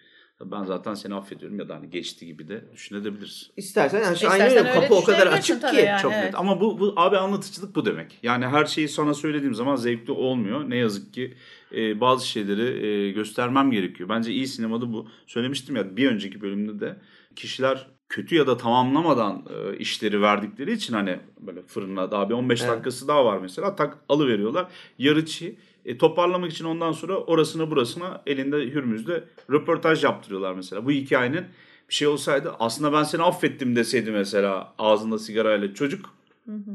[0.46, 3.52] Ben zaten seni affediyorum ya da hani geçti gibi de düşünebiliriz.
[3.58, 5.76] İstersen yani öyle öyle kapı o kadar açık ki.
[5.76, 6.02] yani.
[6.02, 6.24] Çok evet.
[6.24, 6.36] net.
[6.36, 8.20] Ama bu, bu abi anlatıcılık bu demek.
[8.24, 10.70] Yani her şeyi sana söylediğim zaman zevkli olmuyor.
[10.70, 11.34] Ne yazık ki
[11.76, 14.10] e, bazı şeyleri e, göstermem gerekiyor.
[14.10, 15.08] Bence iyi sinemada bu.
[15.28, 16.98] Söylemiştim ya bir önceki bölümde de
[17.36, 22.62] kişiler kötü ya da tamamlamadan e, işleri verdikleri için hani böyle fırına daha bir 15
[22.62, 22.72] Evet.
[22.72, 24.68] dakikası daha var mesela tak alıveriyorlar.
[24.98, 25.58] Yarı çiğ.
[25.86, 30.86] E, toparlamak için ondan sonra orasına burasına elinde hürmüzle röportaj yaptırıyorlar mesela.
[30.86, 31.46] Bu hikayenin
[31.90, 36.06] bir şey olsaydı aslında ben seni affettim deseydi mesela ağzında sigarayla çocuk
[36.46, 36.72] Hı hı.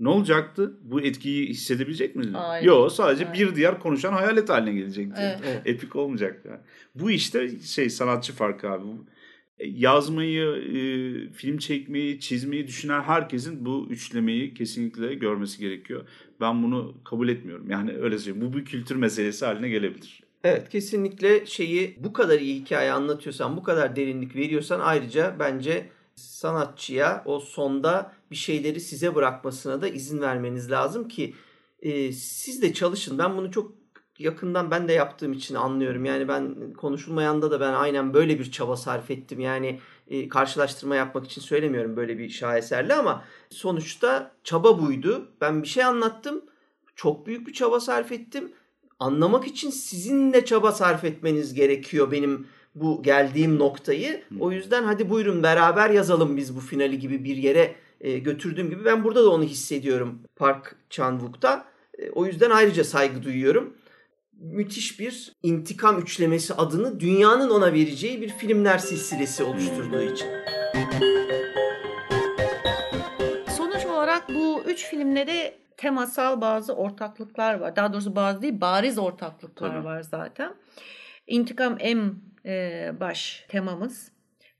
[0.00, 0.72] ne olacaktı?
[0.82, 2.34] Bu etkiyi hissedebilecek miydin?
[2.34, 2.66] Aynen.
[2.66, 3.40] Yok sadece Aynen.
[3.40, 5.20] bir diğer konuşan hayalet haline gelecekti.
[5.20, 5.40] Evet.
[5.46, 5.62] Evet.
[5.64, 6.48] Epik olmayacaktı.
[6.48, 6.60] Yani.
[6.94, 8.84] Bu işte şey sanatçı farkı abi.
[9.58, 16.08] E, Yazmayı, e, film çekmeyi, çizmeyi düşünen herkesin bu üçlemeyi kesinlikle görmesi gerekiyor.
[16.40, 17.70] Ben bunu kabul etmiyorum.
[17.70, 18.52] Yani öyle söyleyeyim.
[18.52, 20.22] Bu bir kültür meselesi haline gelebilir.
[20.44, 27.22] Evet kesinlikle şeyi bu kadar iyi hikaye anlatıyorsan, bu kadar derinlik veriyorsan ayrıca bence sanatçıya
[27.26, 31.34] o sonda bir şeyleri size bırakmasına da izin vermeniz lazım ki
[31.82, 33.18] e, siz de çalışın.
[33.18, 33.87] Ben bunu çok
[34.18, 36.04] yakından ben de yaptığım için anlıyorum.
[36.04, 39.40] Yani ben konuşulmayanda da ben aynen böyle bir çaba sarf ettim.
[39.40, 45.28] Yani e, karşılaştırma yapmak için söylemiyorum böyle bir şaheserle ama sonuçta çaba buydu.
[45.40, 46.44] Ben bir şey anlattım.
[46.96, 48.52] Çok büyük bir çaba sarf ettim
[49.00, 54.22] anlamak için sizin de çaba sarf etmeniz gerekiyor benim bu geldiğim noktayı.
[54.40, 58.84] O yüzden hadi buyurun beraber yazalım biz bu finali gibi bir yere e, götürdüğüm gibi
[58.84, 61.64] ben burada da onu hissediyorum Park Chan-wook'ta.
[61.98, 63.74] E, o yüzden ayrıca saygı duyuyorum.
[64.38, 70.28] Müthiş bir intikam üçlemesi adını dünyanın ona vereceği bir filmler silsilesi oluşturduğu için.
[73.56, 77.76] Sonuç olarak bu üç filmde de temasal bazı ortaklıklar var.
[77.76, 79.84] Daha doğrusu bazı değil bariz ortaklıklar Tabii.
[79.84, 80.54] var zaten.
[81.26, 82.14] İntikam en
[82.44, 84.12] e, baş temamız.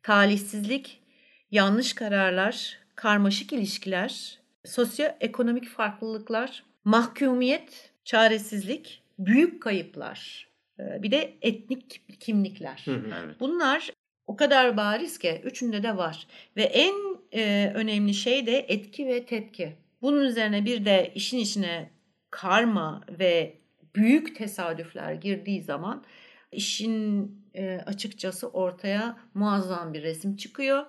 [0.03, 1.03] Talihsizlik,
[1.51, 10.49] yanlış kararlar, karmaşık ilişkiler, sosyoekonomik farklılıklar, mahkumiyet, çaresizlik, büyük kayıplar.
[10.79, 12.83] e, Bir de etnik kimlikler.
[12.85, 13.15] Hı hı.
[13.25, 13.41] Evet.
[13.41, 13.91] Bunlar
[14.27, 16.27] o kadar bariz ki üçünde de var.
[16.57, 16.95] Ve en
[17.33, 19.77] e, önemli şey de etki ve tepki.
[20.03, 21.91] Bunun üzerine bir de işin içine
[22.31, 23.59] karma ve
[23.97, 26.05] büyük tesadüfler girdiği zaman
[26.53, 30.87] işin e, açıkçası ortaya muazzam bir resim çıkıyor.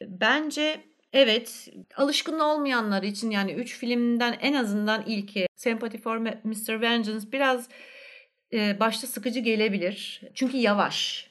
[0.00, 0.80] Bence
[1.12, 6.80] evet alışkın olmayanlar için yani 3 filmden en azından ilki Sympathy for Mr.
[6.80, 7.68] Vengeance biraz
[8.52, 10.20] e, başta sıkıcı gelebilir.
[10.34, 11.30] Çünkü yavaş.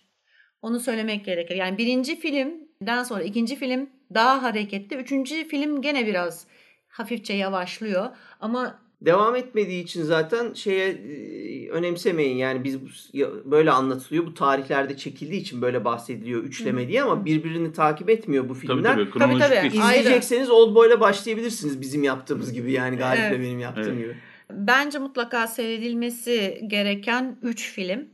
[0.62, 1.56] Onu söylemek gerekir.
[1.56, 4.96] Yani birinci filmden sonra ikinci film daha hareketli.
[4.96, 6.48] Üçüncü film gene biraz
[6.88, 8.18] hafifçe yavaşlıyor.
[8.40, 12.38] Ama Devam etmediği için zaten şeye e, önemsemeyin.
[12.38, 14.26] Yani biz bu- böyle anlatılıyor.
[14.26, 18.94] Bu tarihlerde çekildiği için böyle bahsediliyor üçleme diye ama birbirini takip etmiyor bu Tabii filmler.
[18.96, 19.10] tabii.
[19.40, 19.40] Tabii.
[19.72, 19.86] değil.
[19.86, 20.00] Ayrı.
[20.00, 23.40] İzleyecekseniz Oldboy'la başlayabilirsiniz bizim yaptığımız gibi yani Galip'le Evet.
[23.40, 23.98] benim yaptığım Evet.
[23.98, 24.16] gibi.
[24.52, 28.06] bence mutlaka seyredilmesi gereken üç film.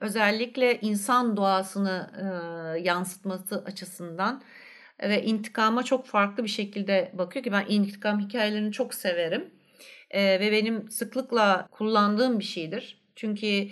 [0.00, 2.24] Özellikle insan doğasını e,
[2.80, 4.42] yansıtması açısından
[5.02, 9.44] ve intikama çok farklı bir şekilde bakıyor ki ben intikam hikayelerini çok severim.
[10.10, 13.00] E, ve benim sıklıkla kullandığım bir şeydir.
[13.16, 13.68] Çünkü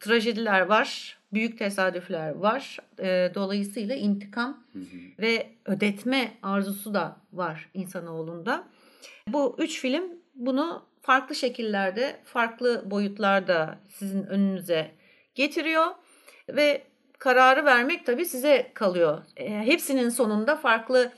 [0.00, 2.78] trajediler var, büyük tesadüfler var.
[2.98, 4.96] E, dolayısıyla intikam Hı hı.
[5.18, 8.64] ve ödetme arzusu da var insanoğlunda.
[9.28, 10.04] Bu üç film
[10.34, 14.90] bunu farklı şekillerde, farklı boyutlarda sizin önünüze
[15.34, 15.86] getiriyor
[16.48, 16.82] ve
[17.18, 19.22] kararı vermek tabii size kalıyor.
[19.36, 21.12] E, hepsinin sonunda farklı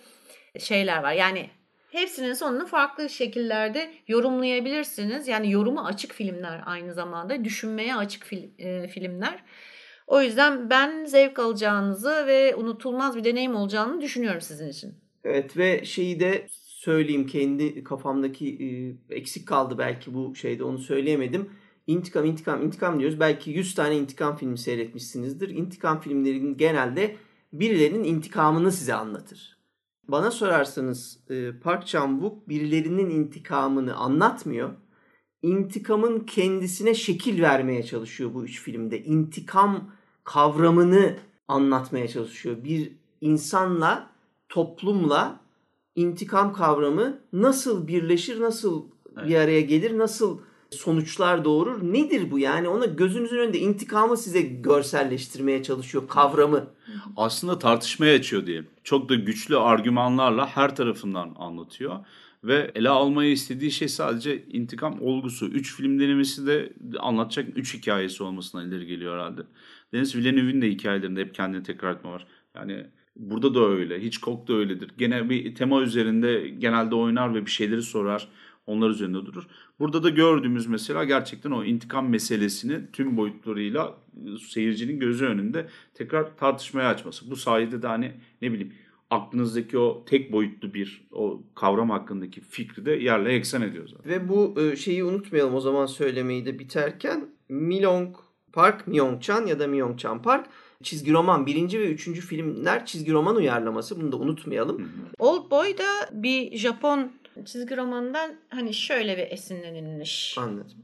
[0.59, 1.13] şeyler var.
[1.13, 1.51] Yani
[1.97, 5.29] hepsinin sonunu farklı şekillerde yorumlayabilirsiniz.
[5.29, 9.45] Yani yoruma açık filmler aynı zamanda, düşünmeye açık fil- e, filmler.
[10.07, 14.95] O yüzden ben zevk alacağınızı ve unutulmaz bir deneyim olacağını düşünüyorum sizin için.
[15.25, 18.47] Evet ve şeyi de söyleyeyim kendi kafamdaki
[19.11, 21.51] e, eksik kaldı belki bu şeyde onu söyleyemedim.
[21.87, 23.21] İntikam, intikam, intikam diyoruz.
[23.21, 25.49] Belki 100 tane intikam filmi seyretmişsinizdir.
[25.49, 27.17] İntikam filmlerinin genelde
[27.53, 29.56] birilerinin intikamını size anlatır.
[30.09, 34.71] Bana sorarsanız e, Park Chan-wook birilerinin intikamını anlatmıyor.
[35.43, 39.05] İntikamın kendisine şekil vermeye çalışıyor bu üç filmde.
[39.05, 39.91] İntikam
[40.25, 41.17] kavramını
[41.49, 42.65] anlatmaya çalışıyor.
[42.65, 44.11] Bir insanla,
[44.49, 45.41] toplumla
[45.95, 48.85] intikam kavramı nasıl birleşir, nasıl
[49.17, 50.39] bir araya gelir, nasıl
[50.71, 51.93] sonuçlar doğurur?
[51.93, 52.39] Nedir bu?
[52.39, 56.67] Yani ona gözünüzün önünde intikamı size görselleştirmeye çalışıyor kavramı.
[57.17, 58.67] aslında tartışmaya açıyor diyelim.
[58.85, 61.97] Çok da güçlü argümanlarla her tarafından anlatıyor.
[62.45, 65.47] Ve ele almayı istediği şey sadece intikam olgusu.
[65.47, 69.43] Üç film denemesi de anlatacak üç hikayesi olmasına ileri geliyor herhalde.
[69.93, 72.27] Denis Villeneuve'in de hikayelerinde hep kendini tekrar etme var.
[72.55, 72.87] Yani
[73.17, 74.03] burada da öyle.
[74.03, 74.91] Hitchcock da öyledir.
[74.99, 78.29] Gene bir tema üzerinde genelde oynar ve bir şeyleri sorar.
[78.67, 79.47] Onlar üzerinde durur.
[79.79, 86.37] Burada da gördüğümüz mesela gerçekten o intikam meselesini tüm boyutlarıyla e, seyircinin gözü önünde tekrar
[86.37, 87.31] tartışmaya açması.
[87.31, 88.13] Bu sayede de hani
[88.43, 88.73] ne bileyim
[89.11, 94.13] aklınızdaki o tek boyutlu bir o kavram hakkındaki fikri de yerle eksen ediyor zaten.
[94.13, 97.29] Ve bu e, şeyi unutmayalım o zaman söylemeyi de biterken.
[97.49, 98.17] Milong
[98.53, 100.47] Park, Myung Chan ya da Myung Chan Park
[100.83, 104.01] çizgi roman birinci ve üçüncü filmler çizgi roman uyarlaması.
[104.01, 104.89] Bunu da unutmayalım.
[105.19, 107.13] Old Boy da bir Japon
[107.45, 110.35] çizgi romanından hani şöyle bir esinlenilmiş.
[110.39, 110.77] Anladım.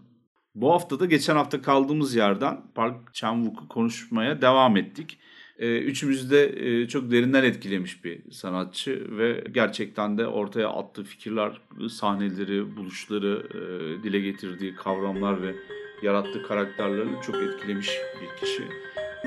[0.55, 5.19] Bu hafta da geçen hafta kaldığımız yerden Park Chan-wook'u konuşmaya devam ettik.
[5.59, 11.61] Ee, Üçümüzü de e, çok derinden etkilemiş bir sanatçı ve gerçekten de ortaya attığı fikirler,
[11.91, 15.55] sahneleri, buluşları, e, dile getirdiği kavramlar ve
[16.03, 17.91] yarattığı karakterlerini çok etkilemiş
[18.23, 18.63] bir kişi.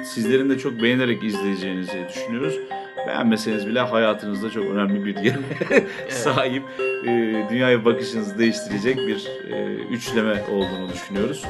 [0.04, 2.56] Sizlerin de çok beğenerek izleyeceğinizi düşünüyoruz.
[3.08, 5.38] Beğenmeseniz bile hayatınızda çok önemli bir yere
[6.10, 11.44] sahip, e, dünyaya bakışınızı değiştirecek bir e, üçleme olduğunu düşünüyoruz.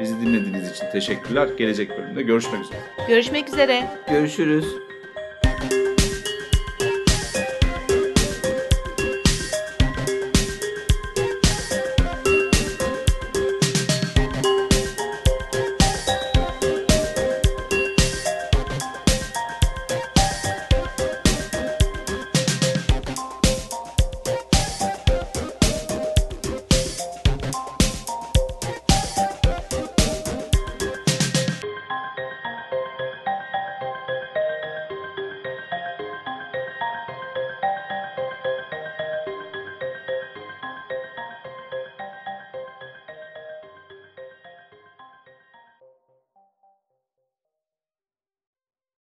[0.00, 1.48] Bizi dinlediğiniz için teşekkürler.
[1.58, 2.78] Gelecek bölümde görüşmek üzere.
[3.08, 3.84] Görüşmek üzere.
[4.10, 4.85] Görüşürüz.